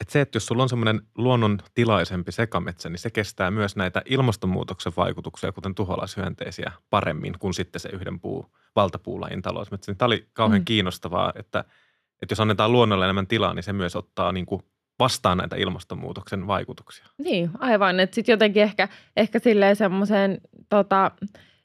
että 0.00 0.12
se, 0.12 0.20
että 0.20 0.36
jos 0.36 0.46
sulla 0.46 0.62
on 0.62 0.68
semmoinen 0.68 1.02
luonnon 1.14 1.58
tilaisempi 1.74 2.32
sekametsä, 2.32 2.88
niin 2.88 2.98
se 2.98 3.10
kestää 3.10 3.50
myös 3.50 3.76
näitä 3.76 4.02
ilmastonmuutoksen 4.04 4.92
vaikutuksia, 4.96 5.52
kuten 5.52 5.74
tuholaishyönteisiä, 5.74 6.72
paremmin 6.90 7.34
kuin 7.38 7.54
sitten 7.54 7.80
se 7.80 7.88
yhden 7.88 8.20
puu, 8.20 8.46
valtapuulajin 8.76 9.42
talousmetsä. 9.42 9.92
Niin 9.92 9.98
tämä 9.98 10.06
oli 10.06 10.28
kauhean 10.32 10.60
mm. 10.60 10.64
kiinnostavaa, 10.64 11.32
että, 11.36 11.64
että 12.22 12.32
jos 12.32 12.40
annetaan 12.40 12.72
luonnolle 12.72 13.04
enemmän 13.04 13.26
tilaa, 13.26 13.54
niin 13.54 13.62
se 13.62 13.72
myös 13.72 13.96
ottaa 13.96 14.32
niin 14.32 14.46
kuin 14.46 14.62
vastaan 14.98 15.38
näitä 15.38 15.56
ilmastonmuutoksen 15.56 16.46
vaikutuksia. 16.46 17.06
Niin, 17.18 17.50
aivan. 17.58 18.00
Että 18.00 18.14
sitten 18.14 18.32
jotenkin 18.32 18.62
ehkä, 18.62 18.88
ehkä 19.16 19.38
silleen 19.38 19.76
semmoiseen 19.76 20.40
tota, 20.68 21.10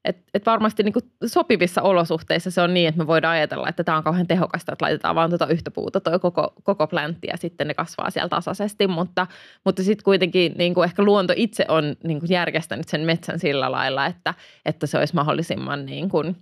et, 0.05 0.17
et 0.33 0.45
varmasti 0.45 0.83
niin 0.83 0.93
kuin 0.93 1.03
sopivissa 1.25 1.81
olosuhteissa 1.81 2.51
se 2.51 2.61
on 2.61 2.73
niin, 2.73 2.87
että 2.87 2.99
me 2.99 3.07
voidaan 3.07 3.33
ajatella, 3.33 3.69
että 3.69 3.83
tämä 3.83 3.97
on 3.97 4.03
kauhean 4.03 4.27
tehokasta, 4.27 4.71
että 4.73 4.85
laitetaan 4.85 5.15
vaan 5.15 5.29
tuota 5.29 5.47
yhtä 5.47 5.71
puuta 5.71 5.99
toi 5.99 6.19
koko, 6.19 6.53
koko 6.63 6.87
pläntti 6.87 7.27
ja 7.27 7.37
sitten 7.37 7.67
ne 7.67 7.73
kasvaa 7.73 8.09
siellä 8.09 8.29
tasaisesti. 8.29 8.87
Mutta, 8.87 9.27
mutta 9.65 9.83
sitten 9.83 10.03
kuitenkin 10.03 10.53
niin 10.57 10.73
kuin 10.73 10.85
ehkä 10.85 11.03
luonto 11.03 11.33
itse 11.35 11.65
on 11.67 11.95
niin 12.03 12.19
kuin 12.19 12.31
järjestänyt 12.31 12.87
sen 12.89 13.01
metsän 13.01 13.39
sillä 13.39 13.71
lailla, 13.71 14.05
että, 14.05 14.33
että 14.65 14.87
se 14.87 14.97
olisi 14.97 15.15
mahdollisimman 15.15 15.85
niin 15.85 16.09
kuin, 16.09 16.35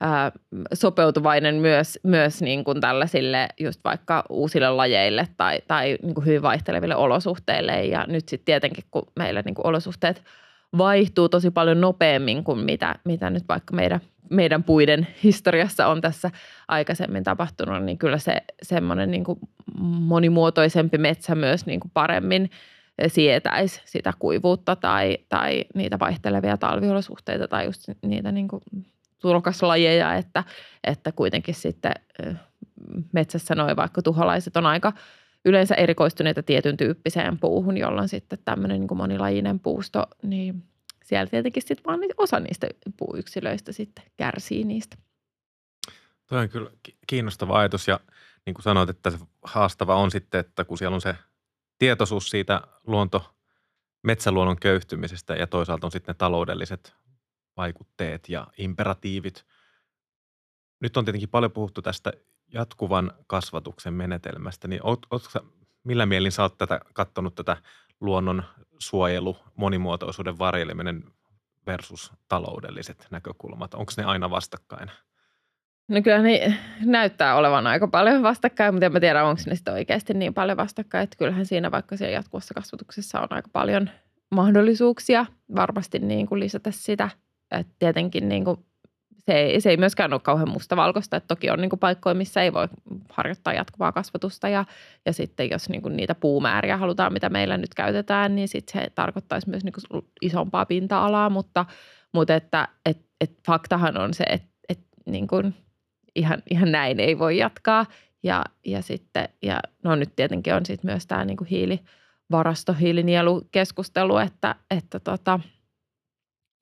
ää, 0.00 0.32
sopeutuvainen 0.74 1.54
myös, 1.54 1.98
myös 2.02 2.42
niin 2.42 2.64
kuin 2.64 2.80
tällaisille 2.80 3.48
just 3.60 3.80
vaikka 3.84 4.24
uusille 4.28 4.70
lajeille 4.70 5.28
tai, 5.36 5.58
tai 5.68 5.98
niin 6.02 6.14
kuin 6.14 6.26
hyvin 6.26 6.42
vaihteleville 6.42 6.96
olosuhteille. 6.96 7.84
Ja 7.84 8.04
nyt 8.08 8.28
sitten 8.28 8.44
tietenkin, 8.44 8.84
kun 8.90 9.06
meillä 9.16 9.42
niin 9.42 9.54
kuin 9.54 9.66
olosuhteet– 9.66 10.22
vaihtuu 10.78 11.28
tosi 11.28 11.50
paljon 11.50 11.80
nopeammin 11.80 12.44
kuin 12.44 12.58
mitä, 12.58 12.94
mitä 13.04 13.30
nyt 13.30 13.44
vaikka 13.48 13.74
meidän, 13.74 14.00
meidän 14.30 14.64
puiden 14.64 15.06
historiassa 15.24 15.86
on 15.86 16.00
tässä 16.00 16.30
aikaisemmin 16.68 17.24
tapahtunut, 17.24 17.82
niin 17.82 17.98
kyllä 17.98 18.18
se 18.18 18.42
semmoinen 18.62 19.10
niin 19.10 19.24
kuin 19.24 19.38
monimuotoisempi 19.80 20.98
metsä 20.98 21.34
myös 21.34 21.66
niin 21.66 21.80
kuin 21.80 21.90
paremmin 21.94 22.50
sietäisi 23.06 23.82
sitä 23.84 24.12
kuivuutta 24.18 24.76
tai, 24.76 25.18
tai 25.28 25.64
niitä 25.74 25.98
vaihtelevia 25.98 26.56
talviolosuhteita 26.56 27.48
tai 27.48 27.64
just 27.64 27.88
niitä 28.02 28.32
niin 28.32 28.48
kuin 28.48 28.62
tulokaslajeja, 29.20 30.14
että, 30.14 30.44
että 30.84 31.12
kuitenkin 31.12 31.54
sitten 31.54 31.94
metsässä 33.12 33.54
noin 33.54 33.76
vaikka 33.76 34.02
tuholaiset 34.02 34.56
on 34.56 34.66
aika– 34.66 34.92
yleensä 35.44 35.74
erikoistuneita 35.74 36.42
tietyn 36.42 36.76
tyyppiseen 36.76 37.38
puuhun, 37.38 37.76
jolloin 37.76 38.08
sitten 38.08 38.38
tämmöinen 38.44 38.80
niin 38.80 38.88
kuin 38.88 38.98
monilajinen 38.98 39.60
puusto, 39.60 40.06
niin 40.22 40.62
siellä 41.04 41.30
tietenkin 41.30 41.62
sitten 41.62 41.84
vaan 41.86 42.00
osa 42.16 42.40
niistä 42.40 42.66
puuyksilöistä 42.96 43.72
sitten 43.72 44.04
kärsii 44.16 44.64
niistä. 44.64 44.96
Tuo 46.26 46.38
on 46.38 46.48
kyllä 46.48 46.70
kiinnostava 47.06 47.58
ajatus 47.58 47.88
ja 47.88 48.00
niin 48.46 48.54
kuin 48.54 48.62
sanoit, 48.62 48.90
että 48.90 49.10
se 49.10 49.18
haastava 49.42 49.96
on 49.96 50.10
sitten, 50.10 50.40
että 50.40 50.64
kun 50.64 50.78
siellä 50.78 50.94
on 50.94 51.00
se 51.00 51.16
tietoisuus 51.78 52.30
siitä 52.30 52.62
luonto, 52.86 53.34
metsäluonnon 54.02 54.56
köyhtymisestä 54.56 55.34
ja 55.34 55.46
toisaalta 55.46 55.86
on 55.86 55.92
sitten 55.92 56.12
ne 56.12 56.16
taloudelliset 56.18 56.94
vaikutteet 57.56 58.28
ja 58.28 58.46
imperatiivit. 58.58 59.46
Nyt 60.80 60.96
on 60.96 61.04
tietenkin 61.04 61.28
paljon 61.28 61.52
puhuttu 61.52 61.82
tästä 61.82 62.12
jatkuvan 62.52 63.12
kasvatuksen 63.26 63.94
menetelmästä, 63.94 64.68
niin 64.68 64.80
oot, 64.82 65.06
oot, 65.10 65.22
millä 65.84 66.06
mielin 66.06 66.32
sä 66.32 66.42
oot 66.42 66.58
tätä, 66.58 66.80
kattonut 66.94 67.34
tätä 67.34 67.56
luonnon 68.00 68.42
suojelu, 68.78 69.36
monimuotoisuuden 69.56 70.38
varjeleminen 70.38 71.04
versus 71.66 72.12
taloudelliset 72.28 73.06
näkökulmat? 73.10 73.74
Onko 73.74 73.92
ne 73.96 74.04
aina 74.04 74.30
vastakkain? 74.30 74.90
No 75.88 76.02
kyllä 76.02 76.18
ne 76.18 76.58
näyttää 76.84 77.36
olevan 77.36 77.66
aika 77.66 77.88
paljon 77.88 78.22
vastakkain, 78.22 78.74
mutta 78.74 78.86
en 78.86 78.92
mä 78.92 79.00
tiedä, 79.00 79.24
onko 79.24 79.42
ne 79.46 79.54
sitten 79.54 79.74
oikeasti 79.74 80.14
niin 80.14 80.34
paljon 80.34 80.56
vastakkain. 80.56 81.04
Että 81.04 81.16
kyllähän 81.16 81.46
siinä 81.46 81.70
vaikka 81.70 81.96
siellä 81.96 82.14
jatkuvassa 82.14 82.54
kasvatuksessa 82.54 83.20
on 83.20 83.28
aika 83.30 83.48
paljon 83.52 83.90
mahdollisuuksia 84.30 85.26
varmasti 85.56 85.98
niin 85.98 86.26
kuin 86.26 86.40
lisätä 86.40 86.70
sitä. 86.70 87.10
että 87.50 87.72
tietenkin 87.78 88.28
niin 88.28 88.44
kuin 88.44 88.66
se 89.26 89.32
ei, 89.32 89.60
se 89.60 89.70
ei 89.70 89.76
myöskään 89.76 90.12
ole 90.12 90.20
kauhean 90.20 90.48
mustavalkoista, 90.48 91.16
että 91.16 91.28
toki 91.28 91.50
on 91.50 91.60
niin 91.60 91.70
kuin 91.70 91.80
paikkoja, 91.80 92.14
missä 92.14 92.42
ei 92.42 92.52
voi 92.52 92.68
harjoittaa 93.10 93.52
jatkuvaa 93.52 93.92
kasvatusta 93.92 94.48
ja, 94.48 94.64
ja 95.06 95.12
sitten 95.12 95.50
jos 95.50 95.68
niin 95.68 95.82
kuin 95.82 95.96
niitä 95.96 96.14
puumääriä 96.14 96.76
halutaan, 96.76 97.12
mitä 97.12 97.28
meillä 97.28 97.56
nyt 97.56 97.74
käytetään, 97.74 98.34
niin 98.34 98.48
sitten 98.48 98.82
se 98.82 98.90
tarkoittaisi 98.94 99.50
myös 99.50 99.64
niin 99.64 99.72
kuin 99.72 100.04
isompaa 100.22 100.66
pinta-alaa, 100.66 101.30
mutta, 101.30 101.64
mutta 102.12 102.34
että 102.34 102.68
et, 102.86 102.98
et 103.20 103.32
faktahan 103.46 103.96
on 103.96 104.14
se, 104.14 104.24
että 104.28 104.48
et 104.68 104.80
niin 105.06 105.26
kuin 105.26 105.54
ihan, 106.16 106.42
ihan 106.50 106.72
näin 106.72 107.00
ei 107.00 107.18
voi 107.18 107.38
jatkaa 107.38 107.86
ja, 108.22 108.44
ja 108.66 108.82
sitten, 108.82 109.28
ja 109.42 109.60
no 109.82 109.96
nyt 109.96 110.16
tietenkin 110.16 110.54
on 110.54 110.66
sitten 110.66 110.90
myös 110.90 111.06
tämä 111.06 111.24
niin 111.24 111.36
kuin 111.36 111.48
hiilivarasto, 111.48 112.72
hiilinielukeskustelu, 112.72 114.16
että, 114.16 114.54
että 114.70 115.00
tota, 115.00 115.40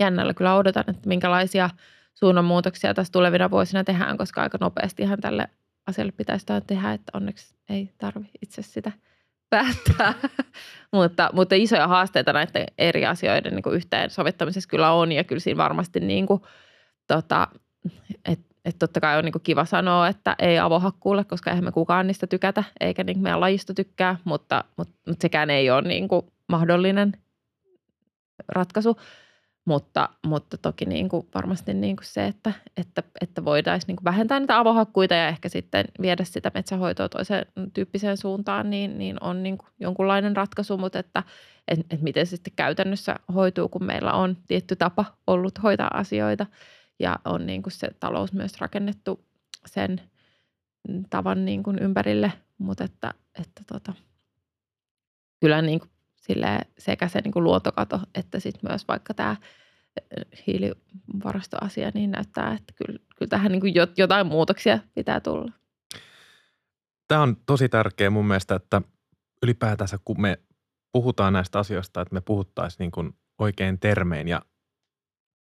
jännällä 0.00 0.34
kyllä 0.34 0.56
odotan, 0.56 0.84
että 0.88 1.08
minkälaisia– 1.08 1.70
suunnanmuutoksia 2.14 2.94
tässä 2.94 3.12
tulevina 3.12 3.50
vuosina 3.50 3.84
tehdään, 3.84 4.18
koska 4.18 4.42
aika 4.42 4.58
nopeastihan 4.60 5.20
tälle 5.20 5.48
asialle 5.86 6.12
pitäisi 6.12 6.46
tehdä, 6.66 6.92
että 6.92 7.10
onneksi 7.14 7.54
ei 7.68 7.90
tarvi 7.98 8.30
itse 8.42 8.62
sitä 8.62 8.92
päättää. 9.50 10.14
mutta, 10.92 11.30
mutta 11.32 11.54
isoja 11.54 11.88
haasteita 11.88 12.32
näiden 12.32 12.66
eri 12.78 13.06
asioiden 13.06 13.54
niin 13.54 13.74
yhteen 13.74 14.10
sovittamisessa 14.10 14.68
kyllä 14.68 14.92
on 14.92 15.12
ja 15.12 15.24
kyllä 15.24 15.40
siinä 15.40 15.58
varmasti 15.58 16.00
niin 16.00 16.26
kuin, 16.26 16.42
tota, 17.06 17.48
että 18.24 18.52
et 18.64 18.78
totta 18.78 19.00
kai 19.00 19.18
on 19.18 19.24
niin 19.24 19.32
kuin 19.32 19.42
kiva 19.42 19.64
sanoa, 19.64 20.08
että 20.08 20.36
ei 20.38 20.58
avohakkuulle, 20.58 21.24
koska 21.24 21.50
eihän 21.50 21.64
me 21.64 21.72
kukaan 21.72 22.06
niistä 22.06 22.26
tykätä, 22.26 22.64
eikä 22.80 23.04
niin 23.04 23.18
meidän 23.18 23.40
lajista 23.40 23.74
tykkää, 23.74 24.16
mutta, 24.24 24.64
mutta, 24.76 24.94
mutta 25.06 25.22
sekään 25.22 25.50
ei 25.50 25.70
ole 25.70 25.82
niin 25.82 26.08
kuin 26.08 26.26
mahdollinen 26.48 27.12
ratkaisu. 28.48 28.96
Mutta, 29.64 30.08
mutta 30.26 30.58
toki 30.58 30.84
niin 30.84 31.08
kuin 31.08 31.28
varmasti 31.34 31.74
niin 31.74 31.96
kuin 31.96 32.06
se, 32.06 32.26
että, 32.26 32.52
että, 32.76 33.02
että 33.20 33.44
voitaisiin 33.44 33.88
niin 33.88 33.96
kuin 33.96 34.04
vähentää 34.04 34.40
niitä 34.40 34.58
avohakkuita 34.58 35.14
ja 35.14 35.28
ehkä 35.28 35.48
sitten 35.48 35.84
viedä 36.00 36.24
sitä 36.24 36.50
metsähoitoa 36.54 37.08
toiseen 37.08 37.46
tyyppiseen 37.74 38.16
suuntaan, 38.16 38.70
niin, 38.70 38.98
niin 38.98 39.22
on 39.22 39.42
niin 39.42 39.58
kuin 39.58 39.68
jonkunlainen 39.80 40.36
ratkaisu, 40.36 40.78
mutta 40.78 40.98
että, 40.98 41.22
et, 41.68 41.80
että 41.80 41.96
miten 42.04 42.26
se 42.26 42.30
sitten 42.30 42.52
käytännössä 42.56 43.16
hoituu, 43.34 43.68
kun 43.68 43.84
meillä 43.84 44.12
on 44.12 44.36
tietty 44.48 44.76
tapa 44.76 45.04
ollut 45.26 45.62
hoitaa 45.62 45.90
asioita. 45.94 46.46
Ja 46.98 47.18
on 47.24 47.46
niin 47.46 47.62
kuin 47.62 47.72
se 47.72 47.88
talous 48.00 48.32
myös 48.32 48.60
rakennettu 48.60 49.24
sen 49.66 50.00
tavan 51.10 51.44
niin 51.44 51.62
kuin 51.62 51.78
ympärille, 51.78 52.32
mutta 52.58 52.84
että, 52.84 53.14
että 53.40 53.62
tota, 53.66 53.92
kyllä 55.40 55.62
niin 55.62 55.80
kuin 55.80 55.90
sekä 56.78 57.08
se 57.08 57.20
niin 57.20 57.32
kuin 57.32 57.44
luontokato 57.44 58.00
että 58.14 58.40
sitten 58.40 58.70
myös 58.70 58.88
vaikka 58.88 59.14
tämä 59.14 59.36
hiilivarastoasia, 60.46 61.90
niin 61.94 62.10
näyttää, 62.10 62.52
että 62.52 62.74
kyllä, 62.76 62.98
kyllä 63.16 63.28
tähän 63.28 63.52
niin 63.52 63.60
kuin 63.60 63.74
jotain 63.96 64.26
muutoksia 64.26 64.78
pitää 64.94 65.20
tulla. 65.20 65.52
Tämä 67.08 67.22
on 67.22 67.36
tosi 67.46 67.68
tärkeä 67.68 68.10
mun 68.10 68.26
mielestä, 68.26 68.54
että 68.54 68.82
ylipäätänsä 69.42 69.98
kun 70.04 70.20
me 70.20 70.38
puhutaan 70.92 71.32
näistä 71.32 71.58
asioista, 71.58 72.00
että 72.00 72.14
me 72.14 72.20
puhuttaisiin 72.20 72.78
niin 72.78 72.90
kuin 72.90 73.12
oikein 73.38 73.80
termein 73.80 74.28
ja 74.28 74.42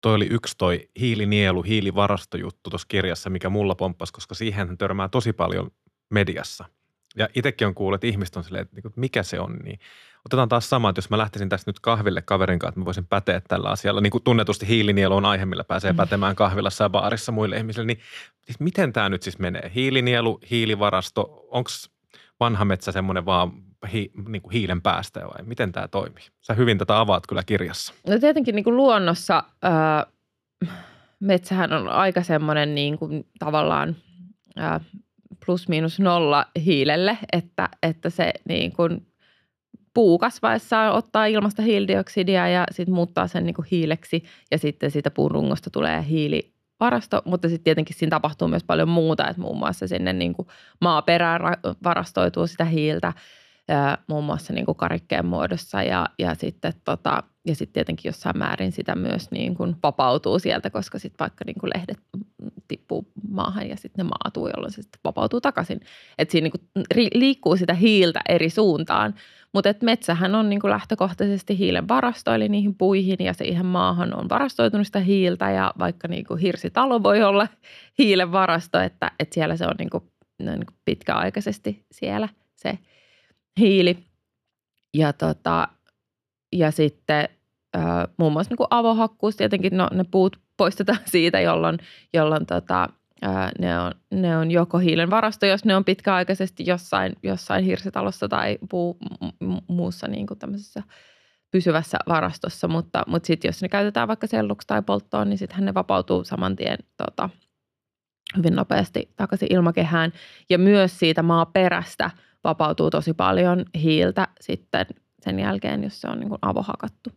toi 0.01 0.15
oli 0.15 0.27
yksi 0.31 0.55
toi 0.57 0.89
hiilinielu, 0.99 1.61
hiilivarastojuttu 1.61 2.69
tuossa 2.69 2.87
kirjassa, 2.87 3.29
mikä 3.29 3.49
mulla 3.49 3.75
pomppasi, 3.75 4.13
koska 4.13 4.35
siihen 4.35 4.77
törmää 4.77 5.09
tosi 5.09 5.33
paljon 5.33 5.71
mediassa. 6.09 6.65
Ja 7.15 7.29
itsekin 7.35 7.67
on 7.67 7.75
kuullut, 7.75 7.97
että 7.97 8.07
ihmiset 8.07 8.35
on 8.35 8.43
silleen, 8.43 8.61
että 8.61 8.75
niinku, 8.75 8.91
mikä 8.95 9.23
se 9.23 9.39
on, 9.39 9.55
niin 9.63 9.79
otetaan 10.25 10.49
taas 10.49 10.69
sama, 10.69 10.89
että 10.89 10.99
jos 10.99 11.09
mä 11.09 11.17
lähtisin 11.17 11.49
tästä 11.49 11.69
nyt 11.69 11.79
kahville 11.79 12.21
kaverin 12.21 12.59
kanssa, 12.59 12.69
että 12.69 12.79
mä 12.79 12.85
voisin 12.85 13.07
päteä 13.07 13.41
tällä 13.47 13.69
asialla, 13.69 14.01
niin 14.01 14.11
kuin 14.11 14.23
tunnetusti 14.23 14.67
hiilinielu 14.67 15.15
on 15.15 15.25
aihe, 15.25 15.45
millä 15.45 15.63
pääsee 15.63 15.91
mm. 15.91 15.97
pätemään 15.97 16.35
kahvilassa 16.35 16.83
ja 16.83 16.89
baarissa 16.89 17.31
muille 17.31 17.57
ihmisille, 17.57 17.85
niin 17.85 17.99
siis 18.45 18.59
miten 18.59 18.93
tämä 18.93 19.09
nyt 19.09 19.23
siis 19.23 19.39
menee? 19.39 19.71
Hiilinielu, 19.75 20.39
hiilivarasto, 20.51 21.47
onko 21.51 21.69
vanha 22.39 22.65
metsä 22.65 22.91
semmoinen 22.91 23.25
vaan 23.25 23.51
hi, 23.93 24.11
niin 24.27 24.41
kuin 24.41 24.53
hiilen 24.53 24.81
päästä 24.81 25.19
vai 25.19 25.45
miten 25.45 25.71
tämä 25.71 25.87
toimii? 25.87 26.23
Sä 26.41 26.53
hyvin 26.53 26.77
tätä 26.77 26.99
avaat 26.99 27.27
kyllä 27.27 27.43
kirjassa. 27.43 27.93
No 28.07 28.19
tietenkin 28.19 28.55
niin 28.55 28.63
kuin 28.63 28.77
luonnossa 28.77 29.43
ää, 29.61 30.05
metsähän 31.19 31.73
on 31.73 31.87
aika 31.87 32.23
semmoinen 32.23 32.75
niin 32.75 32.97
kuin 32.97 33.27
tavallaan 33.39 33.95
ää, 34.55 34.79
plus 35.45 35.67
miinus 35.67 35.99
nolla 35.99 36.45
hiilelle, 36.65 37.17
että, 37.33 37.69
että 37.83 38.09
se 38.09 38.33
niin 38.45 38.71
kuin 38.71 39.10
puu 39.93 40.17
kasvaessaan 40.17 40.93
ottaa 40.93 41.25
ilmasta 41.25 41.61
hiilidioksidia 41.61 42.47
ja 42.47 42.65
sitten 42.71 42.95
muuttaa 42.95 43.27
sen 43.27 43.45
niin 43.45 43.53
kuin 43.53 43.67
hiileksi. 43.71 44.23
Ja 44.51 44.57
sitten 44.57 44.91
siitä 44.91 45.11
puun 45.11 45.31
rungosta 45.31 45.69
tulee 45.69 46.05
hiilivarasto, 46.09 47.21
mutta 47.25 47.49
sitten 47.49 47.63
tietenkin 47.63 47.95
siinä 47.95 48.09
tapahtuu 48.09 48.47
myös 48.47 48.63
paljon 48.63 48.89
muuta, 48.89 49.27
että 49.27 49.41
muun 49.41 49.57
muassa 49.57 49.87
sinne 49.87 50.13
niin 50.13 50.33
kuin 50.33 50.47
maaperään 50.81 51.41
varastoituu 51.83 52.47
sitä 52.47 52.65
hiiltä 52.65 53.13
muun 54.07 54.23
muassa 54.23 54.53
niin 54.53 54.65
kuin 54.65 54.75
karikkeen 54.75 55.25
muodossa. 55.25 55.83
Ja, 55.83 56.05
ja 56.19 56.35
sitten 56.35 56.73
tota, 56.85 57.23
ja 57.45 57.55
sitten 57.55 57.73
tietenkin 57.73 58.09
jossain 58.09 58.37
määrin 58.37 58.71
sitä 58.71 58.95
myös 58.95 59.31
niin 59.31 59.55
kuin 59.55 59.75
vapautuu 59.83 60.39
sieltä, 60.39 60.69
koska 60.69 60.99
sitten 60.99 61.19
vaikka 61.19 61.45
niin 61.45 61.59
kuin 61.59 61.71
lehdet 61.75 61.99
tippuu 62.67 63.07
maahan 63.29 63.69
ja 63.69 63.77
sitten 63.77 64.05
ne 64.05 64.09
maatuu, 64.09 64.47
jolloin 64.47 64.71
se 64.71 64.81
sitten 64.81 64.99
vapautuu 65.03 65.41
takaisin. 65.41 65.79
Että 66.17 66.31
siinä 66.31 66.45
niin 66.45 66.51
kuin 66.83 67.07
liikkuu 67.13 67.57
sitä 67.57 67.73
hiiltä 67.73 68.21
eri 68.29 68.49
suuntaan, 68.49 69.13
mutta 69.53 69.73
metsähän 69.81 70.35
on 70.35 70.49
niin 70.49 70.59
kuin 70.59 70.71
lähtökohtaisesti 70.71 71.57
hiilen 71.57 71.87
varasto, 71.87 72.33
eli 72.33 72.49
niihin 72.49 72.75
puihin 72.75 73.17
ja 73.19 73.33
siihen 73.33 73.65
maahan 73.65 74.13
on 74.19 74.29
varastoitunut 74.29 74.87
sitä 74.87 74.99
hiiltä 74.99 75.51
ja 75.51 75.73
vaikka 75.79 76.07
niin 76.07 76.25
kuin 76.25 76.39
hirsitalo 76.39 77.03
voi 77.03 77.23
olla 77.23 77.47
hiilen 77.99 78.31
varasto, 78.31 78.79
että, 78.79 79.11
että 79.19 79.33
siellä 79.33 79.55
se 79.55 79.65
on 79.65 79.75
niin 79.79 79.89
kuin, 79.89 80.03
niin 80.39 80.65
kuin 80.65 80.77
pitkäaikaisesti 80.85 81.85
siellä 81.91 82.29
se– 82.55 82.77
hiili. 83.59 83.97
Ja, 84.93 85.13
tota, 85.13 85.67
ja 86.51 86.71
sitten 86.71 87.29
äh, 87.75 87.83
muun 88.17 88.33
muassa 88.33 88.55
niin 88.55 88.67
avohakkuus, 88.69 89.35
tietenkin 89.35 89.77
no, 89.77 89.87
ne 89.91 90.03
puut 90.11 90.39
poistetaan 90.57 90.99
siitä, 91.11 91.39
jolloin, 91.39 91.77
jolloin 92.13 92.45
tota, 92.45 92.89
äh, 93.25 93.51
ne, 93.59 93.79
on, 93.79 93.91
ne 94.11 94.37
on 94.37 94.51
joko 94.51 94.77
hiilen 94.77 95.09
varasto, 95.09 95.45
jos 95.45 95.65
ne 95.65 95.75
on 95.75 95.85
pitkäaikaisesti 95.85 96.63
jossain, 96.65 97.13
jossain 97.23 97.65
hirsitalossa 97.65 98.27
tai 98.27 98.57
puu, 98.69 98.97
muussa 99.67 100.07
niin 100.07 100.27
kuin 100.27 100.39
tämmöisessä 100.39 100.83
pysyvässä 101.51 101.97
varastossa, 102.07 102.67
mutta, 102.67 103.03
mutta 103.07 103.27
sitten 103.27 103.49
jos 103.49 103.61
ne 103.61 103.69
käytetään 103.69 104.07
vaikka 104.07 104.27
selluksi 104.27 104.67
tai 104.67 104.81
polttoon, 104.81 105.29
niin 105.29 105.37
sittenhän 105.37 105.65
ne 105.65 105.73
vapautuu 105.73 106.23
saman 106.23 106.55
tien 106.55 106.77
tota, 106.97 107.29
hyvin 108.37 108.55
nopeasti 108.55 109.13
takaisin 109.15 109.53
ilmakehään. 109.53 110.13
Ja 110.49 110.57
myös 110.57 110.99
siitä 110.99 111.23
maaperästä– 111.23 112.11
vapautuu 112.43 112.89
tosi 112.89 113.13
paljon 113.13 113.65
hiiltä 113.75 114.27
sitten 114.41 114.85
sen 115.19 115.39
jälkeen, 115.39 115.83
jos 115.83 116.01
se 116.01 116.07
on 116.07 116.19
niin 116.19 116.29
kuin 116.29 116.39
avohakattu, 116.41 117.09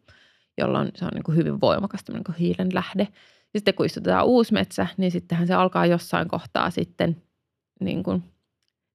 jolloin 0.59 0.91
se 0.95 1.05
on 1.05 1.11
niin 1.15 1.23
kuin 1.23 1.37
hyvin 1.37 1.61
voimakas 1.61 2.05
niin 2.13 2.25
kuin 2.25 2.37
hiilen 2.37 2.75
lähde. 2.75 3.09
Sitten 3.57 3.75
kun 3.75 3.87
istutetaan 3.87 4.27
uusi 4.27 4.53
metsä, 4.53 4.87
niin 4.97 5.11
sittenhän 5.11 5.47
se 5.47 5.55
alkaa 5.55 5.87
jossain 5.87 6.29
kohtaa 6.29 6.71
sitten 6.71 7.23
niin 7.81 8.03
kuin 8.03 8.23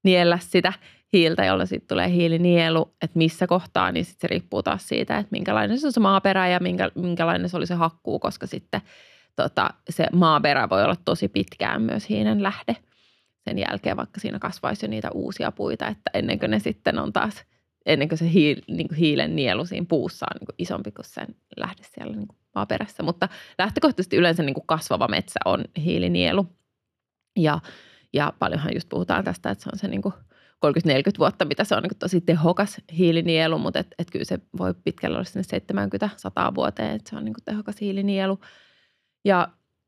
niellä 0.04 0.40
sitä 0.42 0.74
hiiltä, 1.14 1.46
jolla 1.46 1.66
sitten 1.66 1.88
tulee 1.88 2.10
hiilinielu, 2.10 2.94
että 3.02 3.18
missä 3.18 3.48
kohtaa, 3.48 3.92
niin 3.92 4.06
sitten 4.06 4.22
se 4.22 4.28
riippuu 4.28 4.64
taas 4.64 4.88
siitä, 4.88 5.18
että 5.18 5.32
minkälainen 5.32 5.80
se 5.80 5.88
on 5.88 5.94
se 5.94 6.00
maaperä 6.00 6.48
ja 6.48 6.60
minkä, 6.60 6.92
minkälainen 6.96 7.50
se 7.50 7.58
oli 7.58 7.68
se 7.68 7.74
hakkuu, 7.74 8.20
koska 8.20 8.48
sitten 8.48 8.82
tota, 9.36 9.70
se 9.90 10.08
maaperä 10.14 10.70
voi 10.70 10.84
olla 10.84 10.96
tosi 11.06 11.28
pitkään 11.28 11.82
myös 11.82 12.10
hiilen 12.10 12.44
lähde– 12.44 12.76
sen 13.50 13.60
jälkeen, 13.60 13.98
vaikka 13.98 14.20
siinä 14.20 14.40
kasvaisi 14.40 14.86
jo 14.86 14.90
niitä 14.90 15.12
uusia 15.12 15.52
puita, 15.52 15.88
että 15.88 16.12
ennen 16.14 16.40
kuin 16.40 16.52
ne 16.52 16.60
sitten 16.60 17.00
on 17.00 17.14
taas, 17.14 17.46
ennen 17.86 18.10
kuin 18.10 18.20
se 18.20 18.34
hiil, 18.34 18.62
niin 18.68 18.88
kuin 18.88 18.98
hiilen 18.98 19.36
nielu 19.36 19.66
siinä 19.66 19.86
puussa 19.90 20.26
on 20.32 20.40
niin 20.40 20.46
kuin 20.46 20.56
isompi 20.58 20.92
kuin 20.92 21.06
sen 21.06 21.28
lähde 21.58 21.84
siellä 21.84 22.16
niin 22.16 22.28
kuin 22.28 22.39
maaperässä. 22.56 23.04
Mutta 23.04 23.30
lähtökohtaisesti 23.58 24.18
yleensä 24.18 24.44
niin 24.44 24.54
kuin 24.54 24.68
kasvava 24.68 25.08
metsä 25.08 25.40
on 25.46 25.66
hiilinielu. 25.78 26.48
Ja, 27.38 27.60
ja 28.14 28.34
paljonhan 28.40 28.74
just 28.74 28.90
puhutaan 28.90 29.24
tästä, 29.24 29.52
että 29.52 29.64
se 29.64 29.70
on 29.74 29.80
se 29.80 29.88
niin 29.88 30.02
kuin 30.02 30.14
30-40 30.66 31.20
vuotta, 31.20 31.46
mitä 31.46 31.64
se 31.64 31.76
on 31.76 31.84
niin 31.84 32.00
tosi 32.00 32.22
tehokas 32.22 32.82
hiilinielu, 32.98 33.58
mutta 33.58 33.80
et, 33.80 33.88
et 34.00 34.12
kyllä 34.12 34.26
se 34.26 34.40
voi 34.58 34.74
pitkällä 34.84 35.18
olla 35.18 35.24
sinne 35.24 35.60
70-100 36.52 36.56
vuoteen, 36.56 36.96
että 36.96 37.10
se 37.10 37.16
on 37.16 37.26
niin 37.26 37.34
kuin 37.34 37.46
tehokas 37.46 37.82
hiilinielu. 37.82 38.40
Ja 39.26 39.48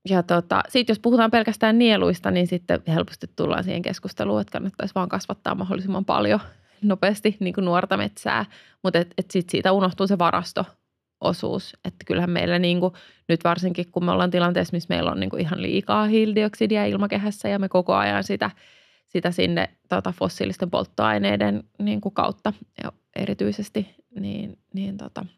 ja 0.09 0.23
tota, 0.23 0.63
sitten 0.69 0.93
jos 0.93 0.99
puhutaan 0.99 1.31
pelkästään 1.31 1.77
nieluista, 1.77 2.31
niin 2.31 2.47
sitten 2.47 2.81
helposti 2.87 3.27
tullaan 3.35 3.63
siihen 3.63 3.81
keskusteluun, 3.81 4.41
että 4.41 4.51
kannattaisi 4.51 4.95
vaan 4.95 5.09
kasvattaa 5.09 5.55
mahdollisimman 5.55 6.05
paljon 6.05 6.39
nopeasti 6.81 7.37
niin 7.39 7.53
kuin 7.53 7.65
nuorta 7.65 7.97
metsää, 7.97 8.45
mutta 8.83 8.99
et, 8.99 9.13
et 9.17 9.31
sit 9.31 9.49
siitä 9.49 9.71
unohtuu 9.71 10.07
se 10.07 10.19
varastoosuus. 11.21 11.77
Että 11.85 12.05
kyllähän 12.05 12.29
meillä 12.29 12.59
niin 12.59 12.79
kuin, 12.79 12.93
nyt 13.27 13.43
varsinkin, 13.43 13.91
kun 13.91 14.05
me 14.05 14.11
ollaan 14.11 14.31
tilanteessa, 14.31 14.73
missä 14.73 14.87
meillä 14.89 15.11
on 15.11 15.19
niin 15.19 15.29
kuin 15.29 15.41
ihan 15.41 15.61
liikaa 15.61 16.05
hiilidioksidia 16.05 16.85
ilmakehässä 16.85 17.49
ja 17.49 17.59
me 17.59 17.69
koko 17.69 17.93
ajan 17.93 18.23
sitä, 18.23 18.51
sitä 19.07 19.31
sinne 19.31 19.69
tota, 19.89 20.13
fossiilisten 20.19 20.69
polttoaineiden 20.69 21.63
niin 21.79 22.01
kuin 22.01 22.13
kautta 22.13 22.53
erityisesti, 23.15 23.95
niin, 24.19 24.57
niin 24.73 24.97
tota– 24.97 25.25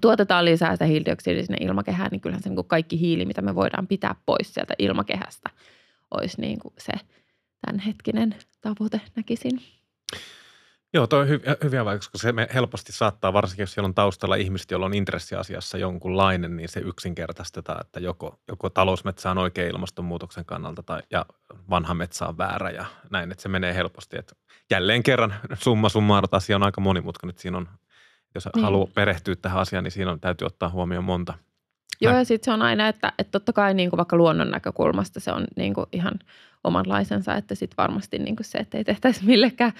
tuotetaan 0.00 0.44
lisää 0.44 0.74
sitä 0.74 0.84
hiilidioksidia 0.84 1.42
sinne 1.42 1.56
ilmakehään, 1.60 2.10
niin 2.10 2.20
kyllähän 2.20 2.42
se 2.42 2.48
niin 2.48 2.56
kuin 2.56 2.68
kaikki 2.68 3.00
hiili, 3.00 3.24
mitä 3.24 3.42
me 3.42 3.54
voidaan 3.54 3.86
pitää 3.86 4.14
pois 4.26 4.54
sieltä 4.54 4.74
ilmakehästä, 4.78 5.50
olisi 6.10 6.40
niin 6.40 6.58
kuin 6.58 6.74
se 6.78 6.92
tämänhetkinen 7.66 8.36
tavoite, 8.60 9.00
näkisin. 9.16 9.60
Joo, 10.94 11.06
tuo 11.06 11.18
on 11.18 11.26
hy- 11.26 11.64
hyviä 11.64 11.84
vaikutuksia, 11.84 12.10
koska 12.10 12.28
se 12.28 12.32
me 12.32 12.48
helposti 12.54 12.92
saattaa, 12.92 13.32
varsinkin 13.32 13.62
jos 13.62 13.72
siellä 13.72 13.86
on 13.86 13.94
taustalla 13.94 14.34
ihmiset, 14.34 14.70
joilla 14.70 14.86
on 14.86 14.94
intressiasiassa 14.94 15.78
jonkunlainen, 15.78 16.56
niin 16.56 16.68
se 16.68 16.80
yksinkertaistetaan, 16.80 17.80
että 17.80 18.00
joko, 18.00 18.40
joko 18.48 18.70
talousmetsä 18.70 19.30
on 19.30 19.38
oikein 19.38 19.70
ilmastonmuutoksen 19.70 20.44
kannalta 20.44 20.82
tai, 20.82 21.02
ja 21.10 21.26
vanha 21.70 21.94
metsä 21.94 22.26
on 22.26 22.38
väärä 22.38 22.70
ja 22.70 22.84
näin, 23.10 23.32
että 23.32 23.42
se 23.42 23.48
menee 23.48 23.74
helposti. 23.74 24.18
Että 24.18 24.34
jälleen 24.70 25.02
kerran 25.02 25.34
summa 25.54 25.88
summaarut 25.88 26.34
asia 26.34 26.56
on 26.56 26.62
aika 26.62 26.80
monimutkainen, 26.80 27.30
että 27.30 27.42
siinä 27.42 27.58
on 27.58 27.68
jos 28.34 28.48
niin. 28.54 28.64
haluaa 28.64 28.88
perehtyä 28.94 29.36
tähän 29.36 29.60
asiaan, 29.60 29.84
niin 29.84 29.92
siinä 29.92 30.10
on, 30.10 30.20
täytyy 30.20 30.46
ottaa 30.46 30.68
huomioon 30.68 31.04
monta. 31.04 31.34
Joo, 32.00 32.14
ja 32.14 32.24
sitten 32.24 32.44
se 32.44 32.54
on 32.54 32.62
aina, 32.62 32.88
että, 32.88 33.12
että 33.18 33.30
totta 33.30 33.52
kai 33.52 33.74
niin 33.74 33.90
kuin 33.90 33.98
vaikka 33.98 34.16
luonnon 34.16 34.50
näkökulmasta 34.50 35.20
se 35.20 35.32
on 35.32 35.44
niin 35.56 35.74
kuin 35.74 35.86
ihan 35.92 36.14
omanlaisensa, 36.64 37.34
että 37.34 37.54
sitten 37.54 37.76
varmasti 37.76 38.18
niin 38.18 38.36
kuin 38.36 38.44
se, 38.44 38.58
että 38.58 38.78
ei 38.78 38.84
tehtäisi 38.84 39.24
millekään 39.24 39.72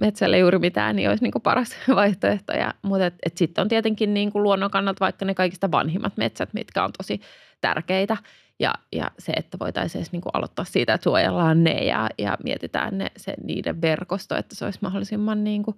metsälle 0.00 0.38
juuri 0.38 0.58
mitään, 0.58 0.96
niin 0.96 1.08
olisi 1.08 1.24
niin 1.24 1.32
kuin 1.32 1.42
paras 1.42 1.76
vaihtoehto. 1.94 2.52
Ja, 2.52 2.74
mutta 2.82 3.06
et, 3.06 3.14
et 3.26 3.36
sitten 3.36 3.62
on 3.62 3.68
tietenkin 3.68 4.14
niin 4.14 4.32
kuin 4.32 4.42
luonnon 4.42 4.70
kannalta 4.70 5.04
vaikka 5.04 5.24
ne 5.24 5.34
kaikista 5.34 5.70
vanhimmat 5.70 6.16
metsät, 6.16 6.54
mitkä 6.54 6.84
on 6.84 6.90
tosi 6.98 7.20
tärkeitä. 7.60 8.16
Ja, 8.60 8.74
ja 8.92 9.10
se, 9.18 9.32
että 9.32 9.58
voitaisiin 9.58 10.06
niin 10.12 10.22
kuin 10.22 10.30
aloittaa 10.32 10.64
siitä, 10.64 10.94
että 10.94 11.04
suojellaan 11.04 11.64
ne 11.64 11.84
ja, 11.84 12.08
ja 12.18 12.38
mietitään 12.44 12.98
ne, 12.98 13.10
se, 13.16 13.34
niiden 13.44 13.80
verkosto, 13.80 14.36
että 14.36 14.54
se 14.54 14.64
olisi 14.64 14.78
mahdollisimman 14.82 15.44
niin 15.44 15.62
kuin 15.62 15.76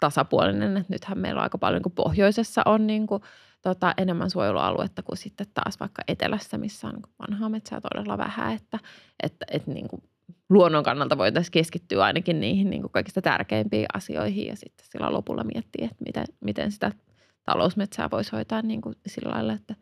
tasapuolinen. 0.00 0.76
Että 0.76 0.92
nythän 0.92 1.18
meillä 1.18 1.38
on 1.38 1.42
aika 1.42 1.58
paljon, 1.58 1.82
kun 1.82 1.92
pohjoisessa 1.92 2.62
on 2.64 2.86
niin 2.86 3.06
kuin, 3.06 3.22
tota, 3.62 3.94
enemmän 3.96 4.30
suojelualuetta 4.30 5.02
kuin 5.02 5.16
sitten 5.16 5.46
taas 5.54 5.80
vaikka 5.80 6.02
etelässä, 6.08 6.58
missä 6.58 6.86
on 6.88 6.94
niin 6.94 7.14
vanhaa 7.18 7.48
metsää 7.48 7.80
todella 7.80 8.18
vähän, 8.18 8.54
että, 8.54 8.78
että, 9.22 9.46
että 9.50 9.70
niin 9.70 9.88
kuin 9.88 10.02
luonnon 10.50 10.84
kannalta 10.84 11.18
voitaisiin 11.18 11.52
keskittyä 11.52 12.04
ainakin 12.04 12.40
niihin 12.40 12.70
niin 12.70 12.82
kuin 12.82 12.92
kaikista 12.92 13.22
tärkeimpiin 13.22 13.86
asioihin 13.94 14.46
ja 14.46 14.56
sitten 14.56 14.86
sillä 14.90 15.12
lopulla 15.12 15.44
miettiä, 15.44 15.84
että 15.84 16.04
miten, 16.06 16.24
miten 16.40 16.72
sitä 16.72 16.92
talousmetsää 17.44 18.10
voisi 18.10 18.32
hoitaa 18.32 18.62
niin 18.62 18.80
kuin 18.80 18.94
sillä 19.06 19.32
lailla, 19.32 19.52
että 19.52 19.74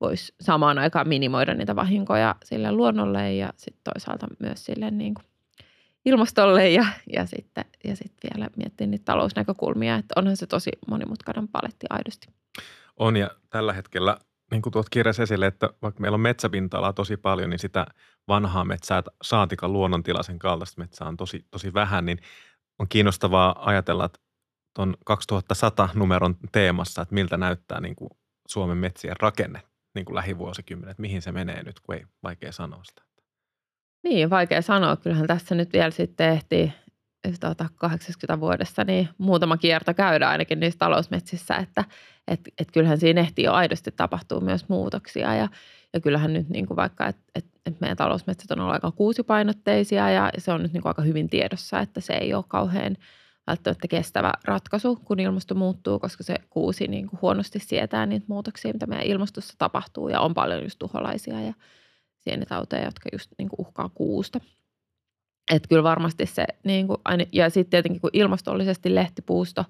voisi 0.00 0.34
samaan 0.40 0.78
aikaan 0.78 1.08
minimoida 1.08 1.54
niitä 1.54 1.76
vahinkoja 1.76 2.34
sille 2.44 2.72
luonnolle 2.72 3.34
ja 3.34 3.52
sitten 3.56 3.92
toisaalta 3.94 4.26
myös 4.38 4.64
sille 4.64 4.90
niin 4.90 5.14
kuin 5.14 5.24
ilmastolle 6.04 6.70
ja, 6.70 6.86
ja, 7.12 7.26
sitten, 7.26 7.64
ja 7.84 7.96
sitten 7.96 8.30
vielä 8.34 8.50
miettiä 8.56 8.86
niitä 8.86 9.04
talousnäkökulmia, 9.04 9.96
että 9.96 10.14
onhan 10.16 10.36
se 10.36 10.46
tosi 10.46 10.70
monimutkainen 10.88 11.48
paletti 11.48 11.86
aidosti. 11.90 12.28
On 12.96 13.16
ja 13.16 13.30
tällä 13.50 13.72
hetkellä 13.72 14.16
niin 14.50 14.62
kuin 14.62 14.72
tuot 14.72 14.88
kirjassa 14.90 15.22
esille, 15.22 15.46
että 15.46 15.70
vaikka 15.82 16.00
meillä 16.00 16.14
on 16.14 16.20
metsäpinta-alaa 16.20 16.92
tosi 16.92 17.16
paljon, 17.16 17.50
niin 17.50 17.58
sitä 17.58 17.86
vanhaa 18.28 18.64
metsää, 18.64 19.02
saatikan 19.22 19.72
luonnontilaisen 19.72 20.38
kaltaista 20.38 20.80
metsää 20.80 21.08
on 21.08 21.16
tosi, 21.16 21.46
tosi 21.50 21.74
vähän, 21.74 22.06
niin 22.06 22.18
on 22.78 22.88
kiinnostavaa 22.88 23.68
ajatella, 23.68 24.04
että 24.04 24.20
tuon 24.76 24.96
2100 25.04 25.88
numeron 25.94 26.36
teemassa, 26.52 27.02
että 27.02 27.14
miltä 27.14 27.36
näyttää 27.36 27.80
niin 27.80 27.96
kuin 27.96 28.10
Suomen 28.48 28.78
metsien 28.78 29.16
rakenne 29.20 29.62
niin 29.94 30.04
kuin 30.04 30.16
lähivuosikymmenet, 30.16 30.98
mihin 30.98 31.22
se 31.22 31.32
menee 31.32 31.62
nyt, 31.62 31.80
kun 31.80 31.94
ei 31.94 32.04
vaikea 32.22 32.52
sanoa 32.52 32.84
sitä. 32.84 33.02
Niin, 34.04 34.30
vaikea 34.30 34.62
sanoa. 34.62 34.96
Kyllähän 34.96 35.26
tässä 35.26 35.54
nyt 35.54 35.72
vielä 35.72 35.90
sitten 35.90 36.30
ehtii 36.30 36.72
tuota, 37.40 37.66
80 37.76 38.40
vuodessa 38.40 38.84
niin 38.84 39.08
muutama 39.18 39.56
kierto 39.56 39.94
käydä 39.94 40.28
ainakin 40.28 40.60
niissä 40.60 40.78
talousmetsissä, 40.78 41.56
että 41.56 41.84
et, 42.28 42.40
et 42.58 42.70
kyllähän 42.72 42.98
siinä 42.98 43.20
ehtii 43.20 43.44
jo 43.44 43.52
aidosti 43.52 43.90
tapahtuu 43.96 44.40
myös 44.40 44.68
muutoksia 44.68 45.34
ja, 45.34 45.48
ja 45.92 46.00
kyllähän 46.00 46.32
nyt 46.32 46.48
niin 46.48 46.66
kuin 46.66 46.76
vaikka, 46.76 47.06
että 47.06 47.22
et, 47.34 47.46
et 47.66 47.80
meidän 47.80 47.96
talousmetsät 47.96 48.50
on 48.50 48.60
ollut 48.60 48.74
aika 48.74 48.90
kuusipainotteisia 48.90 50.10
ja 50.10 50.30
se 50.38 50.52
on 50.52 50.62
nyt 50.62 50.72
niin 50.72 50.82
kuin 50.82 50.90
aika 50.90 51.02
hyvin 51.02 51.30
tiedossa, 51.30 51.80
että 51.80 52.00
se 52.00 52.12
ei 52.12 52.34
ole 52.34 52.44
kauhean 52.48 52.96
välttämättä 53.46 53.88
kestävä 53.88 54.32
ratkaisu, 54.44 54.96
kun 54.96 55.20
ilmasto 55.20 55.54
muuttuu, 55.54 55.98
koska 55.98 56.24
se 56.24 56.34
kuusi 56.50 56.88
niin 56.88 57.06
kuin 57.06 57.20
huonosti 57.22 57.58
sietää 57.58 58.06
niitä 58.06 58.26
muutoksia, 58.28 58.72
mitä 58.72 58.86
meidän 58.86 59.06
ilmastossa 59.06 59.54
tapahtuu 59.58 60.08
ja 60.08 60.20
on 60.20 60.34
paljon 60.34 60.62
just 60.62 60.78
tuholaisia 60.78 61.40
ja 61.40 61.54
sienitauteja, 62.18 62.84
jotka 62.84 63.08
just 63.12 63.30
niin 63.38 63.48
kuin 63.48 63.60
uhkaa 63.60 63.90
kuusta. 63.94 64.40
Että 65.50 65.68
kyllä 65.68 65.82
varmasti 65.82 66.26
se, 66.26 66.46
niin 66.64 66.86
kuin, 66.86 66.98
ja 67.32 67.50
sitten 67.50 67.70
tietenkin 67.70 68.00
kun 68.00 68.10
ilmastollisesti 68.12 68.94
lehtipuusto 68.94 69.64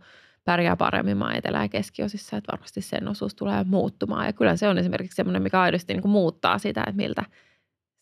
pärjää 0.45 0.77
paremmin 0.77 1.17
maa 1.17 1.35
etelä- 1.35 1.63
ja 1.63 1.69
keskiosissa, 1.69 2.37
että 2.37 2.53
varmasti 2.53 2.81
sen 2.81 3.09
osuus 3.09 3.35
tulee 3.35 3.65
muuttumaan. 3.65 4.27
Ja 4.27 4.33
kyllä 4.33 4.57
se 4.57 4.69
on 4.69 4.79
esimerkiksi 4.79 5.17
semmoinen, 5.17 5.43
mikä 5.43 5.61
aidosti 5.61 5.93
niin 5.93 6.03
kuin 6.03 6.13
muuttaa 6.13 6.59
sitä, 6.59 6.81
että 6.81 6.97
miltä 6.97 7.25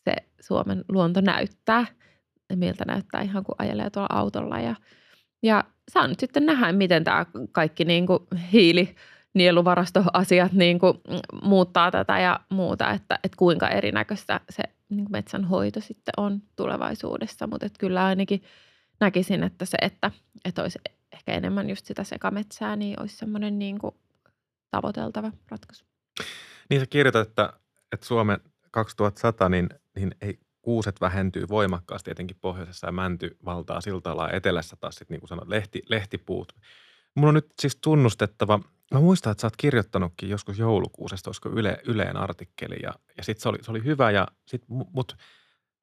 se 0.03 0.15
Suomen 0.41 0.85
luonto 0.89 1.21
näyttää. 1.21 1.85
Ja 2.49 2.57
miltä 2.57 2.85
näyttää 2.87 3.21
ihan 3.21 3.43
kuin 3.43 3.55
ajelee 3.59 3.89
tuolla 3.89 4.09
autolla. 4.11 4.59
Ja, 4.59 4.75
ja 5.43 5.63
saa 5.91 6.07
nyt 6.07 6.19
sitten 6.19 6.45
nähdä, 6.45 6.71
miten 6.71 7.03
tämä 7.03 7.25
kaikki 7.51 7.85
niin 7.85 8.07
kuin 8.07 8.19
hiili, 8.53 8.95
nieluvarastoasiat 9.33 10.51
niin 10.51 10.79
kuin 10.79 10.97
muuttaa 11.43 11.91
tätä 11.91 12.19
ja 12.19 12.39
muuta, 12.49 12.91
että, 12.91 13.19
että 13.23 13.37
kuinka 13.37 13.67
erinäköistä 13.67 14.39
se 14.49 14.63
niin 14.89 15.05
kuin 15.05 15.11
metsänhoito 15.11 15.81
sitten 15.81 16.13
on 16.17 16.41
tulevaisuudessa. 16.55 17.47
Mutta 17.47 17.65
että 17.65 17.79
kyllä 17.79 18.05
ainakin 18.05 18.43
näkisin, 18.99 19.43
että 19.43 19.65
se, 19.65 19.77
että, 19.81 20.11
että 20.45 20.61
olisi 20.61 20.79
ehkä 21.13 21.33
enemmän 21.33 21.69
just 21.69 21.85
sitä 21.85 22.03
sekametsää, 22.03 22.75
niin 22.75 22.99
olisi 22.99 23.17
semmoinen 23.17 23.59
niin 23.59 23.79
kuin 23.79 23.95
tavoiteltava 24.71 25.31
ratkaisu. 25.51 25.85
Niin 26.69 26.81
sä 26.81 26.85
kirjoitat, 26.89 27.27
että, 27.27 27.53
että 27.91 28.05
Suomen 28.05 28.39
2100, 28.71 29.49
niin, 29.49 29.69
niin 29.95 30.15
ei 30.21 30.39
kuuset 30.61 31.01
vähentyy 31.01 31.45
voimakkaasti 31.49 32.11
etenkin 32.11 32.37
pohjoisessa 32.41 32.87
ja 32.87 32.91
mänty 32.91 33.37
valtaa 33.45 33.81
siltä 33.81 34.09
etelässä 34.31 34.75
taas 34.79 34.95
sitten 34.95 35.15
niin 35.15 35.21
kuin 35.21 35.29
sanot, 35.29 35.47
lehti, 35.47 35.81
lehtipuut. 35.89 36.53
Mun 37.15 37.27
on 37.27 37.33
nyt 37.33 37.53
siis 37.61 37.75
tunnustettava, 37.75 38.59
mä 38.93 38.99
muistan, 38.99 39.31
että 39.31 39.41
sä 39.41 39.47
oot 39.47 39.57
kirjoittanutkin 39.57 40.29
joskus 40.29 40.59
joulukuusesta, 40.59 41.29
olisiko 41.29 41.49
Yle, 41.49 41.81
Yleen 41.85 42.17
artikkeli 42.17 42.75
ja, 42.83 42.93
ja 43.17 43.23
sitten 43.23 43.41
se 43.41 43.49
oli, 43.49 43.57
se 43.61 43.71
oli 43.71 43.83
hyvä 43.83 44.11
ja 44.11 44.27
sit, 44.45 44.63
mut 44.67 45.17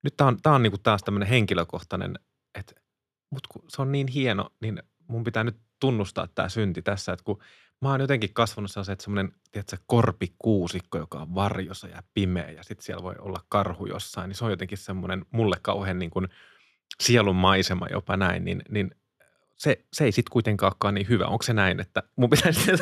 nyt 0.02 0.16
tää 0.16 0.26
on, 0.26 0.42
tää 0.42 0.52
on 0.52 0.62
niinku 0.62 0.78
taas 0.78 1.02
tämmöinen 1.02 1.28
henkilökohtainen, 1.28 2.18
että 2.58 2.74
mut 3.30 3.46
kun 3.46 3.62
se 3.68 3.82
on 3.82 3.92
niin 3.92 4.08
hieno, 4.08 4.50
niin 4.60 4.82
mun 5.08 5.24
pitää 5.24 5.44
nyt 5.44 5.56
tunnustaa 5.80 6.26
tämä 6.26 6.48
synti 6.48 6.82
tässä, 6.82 7.12
että 7.12 7.24
kun 7.24 7.38
mä 7.82 7.90
oon 7.90 8.00
jotenkin 8.00 8.34
kasvanut 8.34 8.70
sellaisen, 8.70 8.92
että 8.92 9.04
semmoinen, 9.04 9.32
tiedätkö, 9.52 9.76
korpikuusikko, 9.86 10.98
joka 10.98 11.18
on 11.18 11.34
varjossa 11.34 11.88
ja 11.88 12.02
pimeä 12.14 12.50
ja 12.50 12.62
sitten 12.62 12.84
siellä 12.84 13.02
voi 13.02 13.14
olla 13.18 13.44
karhu 13.48 13.86
jossain, 13.86 14.28
niin 14.28 14.36
se 14.36 14.44
on 14.44 14.50
jotenkin 14.50 14.78
semmoinen 14.78 15.26
mulle 15.30 15.56
kauhean 15.62 15.98
niin 15.98 16.10
kuin 16.10 16.28
sielun 17.00 17.36
maisema 17.36 17.86
jopa 17.90 18.16
näin, 18.16 18.44
niin, 18.44 18.62
niin 18.68 18.90
se, 19.56 19.78
se 19.92 20.04
ei 20.04 20.12
sitten 20.12 20.32
kuitenkaan 20.32 20.94
niin 20.94 21.08
hyvä. 21.08 21.26
Onko 21.26 21.42
se 21.42 21.52
näin, 21.52 21.80
että 21.80 22.02
mun 22.16 22.30
pitäisi 22.30 22.72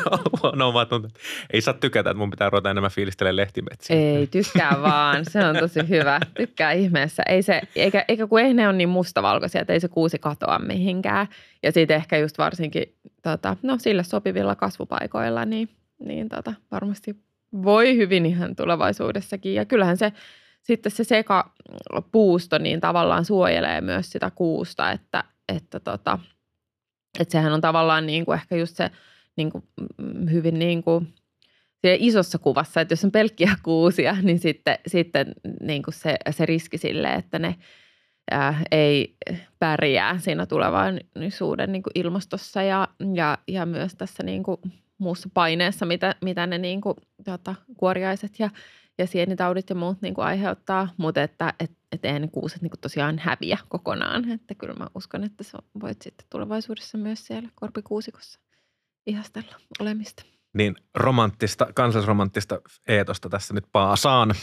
vaan 0.73 0.87
tuntuu, 0.87 1.07
että 1.07 1.19
ei 1.53 1.61
saa 1.61 1.73
tykätä, 1.73 2.09
että 2.09 2.19
mun 2.19 2.29
pitää 2.29 2.49
ruveta 2.49 2.69
enemmän 2.69 2.91
fiilistelemään 2.91 3.35
lehtimetsiä. 3.35 3.95
Ei, 3.95 4.27
tykkää 4.27 4.81
vaan. 4.81 5.25
Se 5.25 5.45
on 5.45 5.55
tosi 5.55 5.89
hyvä. 5.89 6.19
Tykkää 6.37 6.71
ihmeessä. 6.71 7.23
Ei 7.29 7.41
se, 7.41 7.61
eikä, 7.75 8.05
eikä 8.07 8.27
kun 8.27 8.39
ei 8.39 8.53
ne 8.53 8.67
ole 8.67 8.77
niin 8.77 8.89
mustavalkoisia, 8.89 9.61
että 9.61 9.73
ei 9.73 9.79
se 9.79 9.87
kuusi 9.87 10.19
katoa 10.19 10.59
mihinkään. 10.59 11.27
Ja 11.63 11.71
sitten 11.71 11.95
ehkä 11.95 12.17
just 12.17 12.37
varsinkin 12.37 12.95
tota, 13.23 13.57
no, 13.61 13.77
sille 13.79 14.03
sopivilla 14.03 14.55
kasvupaikoilla, 14.55 15.45
niin, 15.45 15.69
niin 15.99 16.29
tota, 16.29 16.53
varmasti 16.71 17.15
voi 17.63 17.97
hyvin 17.97 18.25
ihan 18.25 18.55
tulevaisuudessakin. 18.55 19.53
Ja 19.53 19.65
kyllähän 19.65 19.97
se 19.97 20.13
sitten 20.61 20.91
se 20.91 21.03
sekapuusto 21.03 22.57
niin 22.57 22.81
tavallaan 22.81 23.25
suojelee 23.25 23.81
myös 23.81 24.11
sitä 24.11 24.31
kuusta, 24.35 24.91
että, 24.91 25.23
että 25.49 25.79
tota– 25.79 26.19
että 27.19 27.31
sehän 27.31 27.53
on 27.53 27.61
tavallaan 27.61 28.05
niin 28.05 28.25
kuin 28.25 28.35
ehkä 28.35 28.55
just 28.55 28.75
se 28.75 28.91
niin 29.35 29.51
kuin 29.51 29.63
mm, 29.97 30.29
hyvin 30.31 30.59
niin 30.59 30.83
kuin 30.83 31.13
isossa 31.83 32.37
kuvassa, 32.37 32.81
että 32.81 32.91
jos 32.91 33.05
on 33.05 33.11
pelkkiä 33.11 33.55
kuusia, 33.63 34.17
niin 34.21 34.39
sitten, 34.39 34.79
sitten 34.87 35.33
niin 35.61 35.83
kuin 35.83 35.93
se, 35.93 36.15
se 36.29 36.45
riski 36.45 36.77
sille, 36.77 37.13
että 37.13 37.39
ne 37.39 37.55
ää, 38.31 38.61
ei 38.71 39.15
pärjää 39.59 40.19
siinä 40.19 40.45
tulevaisuuden 40.45 41.71
niin 41.71 41.83
kuin 41.83 41.91
ilmastossa 41.95 42.63
ja, 42.63 42.87
ja, 43.13 43.37
ja 43.47 43.65
myös 43.65 43.95
tässä 43.95 44.23
niin 44.23 44.43
kuin 44.43 44.57
muussa 44.97 45.29
paineessa, 45.33 45.85
mitä, 45.85 46.15
mitä 46.21 46.47
ne 46.47 46.57
niin 46.57 46.81
kuin, 46.81 46.95
tota, 47.25 47.55
kuoriaiset 47.77 48.39
ja, 48.39 48.49
ja 48.97 49.07
sienitaudit 49.07 49.69
ja 49.69 49.75
muut 49.75 50.01
niin 50.01 50.13
kuin 50.13 50.25
aiheuttaa, 50.25 50.89
mutta 50.97 51.23
että 51.23 51.53
et, 51.59 51.71
et 51.91 52.05
eihän 52.05 52.21
ne 52.21 52.27
kuuset 52.27 52.61
niin 52.61 52.69
kuin 52.69 52.79
tosiaan 52.79 53.19
häviä 53.19 53.57
kokonaan. 53.69 54.31
Että 54.31 54.55
kyllä 54.55 54.73
mä 54.73 54.87
uskon, 54.95 55.23
että 55.23 55.43
sä 55.43 55.57
voit 55.81 56.01
sitten 56.01 56.27
tulevaisuudessa 56.29 56.97
myös 56.97 57.27
siellä 57.27 57.49
korpikuusikossa 57.55 58.39
ihastella 59.07 59.55
olemista. 59.79 60.23
Niin 60.53 60.75
romanttista, 60.95 61.67
kansallisromanttista 61.73 62.61
eetosta 62.87 63.29
tässä 63.29 63.53
nyt 63.53 63.65
paasaan. 63.71 64.35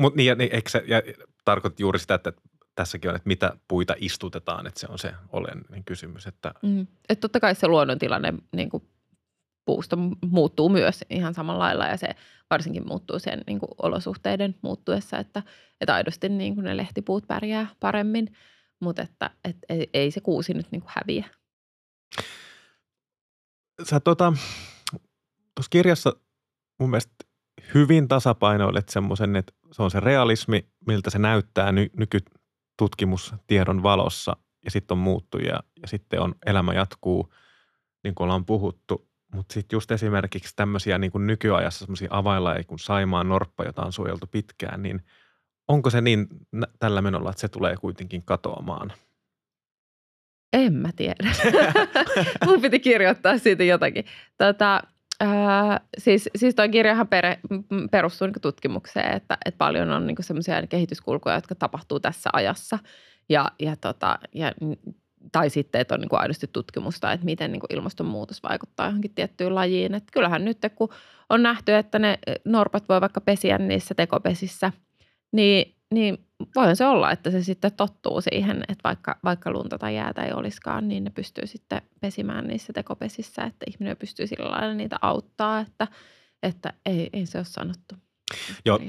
Mutta 0.00 0.16
niin, 0.16 0.38
niin, 0.38 0.52
eikö 0.52 0.70
se, 0.70 0.84
ja 0.86 1.02
tarkoitat 1.44 1.80
juuri 1.80 1.98
sitä, 1.98 2.14
että 2.14 2.32
tässäkin 2.74 3.10
on, 3.10 3.16
että 3.16 3.28
mitä 3.28 3.56
puita 3.68 3.94
istutetaan, 3.98 4.66
että 4.66 4.80
se 4.80 4.86
on 4.90 4.98
se 4.98 5.14
olennainen 5.32 5.84
kysymys. 5.84 6.26
Että... 6.26 6.54
Mm. 6.62 6.86
Et 7.08 7.20
totta 7.20 7.40
kai 7.40 7.54
se 7.54 7.68
luonnontilanne 7.68 8.34
niin 8.52 8.70
kuin 8.70 8.82
puusto 9.64 9.96
muuttuu 10.30 10.68
myös 10.68 11.04
ihan 11.10 11.34
samalla 11.34 11.64
lailla 11.64 11.86
ja 11.86 11.96
se 11.96 12.08
varsinkin 12.50 12.86
muuttuu 12.88 13.18
sen 13.18 13.42
niin 13.46 13.58
kuin 13.58 13.70
olosuhteiden 13.82 14.54
muuttuessa, 14.62 15.18
että, 15.18 15.42
että 15.80 15.94
aidosti 15.94 16.28
niin 16.28 16.54
kuin 16.54 16.64
ne 16.64 16.76
lehtipuut 16.76 17.26
pärjää 17.26 17.66
paremmin, 17.80 18.36
mutta 18.80 19.02
että, 19.02 19.30
että 19.44 19.66
ei, 19.68 19.90
ei 19.94 20.10
se 20.10 20.20
kuusi 20.20 20.54
nyt 20.54 20.66
niin 20.70 20.80
kuin 20.80 20.92
häviä. 20.96 21.28
Sä 23.82 24.00
tota, 24.00 24.32
tuossa 25.54 25.70
kirjassa 25.70 26.12
mun 26.80 26.90
mielestä 26.90 27.14
hyvin 27.74 28.08
tasapainoilet 28.08 28.88
semmoisen, 28.88 29.36
että 29.36 29.52
se 29.72 29.82
on 29.82 29.90
se 29.90 30.00
realismi, 30.00 30.68
miltä 30.86 31.10
se 31.10 31.18
näyttää 31.18 31.72
ny, 31.72 31.90
nykytutkimustiedon 31.96 33.82
valossa 33.82 34.36
ja 34.64 34.70
sitten 34.70 34.94
on 34.94 34.98
muuttuja 34.98 35.60
ja 35.82 35.88
sitten 35.88 36.20
on 36.20 36.34
elämä 36.46 36.72
jatkuu, 36.72 37.32
niin 38.04 38.14
kuin 38.14 38.24
ollaan 38.24 38.44
puhuttu. 38.44 39.08
Mutta 39.34 39.54
sitten 39.54 39.76
just 39.76 39.90
esimerkiksi 39.90 40.56
tämmöisiä 40.56 40.98
niin 40.98 41.12
kuin 41.12 41.26
nykyajassa 41.26 41.78
semmoisia 41.78 42.08
avainlajeja 42.10 42.64
kuin 42.64 42.78
Saimaan 42.78 43.28
norppa, 43.28 43.64
jota 43.64 43.82
on 43.82 43.92
suojeltu 43.92 44.26
pitkään, 44.26 44.82
niin 44.82 45.02
onko 45.68 45.90
se 45.90 46.00
niin 46.00 46.26
tällä 46.78 47.02
menolla, 47.02 47.30
että 47.30 47.40
se 47.40 47.48
tulee 47.48 47.76
kuitenkin 47.76 48.22
katoamaan? 48.22 48.92
En 50.52 50.72
mä 50.72 50.90
tiedä. 50.96 51.30
Mun 52.46 52.60
piti 52.60 52.80
kirjoittaa 52.80 53.38
siitä 53.38 53.64
jotakin. 53.64 54.04
Tota, 54.38 54.82
äh, 55.22 55.80
siis, 55.98 56.30
siis 56.36 56.54
tuo 56.54 56.68
kirjahan 56.68 57.08
per, 57.08 57.24
perustuu 57.90 58.26
niin 58.26 58.40
tutkimukseen, 58.40 59.12
että, 59.16 59.38
että 59.44 59.58
paljon 59.58 59.90
on 59.90 60.06
niin 60.06 60.16
semmoisia 60.20 60.66
kehityskulkuja, 60.66 61.34
jotka 61.34 61.54
tapahtuu 61.54 62.00
tässä 62.00 62.30
ajassa. 62.32 62.78
Ja, 63.28 63.50
ja, 63.60 63.76
tota, 63.76 64.18
ja 64.34 64.52
tai 65.32 65.50
sitten, 65.50 65.80
että 65.80 65.94
on 65.94 66.00
niin 66.00 66.08
kuin 66.08 66.20
aidosti 66.20 66.46
tutkimusta, 66.52 67.12
että 67.12 67.24
miten 67.24 67.52
niin 67.52 67.60
kuin 67.60 67.74
ilmastonmuutos 67.74 68.42
vaikuttaa 68.42 68.86
johonkin 68.86 69.14
tiettyyn 69.14 69.54
lajiin. 69.54 69.94
Että 69.94 70.12
kyllähän 70.12 70.44
nyt, 70.44 70.58
kun 70.74 70.88
on 71.30 71.42
nähty, 71.42 71.74
että 71.74 71.98
ne 71.98 72.18
norpat 72.44 72.88
voi 72.88 73.00
vaikka 73.00 73.20
pesiä 73.20 73.58
niissä 73.58 73.94
tekopesissä, 73.94 74.72
niin, 75.32 75.74
niin 75.94 76.26
voihan 76.56 76.76
se 76.76 76.86
olla, 76.86 77.10
että 77.10 77.30
se 77.30 77.42
sitten 77.42 77.72
tottuu 77.72 78.20
siihen, 78.20 78.56
että 78.56 78.84
vaikka, 78.84 79.18
vaikka 79.24 79.50
lunta 79.50 79.78
tai 79.78 79.96
jäätä 79.96 80.22
ei 80.22 80.32
olisikaan, 80.32 80.88
niin 80.88 81.04
ne 81.04 81.10
pystyy 81.10 81.46
sitten 81.46 81.82
pesimään 82.00 82.46
niissä 82.46 82.72
tekopesissä, 82.72 83.42
että 83.42 83.66
ihminen 83.70 83.96
pystyy 83.96 84.26
sillä 84.26 84.50
lailla 84.50 84.74
niitä 84.74 84.96
auttaa, 85.02 85.60
että, 85.60 85.88
että 86.42 86.72
ei, 86.86 87.10
ei 87.12 87.26
se 87.26 87.38
ole 87.38 87.44
sanottu. 87.44 87.94
Joo, 88.64 88.80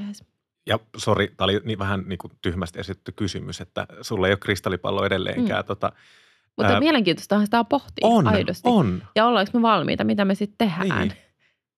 ja 0.67 0.79
sori, 0.97 1.27
tämä 1.27 1.45
oli 1.45 1.61
niin 1.63 1.79
vähän 1.79 2.03
niin 2.07 2.17
kuin 2.17 2.33
tyhmästi 2.41 2.79
esitetty 2.79 3.11
kysymys, 3.11 3.61
että 3.61 3.87
sulla 4.01 4.27
ei 4.27 4.31
ole 4.31 4.37
kristallipallo 4.37 5.05
edelleenkään. 5.05 5.63
Mm. 5.63 5.67
Tota, 5.67 5.91
mutta 6.57 6.73
Ää, 6.73 6.79
mielenkiintoistahan 6.79 7.45
sitä 7.45 7.63
pohtia 7.63 8.07
on, 8.07 8.27
aidosti. 8.27 8.69
On. 8.69 9.03
Ja 9.15 9.25
ollaanko 9.25 9.51
me 9.53 9.61
valmiita, 9.61 10.03
mitä 10.03 10.25
me 10.25 10.35
sitten 10.35 10.67
tehdään. 10.69 11.07
Niin. 11.07 11.17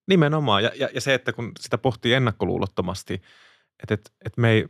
Nimenomaan. 0.07 0.63
Ja, 0.63 0.71
ja, 0.75 0.89
ja 0.93 1.01
se, 1.01 1.13
että 1.13 1.33
kun 1.33 1.51
sitä 1.59 1.77
pohtii 1.77 2.13
ennakkoluulottomasti, 2.13 3.13
että, 3.83 3.93
että, 3.93 4.11
että 4.25 4.41
me 4.41 4.51
ei 4.51 4.65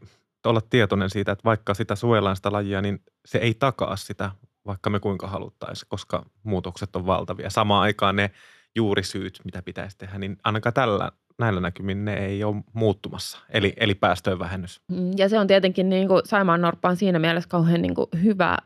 olla 0.46 0.62
tietoinen 0.62 1.10
siitä, 1.10 1.32
että 1.32 1.44
vaikka 1.44 1.74
sitä 1.74 1.96
suojellaan 1.96 2.36
sitä 2.36 2.52
lajia, 2.52 2.82
niin 2.82 3.00
se 3.26 3.38
ei 3.38 3.54
takaa 3.54 3.96
sitä, 3.96 4.32
vaikka 4.66 4.90
me 4.90 5.00
kuinka 5.00 5.28
haluttaisiin, 5.28 5.88
koska 5.90 6.26
muutokset 6.44 6.96
on 6.96 7.06
valtavia. 7.06 7.50
Samaan 7.50 7.82
aikaan 7.82 8.16
ne 8.16 8.32
juurisyyt, 8.76 9.40
mitä 9.44 9.62
pitäisi 9.62 9.98
tehdä, 9.98 10.18
niin 10.18 10.38
ainakaan 10.44 10.74
tällä, 10.74 11.12
näillä 11.40 11.62
näkymin 11.62 12.06
ne 12.06 12.14
ei 12.14 12.44
ole 12.44 12.64
muuttumassa, 12.74 13.38
eli, 13.50 13.74
eli 13.78 13.96
päästöjen 13.96 14.40
vähennys. 14.40 14.82
Mm, 14.92 15.12
ja 15.18 15.30
se 15.30 15.40
on 15.40 15.48
tietenkin 15.48 15.90
niin 15.90 16.08
kuin 16.08 16.22
Saimaan 16.26 16.62
Norppa 16.62 16.90
on 16.90 16.96
siinä 16.96 17.20
mielessä 17.20 17.50
kauhean 17.50 17.82
niin 17.82 17.96
kuin 17.96 18.08
hyvä 18.24 18.58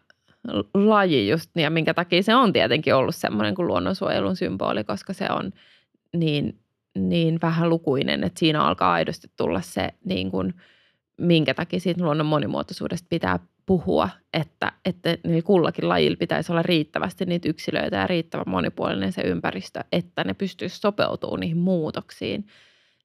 laji 0.73 1.29
just, 1.29 1.51
ja 1.55 1.69
minkä 1.69 1.93
takia 1.93 2.23
se 2.23 2.35
on 2.35 2.53
tietenkin 2.53 2.95
ollut 2.95 3.15
semmoinen 3.15 3.55
kuin 3.55 3.67
luonnonsuojelun 3.67 4.35
symboli, 4.35 4.83
koska 4.83 5.13
se 5.13 5.27
on 5.29 5.51
niin, 6.15 6.59
niin 6.97 7.39
vähän 7.41 7.69
lukuinen, 7.69 8.23
että 8.23 8.39
siinä 8.39 8.63
alkaa 8.63 8.93
aidosti 8.93 9.31
tulla 9.37 9.61
se, 9.61 9.89
niin 10.05 10.31
kuin, 10.31 10.53
minkä 11.17 11.53
takia 11.53 11.79
siitä 11.79 12.03
luonnon 12.03 12.27
monimuotoisuudesta 12.27 13.07
pitää 13.09 13.39
puhua, 13.65 14.09
että, 14.33 14.71
että 14.85 15.17
niillä 15.23 15.41
kullakin 15.41 15.89
lajilla 15.89 16.17
pitäisi 16.17 16.51
olla 16.51 16.61
riittävästi 16.61 17.25
niitä 17.25 17.49
yksilöitä 17.49 17.97
ja 17.97 18.07
riittävän 18.07 18.49
monipuolinen 18.49 19.11
se 19.11 19.21
ympäristö, 19.21 19.83
että 19.91 20.23
ne 20.23 20.33
pystyisi 20.33 20.79
sopeutumaan 20.79 21.39
niihin 21.39 21.57
muutoksiin. 21.57 22.47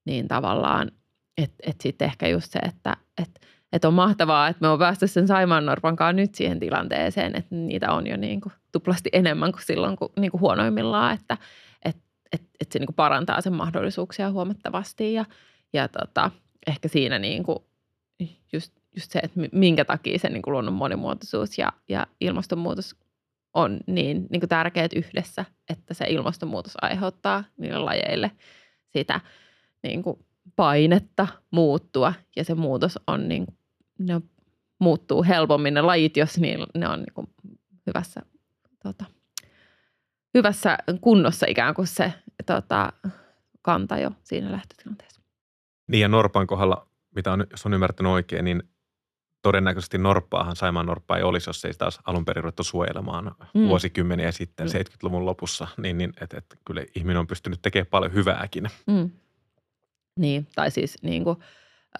Niin 0.05 0.28
tavallaan, 0.28 0.91
että 1.39 1.57
et 1.70 1.80
sitten 1.80 2.07
ehkä 2.07 2.28
just 2.28 2.53
se, 2.53 2.59
että 2.59 2.97
et, 3.22 3.41
et 3.77 3.85
on 3.85 3.95
mahtavaa, 3.95 4.49
että 4.49 4.61
me 4.61 4.68
on 4.68 4.79
päästy 4.79 5.07
sen 5.07 5.27
Saimaan 5.27 5.66
Norpankaan 5.66 6.16
nyt 6.16 6.35
siihen 6.35 6.61
tilanteeseen, 6.61 7.37
että 7.37 7.55
niitä 7.55 7.93
on 7.93 8.07
jo 8.07 8.16
niin 8.16 8.41
kuin 8.41 8.53
tuplasti 8.72 9.11
enemmän 9.12 9.53
kuin 9.53 9.62
silloin 9.62 9.97
kun, 9.97 10.12
niin 10.16 10.31
kuin 10.31 10.41
huonoimmillaan, 10.41 11.14
että 11.14 11.37
et, 11.85 11.97
et, 12.33 12.43
et 12.61 12.72
se 12.72 12.79
niin 12.79 12.87
kuin 12.87 12.97
parantaa 12.97 13.41
sen 13.41 13.53
mahdollisuuksia 13.53 14.31
huomattavasti. 14.31 15.12
Ja, 15.12 15.24
ja 15.72 15.89
tota, 15.89 16.31
ehkä 16.66 16.89
siinä 16.89 17.18
niin 17.18 17.43
kuin 17.43 17.59
just 18.53 18.72
just 18.97 19.11
se, 19.11 19.18
että 19.18 19.41
minkä 19.53 19.85
takia 19.85 20.18
se 20.18 20.29
niin 20.29 20.43
kuin 20.43 20.53
luonnon 20.53 20.74
monimuotoisuus 20.74 21.59
ja, 21.59 21.72
ja 21.89 22.07
ilmastonmuutos 22.20 22.97
on 23.55 23.81
niin, 23.87 24.27
niin 24.31 24.41
kuin 24.41 24.49
tärkeät 24.49 24.93
yhdessä, 24.93 25.45
että 25.68 25.95
se 25.95 26.05
ilmastonmuutos 26.09 26.72
aiheuttaa 26.83 27.45
niille 27.57 27.79
lajeille 27.79 28.31
sitä 28.93 29.20
niin 29.83 30.03
kuin 30.03 30.18
painetta 30.57 31.27
muuttua. 31.51 32.12
Ja 32.37 32.45
se 32.45 32.55
muutos 32.55 32.99
on, 33.07 33.29
niin, 33.29 33.47
ne 33.99 34.20
muuttuu 34.78 35.24
helpommin 35.24 35.74
ne 35.74 35.82
lajit, 35.82 36.16
jos 36.16 36.38
niin, 36.38 36.66
ne 36.74 36.88
on 36.88 36.99
niin 36.99 37.14
kuin 37.14 37.26
hyvässä, 37.86 38.22
tota, 38.82 39.05
hyvässä 40.34 40.78
kunnossa 41.01 41.47
ikään 41.49 41.74
kuin 41.74 41.86
se 41.86 42.12
tota, 42.47 42.92
kanta 43.62 43.99
jo 43.99 44.11
siinä 44.22 44.53
lähtötilanteessa. 44.53 45.20
Niin 45.88 46.01
ja 46.01 46.09
Norpan 46.09 46.47
kohdalla, 46.47 46.88
mitä 47.14 47.32
on, 47.32 47.47
jos 47.51 47.66
on 47.66 47.74
ymmärtänyt 47.74 48.12
oikein, 48.12 48.44
niin 48.44 48.62
todennäköisesti 49.42 49.99
norppaahan, 49.99 50.57
Saimaan 50.57 50.86
norppaa 50.86 51.16
ei 51.16 51.22
olisi, 51.22 51.49
jos 51.49 51.64
ei 51.64 51.72
sitä 51.72 51.84
olisi 51.84 52.01
alun 52.07 52.24
perin 52.24 52.44
ruvettu 52.44 52.64
suojelemaan 52.64 53.34
mm. 53.55 53.68
vuosikymmeniä 53.68 54.32
sitten, 54.32 54.66
mm. 54.66 54.72
70-luvun 54.72 55.26
lopussa, 55.26 55.68
niin, 55.76 55.99
niin 55.99 56.12
että 56.20 56.38
et, 56.38 56.59
kyllä 56.64 56.84
ihminen 56.94 57.18
on 57.18 57.26
pystynyt 57.26 57.62
tekemään 57.62 57.86
paljon 57.90 58.14
hyvääkin. 58.14 58.64
Mm. 58.86 59.11
Niin, 60.18 60.47
tai 60.55 60.70
siis 60.70 61.03
niin 61.03 61.24
kuin, 61.24 61.36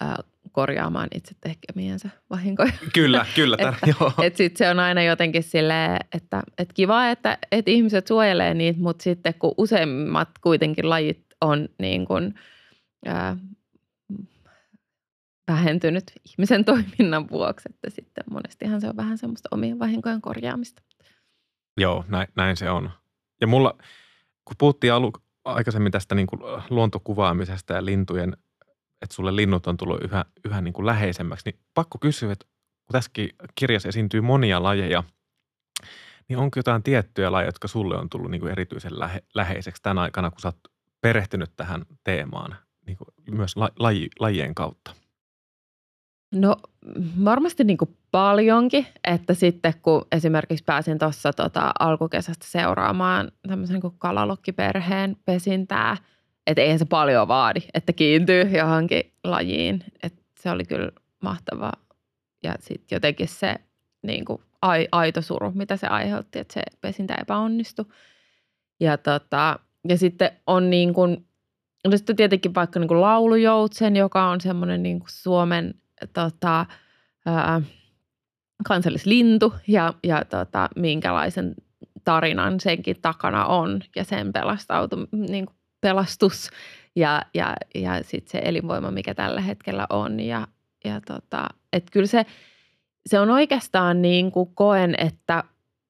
äh, 0.03 0.15
korjaamaan 0.51 1.07
itse 1.15 1.35
tekemiensä 1.41 2.09
vahinkoja. 2.29 2.71
Kyllä, 2.93 3.25
kyllä. 3.35 3.57
että, 3.69 3.87
joo. 3.87 4.11
Et 4.21 4.35
sit 4.35 4.57
se 4.57 4.69
on 4.69 4.79
aina 4.79 5.03
jotenkin 5.03 5.43
silleen, 5.43 5.99
että 6.13 6.43
et 6.57 6.73
kiva, 6.73 7.09
että 7.09 7.37
et 7.51 7.67
ihmiset 7.67 8.07
suojelee 8.07 8.53
niitä, 8.53 8.79
mutta 8.79 9.03
sitten 9.03 9.33
kun 9.39 9.53
useimmat 9.57 10.29
kuitenkin 10.41 10.89
lajit 10.89 11.25
on 11.41 11.69
niin 11.79 12.05
kuin, 12.05 12.35
äh, 13.07 13.37
vähentynyt 15.47 16.03
ihmisen 16.29 16.65
toiminnan 16.71 17.29
vuoksi, 17.29 17.69
että 17.69 17.89
sitten 17.89 18.23
monestihan 18.31 18.81
se 18.81 18.89
on 18.89 18.97
vähän 18.97 19.17
semmoista 19.17 19.49
omien 19.51 19.79
vahinkojen 19.79 20.21
korjaamista. 20.21 20.81
Joo, 21.77 22.05
näin, 22.07 22.27
näin 22.35 22.57
se 22.57 22.69
on. 22.69 22.91
Ja 23.41 23.47
mulla, 23.47 23.77
kun 24.45 24.55
puhuttiin 24.57 24.93
alu, 24.93 25.13
aikaisemmin 25.45 25.91
tästä 25.91 26.15
niin 26.15 26.27
kuin 26.27 26.41
luontokuvaamisesta 26.69 27.73
ja 27.73 27.85
lintujen, 27.85 28.37
että 29.01 29.15
sulle 29.15 29.35
linnut 29.35 29.67
on 29.67 29.77
tullut 29.77 30.03
yhä, 30.03 30.25
yhä 30.45 30.61
niin 30.61 30.73
kuin 30.73 30.85
läheisemmäksi, 30.85 31.49
niin 31.49 31.59
pakko 31.73 31.97
kysyä, 31.97 32.31
että 32.31 32.45
kun 32.85 32.93
tässäkin 32.93 33.29
kirjassa 33.55 33.89
esiintyy 33.89 34.21
monia 34.21 34.63
lajeja, 34.63 35.03
niin 36.29 36.39
onko 36.39 36.59
jotain 36.59 36.83
tiettyjä 36.83 37.31
lajeja, 37.31 37.47
jotka 37.47 37.67
sulle 37.67 37.97
on 37.97 38.09
tullut 38.09 38.31
niin 38.31 38.41
kuin 38.41 38.51
erityisen 38.51 38.99
lähe, 38.99 39.23
läheiseksi 39.35 39.81
tänä 39.81 40.01
aikana, 40.01 40.31
kun 40.31 40.39
sä 40.39 40.47
oot 40.47 40.57
perehtynyt 41.01 41.51
tähän 41.55 41.85
teemaan 42.03 42.55
niin 42.85 42.97
kuin 42.97 43.37
myös 43.37 43.55
la, 43.55 43.69
laji, 43.79 44.09
lajien 44.19 44.55
kautta? 44.55 44.91
No 46.35 46.57
varmasti 47.25 47.63
niin 47.63 47.77
kuin 47.77 47.97
paljonkin, 48.11 48.87
että 49.03 49.33
sitten 49.33 49.73
kun 49.81 50.05
esimerkiksi 50.11 50.63
pääsin 50.63 50.99
tuossa 50.99 51.33
tota, 51.33 51.71
alkukesästä 51.79 52.45
seuraamaan 52.47 53.31
tämmöisen 53.47 53.79
niin 53.83 53.93
kalalokkiperheen 53.97 55.17
pesintää, 55.25 55.97
että 56.47 56.61
eihän 56.61 56.79
se 56.79 56.85
paljon 56.85 57.27
vaadi, 57.27 57.59
että 57.73 57.93
kiintyy 57.93 58.41
johonkin 58.41 59.11
lajiin. 59.23 59.83
Että 60.03 60.21
se 60.39 60.51
oli 60.51 60.65
kyllä 60.65 60.91
mahtavaa. 61.21 61.73
Ja 62.43 62.55
sitten 62.59 62.95
jotenkin 62.95 63.27
se 63.27 63.55
niin 64.01 64.25
kuin 64.25 64.41
aito 64.91 65.21
suru, 65.21 65.51
mitä 65.51 65.77
se 65.77 65.87
aiheutti, 65.87 66.39
että 66.39 66.53
se 66.53 66.61
pesintä 66.81 67.15
epäonnistui. 67.21 67.85
Ja, 68.79 68.97
tota, 68.97 69.59
ja 69.87 69.97
sitten 69.97 70.31
on 70.47 70.69
niin 70.69 70.93
kuin, 70.93 71.25
no 71.87 71.97
sitten 71.97 72.15
tietenkin 72.15 72.55
vaikka 72.55 72.79
niin 72.79 72.87
kuin 72.87 73.01
laulujoutsen, 73.01 73.95
joka 73.95 74.29
on 74.29 74.41
semmoinen 74.41 74.83
niin 74.83 74.99
kuin 74.99 75.09
Suomen– 75.09 75.73
tota, 76.13 76.65
ää, 77.25 77.61
kansallislintu 78.67 79.53
ja, 79.67 79.93
ja 80.03 80.25
tota, 80.25 80.69
minkälaisen 80.75 81.55
tarinan 82.03 82.59
senkin 82.59 83.01
takana 83.01 83.45
on 83.45 83.81
ja 83.95 84.03
sen 84.03 84.33
pelastautu, 84.33 84.95
niin 85.11 85.45
kuin 85.45 85.56
pelastus 85.81 86.49
ja, 86.95 87.21
ja, 87.33 87.55
ja 87.75 88.03
sitten 88.03 88.31
se 88.31 88.41
elinvoima, 88.45 88.91
mikä 88.91 89.13
tällä 89.13 89.41
hetkellä 89.41 89.87
on. 89.89 90.19
Ja, 90.19 90.47
ja 90.85 91.01
tota, 91.01 91.47
et 91.73 91.89
kyllä 91.91 92.07
se, 92.07 92.25
se 93.05 93.19
on 93.19 93.29
oikeastaan 93.29 94.01
niin 94.01 94.31
kuin 94.31 94.49
koen, 94.55 94.95
että, 94.97 95.43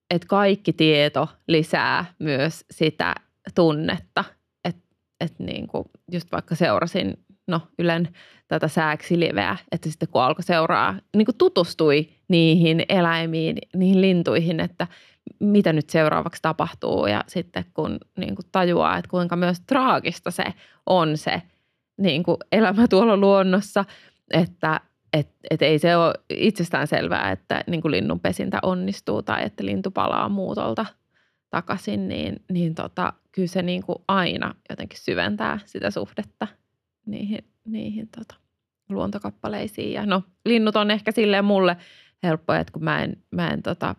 että 0.10 0.28
kaikki 0.28 0.74
tieto 0.74 1.30
lisää 1.48 2.06
myös 2.20 2.66
sitä 2.72 3.16
tunnetta. 3.56 4.24
Että 4.66 4.82
et 5.22 5.40
niin 5.40 5.68
kuin 5.68 5.86
just 6.12 6.32
vaikka 6.32 6.56
seurasin 6.56 7.18
no 7.48 7.62
Ylen 7.80 8.10
tätä 8.48 8.68
sääksiliveä, 8.68 9.58
että 9.72 9.90
sitten 9.90 10.10
kun 10.10 10.22
alkoi 10.22 10.44
seuraa, 10.44 10.96
niin 11.16 11.26
kuin 11.26 11.38
tutustui 11.38 12.10
niihin 12.28 12.86
eläimiin, 12.90 13.58
niihin 13.76 14.02
lintuihin, 14.02 14.60
että 14.60 14.88
mitä 15.40 15.74
nyt 15.74 15.90
seuraavaksi 15.90 16.42
tapahtuu 16.42 17.08
ja 17.08 17.24
sitten 17.28 17.66
kun 17.74 17.98
niin 18.18 18.36
kuin 18.36 18.46
tajuaa, 18.52 18.98
että 18.98 19.10
kuinka 19.10 19.36
myös 19.36 19.60
traagista 19.60 20.32
se 20.32 20.44
on 20.86 21.18
se 21.18 21.42
niin 21.98 22.24
kuin 22.24 22.38
elämä 22.52 22.88
tuolla 22.88 23.18
luonnossa, 23.18 23.86
että 24.32 24.80
et, 25.14 25.30
et 25.50 25.62
ei 25.62 25.80
se 25.80 25.98
ole 25.98 26.14
itsestään 26.30 26.88
selvää, 26.88 27.32
että 27.32 27.64
niin 27.68 27.82
kuin 27.82 27.92
linnun 27.92 28.20
pesintä 28.20 28.60
onnistuu 28.64 29.22
tai 29.22 29.46
että 29.46 29.66
lintu 29.66 29.92
palaa 29.92 30.30
muutolta 30.30 30.86
takaisin, 31.50 32.08
niin, 32.08 32.36
niin 32.52 32.76
tota, 32.76 33.14
kyllä 33.32 33.48
se 33.48 33.62
niin 33.62 33.84
kuin 33.84 33.98
aina 34.08 34.56
jotenkin 34.70 35.00
syventää 35.00 35.60
sitä 35.66 35.92
suhdetta 35.92 36.48
niihin, 37.06 37.46
niihin 37.66 38.10
tota, 38.18 38.36
luontokappaleisiin. 38.90 39.94
Ja 39.94 40.06
no, 40.06 40.24
linnut 40.46 40.76
on 40.76 40.92
ehkä 40.92 41.12
silleen 41.12 41.46
mulle 41.46 41.78
helppoja, 42.24 42.60
että 42.60 42.74
kun 42.74 42.84
mä 42.84 43.04
en, 43.04 43.18
mä 43.32 43.50
en 43.50 43.64
tota, 43.64 43.96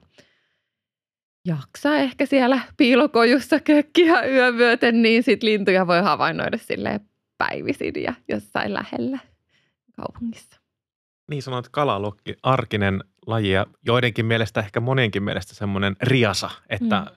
jaksa 1.48 1.96
ehkä 1.96 2.26
siellä 2.26 2.60
piilokojussa 2.76 3.60
kökkiä 3.60 4.22
yövyöten, 4.22 5.02
niin 5.02 5.22
sit 5.22 5.42
lintuja 5.42 5.86
voi 5.86 6.02
havainnoida 6.02 6.58
silleen 6.58 7.00
päivisin 7.38 8.02
ja 8.02 8.14
jossain 8.28 8.74
lähellä 8.74 9.18
kaupungissa. 9.96 10.60
Niin 11.30 11.42
sanoit 11.42 11.68
kalalokki, 11.68 12.36
arkinen 12.42 13.04
laji 13.26 13.50
ja 13.50 13.66
joidenkin 13.86 14.26
mielestä, 14.26 14.60
ehkä 14.60 14.80
monenkin 14.80 15.22
mielestä 15.22 15.54
semmoinen 15.54 15.96
riasa, 16.02 16.50
että 16.68 17.00
mm. 17.00 17.16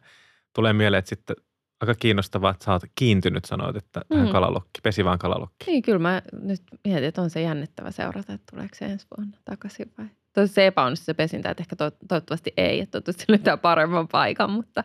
tulee 0.56 0.74
mieleen, 0.74 1.00
että 1.00 1.10
sitten 1.10 1.36
aika 1.82 1.96
kiinnostavaa, 1.96 2.52
että 2.52 2.66
sä 2.66 2.72
oot 2.72 2.84
kiintynyt, 2.96 3.46
sanoit, 3.46 3.76
että 3.76 4.02
tähän 4.10 4.26
mm. 4.26 4.32
kalalokki, 4.32 4.82
pesivään 4.84 5.20
kalalokki. 5.20 5.66
Niin, 5.68 5.82
kyllä 5.82 6.00
mä 6.00 6.22
nyt 6.42 6.62
mietin, 6.84 7.04
että 7.04 7.22
on 7.22 7.30
se 7.30 7.42
jännittävä 7.42 7.92
seurata, 7.92 8.34
että 8.34 8.52
tuleeko 8.52 8.76
se 8.76 8.86
ensi 8.86 9.08
vuonna 9.18 9.38
takaisin 9.46 9.92
vai. 9.98 10.06
Tosi 10.34 10.62
epäonnistui 10.62 11.06
se 11.06 11.14
pesintä, 11.14 11.50
että 11.50 11.64
ehkä 11.64 11.76
to, 11.76 11.92
toivottavasti 12.08 12.54
ei, 12.58 12.80
että 12.80 12.92
toivottavasti 12.92 13.26
löytää 13.28 13.58
paremman 13.58 14.08
paikan, 14.08 14.52
mutta, 14.52 14.84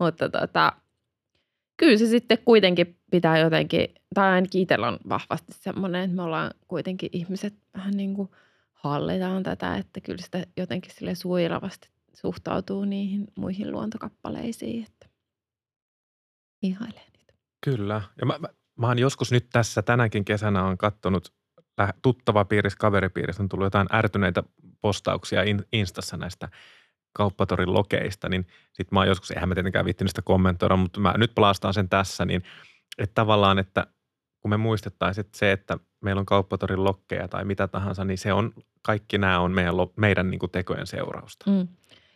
mutta 0.00 0.28
tota, 0.28 0.72
kyllä 1.76 1.98
se 1.98 2.06
sitten 2.06 2.38
kuitenkin 2.44 2.98
pitää 3.10 3.38
jotenkin, 3.38 3.94
tai 4.14 4.32
ainakin 4.32 4.62
itsellä 4.62 4.88
on 4.88 4.98
vahvasti 5.08 5.52
semmoinen, 5.52 6.04
että 6.04 6.16
me 6.16 6.22
ollaan 6.22 6.50
kuitenkin 6.68 7.10
ihmiset 7.12 7.54
vähän 7.74 7.94
niin 7.96 8.14
kuin 8.14 8.30
hallitaan 8.72 9.42
tätä, 9.42 9.76
että 9.76 10.00
kyllä 10.00 10.22
sitä 10.22 10.46
jotenkin 10.56 10.94
sille 10.94 11.14
suojelavasti 11.14 11.88
suhtautuu 12.14 12.84
niihin 12.84 13.24
muihin 13.36 13.72
luontokappaleisiin, 13.72 14.84
että 14.84 15.08
ihailee 16.62 17.06
niitä. 17.16 17.34
Kyllä. 17.64 18.02
Ja 18.20 18.26
mä, 18.26 18.38
mä, 18.38 18.48
mä 18.76 18.86
oon 18.86 18.98
joskus 18.98 19.32
nyt 19.32 19.46
tässä 19.52 19.82
tänäkin 19.82 20.24
kesänä 20.24 20.64
on 20.64 20.78
kattonut 20.78 21.32
tuttava 22.02 22.44
piirissä, 22.44 22.78
kaveripiirissä 22.78 23.42
on 23.42 23.48
tullut 23.48 23.66
jotain 23.66 23.86
ärtyneitä 23.92 24.42
postauksia 24.86 25.42
Instassa 25.72 26.16
näistä 26.16 26.48
kauppatorin 27.12 27.74
lokeista, 27.74 28.28
niin 28.28 28.46
sitten 28.72 28.88
mä 28.90 29.00
oon 29.00 29.08
joskus, 29.08 29.30
eihän 29.30 29.48
mä 29.48 29.54
tietenkään 29.54 29.84
viittinyt 29.84 30.10
sitä 30.10 30.22
kommentoida, 30.22 30.76
mutta 30.76 31.00
mä 31.00 31.14
nyt 31.16 31.34
palaastaan 31.34 31.74
sen 31.74 31.88
tässä, 31.88 32.24
niin 32.24 32.42
että 32.98 33.14
tavallaan, 33.14 33.58
että 33.58 33.86
kun 34.40 34.50
me 34.50 34.56
muistettaisiin, 34.56 35.26
että 35.26 35.38
se, 35.38 35.52
että 35.52 35.78
meillä 36.00 36.20
on 36.20 36.26
kauppatorin 36.26 36.84
lokkeja 36.84 37.28
tai 37.28 37.44
mitä 37.44 37.68
tahansa, 37.68 38.04
niin 38.04 38.18
se 38.18 38.32
on, 38.32 38.52
kaikki 38.82 39.18
nämä 39.18 39.40
on 39.40 39.52
meidän, 39.52 39.74
meidän 39.96 40.30
niin 40.30 40.38
kuin 40.38 40.52
tekojen 40.52 40.86
seurausta. 40.86 41.50
Mm. 41.50 41.68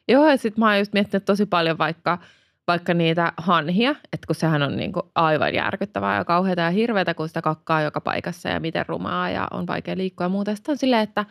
Joo, 0.09 0.29
ja 0.29 0.37
sitten 0.37 0.61
mä 0.61 0.69
oon 0.69 0.79
just 0.79 0.93
miettinyt 0.93 1.25
tosi 1.25 1.47
paljon 1.47 1.79
vaikka, 1.79 2.19
vaikka 2.67 2.95
niitä 2.95 3.33
hanhia, 3.37 3.91
että 3.91 4.27
kun 4.27 4.37
sehän 4.37 4.63
on 4.63 4.77
niin 4.77 4.93
kuin 4.93 5.07
aivan 5.15 5.55
järkyttävää 5.55 6.17
ja 6.17 6.25
kauheata 6.25 6.63
ja 6.63 6.71
hirveätä, 6.71 7.15
kun 7.15 7.29
sitä 7.29 7.43
kakkaa 7.43 7.83
joka 7.83 8.01
paikassa 8.01 8.49
ja 8.49 8.61
miten 8.61 8.87
rumaa 8.89 9.31
ja 9.31 9.49
on 9.51 9.67
vaikea 9.67 9.97
liikkua 9.97 10.25
ja 10.25 10.29
muuta. 10.29 10.55
Sitten 10.55 10.73
on 10.73 10.79
silleen, 10.79 11.03
että 11.03 11.27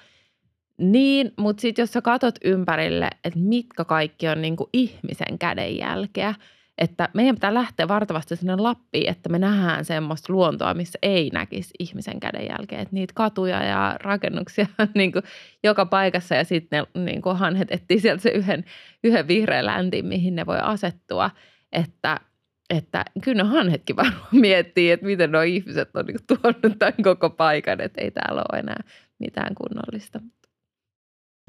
niin, 0.80 1.32
mutta 1.38 1.62
sitten 1.62 1.84
jos 1.84 1.94
sä 1.94 2.02
katot 2.02 2.36
ympärille, 2.46 3.10
että 3.24 3.40
mitkä 3.40 3.86
kaikki 3.86 4.28
on 4.28 4.42
niin 4.42 4.56
kuin 4.56 4.70
ihmisen 4.74 5.40
kädenjälkeä– 5.40 6.36
että 6.80 7.10
meidän 7.14 7.36
pitää 7.36 7.54
lähteä 7.54 7.88
vartavasti 7.88 8.36
sinne 8.36 8.56
Lappiin, 8.56 9.10
että 9.10 9.30
me 9.30 9.40
nähdään 9.40 9.86
semmoista 9.86 10.34
luontoa, 10.34 10.74
missä 10.74 11.00
ei 11.02 11.30
näkisi 11.34 11.74
ihmisen 11.80 12.20
kädenjälkeä. 12.20 12.80
Että 12.80 12.96
niitä 12.96 13.14
katuja 13.16 13.64
ja 13.64 13.96
rakennuksia 14.00 14.66
on 14.80 14.88
niin 14.96 15.12
kuin 15.12 15.24
joka 15.64 15.86
paikassa 15.86 16.36
ja 16.36 16.44
sitten 16.44 16.86
ne 16.96 17.04
niin 17.04 17.22
kuin 17.22 17.38
hanhet 17.38 17.72
etsii 17.72 18.00
sieltä 18.00 18.22
se 18.22 18.30
yhden, 18.30 18.66
yhden 19.04 19.28
vihreän 19.28 19.66
läntin, 19.66 20.06
mihin 20.06 20.36
ne 20.36 20.46
voi 20.46 20.60
asettua. 20.62 21.32
Että, 21.72 22.20
että 22.70 23.06
kyllä 23.24 23.44
ne 23.44 23.50
hanhetkin 23.50 23.96
varmaan 23.96 24.28
miettii, 24.48 24.92
että 24.92 25.06
miten 25.06 25.32
nuo 25.32 25.42
ihmiset 25.42 25.90
on 25.96 26.06
niin 26.06 26.18
tuonut 26.28 26.80
tämän 26.80 27.04
koko 27.04 27.30
paikan, 27.30 27.82
että 27.82 28.02
ei 28.02 28.12
täällä 28.12 28.44
ole 28.52 28.60
enää 28.60 28.84
mitään 29.20 29.56
kunnollista. 29.56 30.20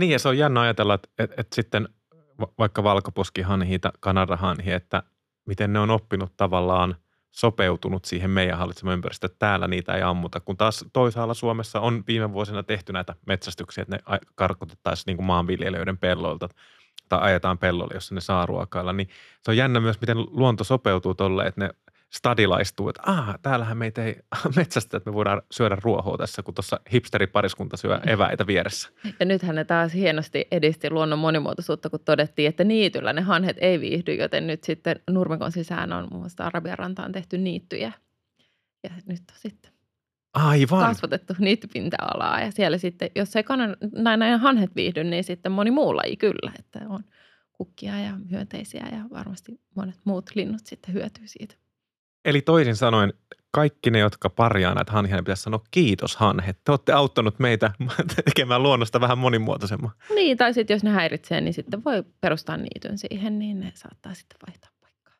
Niin 0.01 0.13
ja 0.13 0.19
se 0.19 0.29
on 0.29 0.39
jännä 0.39 0.61
ajatella, 0.61 0.95
että, 0.95 1.09
että, 1.19 1.35
että 1.39 1.55
sitten 1.55 1.89
vaikka 2.59 2.83
valkoposkihanhi 2.83 3.79
tai 3.79 3.93
kanadahanhi, 4.01 4.73
että 4.73 5.03
miten 5.47 5.73
ne 5.73 5.79
on 5.79 5.91
oppinut 5.91 6.33
tavallaan 6.37 6.97
sopeutunut 7.31 8.05
siihen 8.05 8.31
meidän 8.31 8.59
hallitsemaan 8.59 8.95
ympäristöön. 8.95 9.33
Täällä 9.39 9.69
niitä 9.69 9.95
ei 9.95 10.03
ammuta, 10.03 10.41
kun 10.41 10.57
taas 10.57 10.85
toisaalla 10.93 11.35
Suomessa 11.35 11.81
on 11.81 12.05
viime 12.07 12.33
vuosina 12.33 12.63
tehty 12.63 12.93
näitä 12.93 13.15
metsästyksiä, 13.27 13.83
että 13.83 13.97
ne 13.97 14.19
karkotettaisiin 14.35 15.05
niin 15.07 15.17
kuin 15.17 15.27
maanviljelijöiden 15.27 15.99
pelloilta 15.99 16.49
tai 17.09 17.21
ajetaan 17.23 17.59
pellolle, 17.59 17.95
jossa 17.95 18.15
ne 18.15 18.21
saa 18.21 18.47
ruokailla. 18.47 18.93
Niin 18.93 19.09
se 19.43 19.51
on 19.51 19.57
jännä 19.57 19.81
myös, 19.81 20.01
miten 20.01 20.19
luonto 20.19 20.65
sopeutuu 20.65 21.15
tolle, 21.15 21.47
että 21.47 21.61
ne 21.61 21.71
stadilaistuu, 22.11 22.89
että 22.89 23.03
ah, 23.07 23.39
täällähän 23.43 23.79
meitä 23.79 24.05
ei 24.05 24.17
metsästä, 24.57 24.97
että 24.97 25.11
me 25.11 25.15
voidaan 25.15 25.43
syödä 25.51 25.77
ruohoa 25.83 26.19
tässä, 26.19 26.43
kun 26.43 26.55
tuossa 26.55 26.81
hipsteripariskunta 26.93 27.77
syö 27.77 27.97
mm. 27.97 28.09
eväitä 28.09 28.47
vieressä. 28.47 28.91
Ja 29.21 29.27
nythän 29.27 29.55
ne 29.55 29.65
taas 29.65 29.95
hienosti 29.95 30.49
edisti 30.51 30.91
luonnon 30.91 31.19
monimuotoisuutta, 31.19 31.91
kun 31.91 32.01
todettiin, 32.05 32.49
että 32.49 32.65
niityllä 32.65 33.13
ne 33.13 33.21
hanhet 33.21 33.57
ei 33.61 33.81
viihdy, 33.81 34.15
joten 34.15 34.47
nyt 34.47 34.65
sitten 34.65 35.01
Nurmekon 35.11 35.53
sisään 35.53 35.93
on 35.93 36.09
muun 36.11 36.23
muassa 36.23 36.45
Arabian 36.45 36.79
rantaan 36.79 37.13
tehty 37.13 37.39
niittyjä. 37.39 37.93
Ja 38.85 38.91
nyt 39.07 39.23
on 39.31 39.37
sitten 39.37 39.73
Aivan. 40.35 40.87
kasvatettu 40.87 41.35
niittypinta-alaa 41.39 42.41
ja 42.41 42.51
siellä 42.53 42.79
sitten, 42.79 43.11
jos 43.17 43.37
ei 43.37 43.45
kanan, 43.45 43.77
näin, 43.93 44.21
näin 44.21 44.41
hanhet 44.41 44.77
viihdy, 44.77 45.05
niin 45.05 45.25
sitten 45.25 45.53
moni 45.53 45.71
muu 45.71 45.97
laji 45.97 46.17
kyllä, 46.17 46.53
että 46.59 46.81
on 46.89 47.05
kukkia 47.53 48.01
ja 48.01 48.13
hyönteisiä 48.31 48.89
ja 48.93 49.05
varmasti 49.11 49.61
monet 49.77 50.01
muut 50.05 50.31
linnut 50.35 50.67
sitten 50.67 50.95
hyötyy 50.95 51.27
siitä. 51.27 51.55
Eli 52.25 52.43
toisin 52.43 52.77
sanoen, 52.77 53.13
kaikki 53.51 53.91
ne, 53.91 53.99
jotka 53.99 54.31
parjaa 54.31 54.75
näitä 54.75 54.93
hanhia, 54.93 55.17
niin 55.17 55.25
pitäisi 55.25 55.43
sanoa 55.43 55.65
kiitos 55.71 56.17
hanhet. 56.17 56.59
Te 56.65 56.73
olette 56.73 56.93
auttanut 56.93 57.39
meitä 57.39 57.73
tekemään 58.25 58.63
luonnosta 58.63 59.01
vähän 59.01 59.19
monimuotoisemman. 59.19 59.91
Niin, 60.15 60.37
tai 60.37 60.55
sitten 60.55 60.75
jos 60.75 60.85
ne 60.85 60.91
häiritsee, 60.91 61.41
niin 61.41 61.55
sitten 61.55 61.85
voi 61.85 62.05
perustaa 62.21 62.57
niityn 62.57 62.99
siihen, 62.99 63.39
niin 63.39 63.61
ne 63.61 63.73
saattaa 63.75 64.15
sitten 64.15 64.39
vaihtaa 64.47 64.71
paikkaa. 64.81 65.15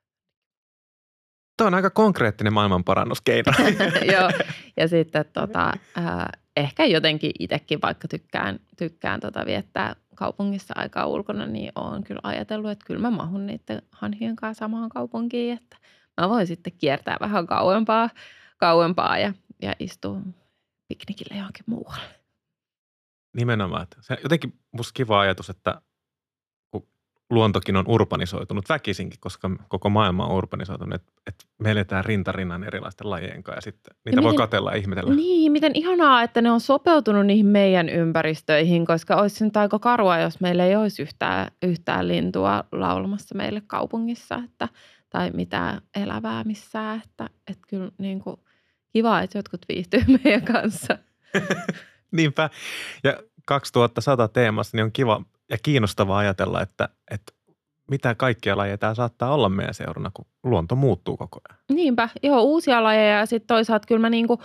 Tuo 1.57 1.67
on 1.67 1.75
aika 1.75 1.91
konkreettinen 1.91 2.53
maailmanparannuskeino. 2.53 3.53
Joo, 4.15 4.31
ja 4.77 4.89
sitten 4.89 5.25
tota, 5.33 5.73
äh, 5.99 6.27
ehkä 6.57 6.85
jotenkin 6.85 7.33
itsekin, 7.39 7.83
vaikka 7.83 8.09
tykkään, 8.09 8.61
tykkään 8.79 9.21
tota 9.21 9.47
viettää 9.47 9.97
kaupungissa 10.15 10.75
aikaa 10.77 11.07
ulkona, 11.07 11.47
niin 11.47 11.73
olen 11.75 12.05
kyllä 12.05 12.21
ajatellut, 12.23 12.71
että 12.71 12.85
kyllä 12.87 13.01
mä 13.01 13.11
mahun 13.11 13.47
niiden 13.47 13.83
hanhien 13.91 14.37
kanssa 14.37 14.59
samaan 14.59 14.89
kaupunkiin, 14.89 15.57
että– 15.57 15.77
mä 16.21 16.29
voin 16.29 16.47
sitten 16.47 16.73
kiertää 16.79 17.17
vähän 17.21 17.47
kauempaa, 17.47 18.11
kauempaa 18.57 19.19
ja, 19.19 19.33
ja 19.63 19.73
istua 19.79 20.21
piknikille 20.89 21.39
johonkin 21.39 21.65
muualle. 21.67 22.21
Nimenomaan. 23.37 23.87
Se 24.01 24.19
jotenkin 24.23 24.59
musta 24.73 24.93
kiva 24.95 25.21
ajatus, 25.21 25.51
että 25.51 25.81
kun 26.71 26.87
luontokin 27.31 27.77
on 27.77 27.85
urbanisoitunut 27.89 28.69
väkisinkin, 28.69 29.21
koska 29.21 29.51
koko 29.69 29.91
maailma 29.91 30.27
on 30.27 30.37
urbanisoitunut, 30.37 30.95
että, 30.95 31.13
että 31.27 31.45
me 31.59 31.71
eletään 31.71 32.05
rintarinnan 32.05 32.65
erilaisten 32.65 33.11
lajien 33.11 33.43
kanssa 33.43 33.59
ja 33.59 33.61
sitten 33.61 33.97
niitä 34.05 34.19
ja 34.19 34.23
voi 34.23 34.33
miten, 34.33 34.45
katella 34.45 34.71
ja 34.71 34.77
ihmetellä. 34.77 35.15
Niin, 35.15 35.53
miten 35.53 35.73
ihanaa, 35.75 36.23
että 36.23 36.43
ne 36.43 36.51
on 36.51 36.61
sopeutunut 36.61 37.27
niihin 37.27 37.47
meidän 37.47 37.89
ympäristöihin, 37.89 38.87
koska 38.87 39.17
olisi 39.17 39.45
nyt 39.45 39.57
aika 39.57 39.79
karua, 39.79 40.19
jos 40.19 40.41
meillä 40.41 40.67
ei 40.67 40.77
olisi 40.77 41.03
yhtään, 41.03 41.51
yhtään 41.63 42.09
lintua 42.09 42.65
laulamassa 42.73 43.35
meille 43.35 43.63
kaupungissa, 43.67 44.43
että– 44.45 44.69
tai 45.11 45.31
mitään 45.31 45.81
elävää 45.95 46.45
missään. 46.45 47.03
Että, 47.05 47.31
että 47.49 47.67
kyllä 47.69 47.91
niin 47.99 48.21
kuin, 48.21 48.37
kiva, 48.93 49.21
että 49.21 49.39
jotkut 49.39 49.67
viihtyy 49.69 50.01
meidän 50.25 50.45
kanssa. 50.45 50.99
Niinpä. 52.13 52.51
Ja 53.05 53.23
2100 53.47 54.29
teemassa 54.29 54.77
niin 54.77 54.85
on 54.85 54.93
kiva 54.93 55.23
ja 55.51 55.57
kiinnostavaa 55.63 56.19
ajatella, 56.19 56.63
että, 56.63 56.89
että 57.11 57.33
mitä 57.91 58.15
kaikkia 58.15 58.57
lajeja 58.57 58.79
tämä 58.79 58.95
saattaa 58.95 59.35
olla 59.35 59.49
meidän 59.49 59.75
seurana, 59.75 60.11
kun 60.15 60.27
luonto 60.45 60.77
muuttuu 60.77 61.17
koko 61.17 61.41
ajan. 61.49 61.61
Niinpä, 61.73 62.09
joo, 62.23 62.43
uusia 62.43 62.83
lajeja 62.83 63.19
ja 63.19 63.27
sitten 63.27 63.47
toisaalta 63.47 63.87
kyllä 63.87 64.01
mä 64.01 64.11
niinku 64.11 64.43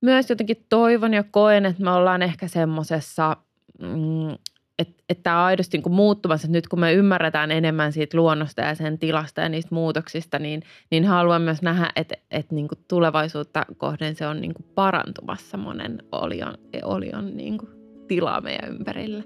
myös 0.00 0.30
jotenkin 0.30 0.66
toivon 0.68 1.14
ja 1.14 1.24
koen, 1.30 1.66
että 1.66 1.82
me 1.82 1.90
ollaan 1.90 2.22
ehkä 2.22 2.48
semmoisessa 2.48 3.36
mm, 3.78 4.38
että 4.82 5.02
et 5.08 5.22
tämä 5.22 5.38
on 5.38 5.44
aidosti 5.44 5.76
niin 5.76 5.82
kuin 5.82 5.92
muuttumassa. 5.92 6.48
Nyt 6.48 6.68
kun 6.68 6.80
me 6.80 6.92
ymmärretään 6.92 7.50
enemmän 7.50 7.92
siitä 7.92 8.16
luonnosta 8.16 8.62
ja 8.62 8.74
sen 8.74 8.98
tilasta 8.98 9.40
ja 9.40 9.48
niistä 9.48 9.74
muutoksista, 9.74 10.38
niin, 10.38 10.62
niin 10.90 11.04
haluan 11.04 11.42
myös 11.42 11.62
nähdä, 11.62 11.90
että 11.96 12.14
et 12.30 12.50
niin 12.50 12.68
kuin 12.68 12.78
tulevaisuutta 12.88 13.66
kohden 13.76 14.14
se 14.14 14.26
on 14.26 14.40
niin 14.40 14.54
kuin 14.54 14.66
parantumassa 14.74 15.56
monen 15.56 16.02
olion, 16.12 16.54
olion 16.82 17.36
niin 17.36 17.58
kuin 17.58 17.70
tilaa 18.08 18.40
meidän 18.40 18.70
ympärillä. 18.70 19.22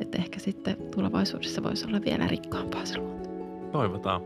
Että 0.00 0.18
ehkä 0.18 0.38
sitten 0.38 0.76
tulevaisuudessa 0.94 1.62
voisi 1.62 1.86
olla 1.86 2.00
vielä 2.04 2.26
rikkaampaa 2.26 2.84
se 2.84 2.98
luonto. 2.98 3.30
Toivotaan. 3.72 4.22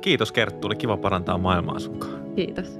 Kiitos 0.00 0.32
Kerttu, 0.32 0.66
oli 0.66 0.76
kiva 0.76 0.96
parantaa 0.96 1.38
maailmaa 1.38 1.78
sunkaan. 1.78 2.34
Kiitos. 2.36 2.78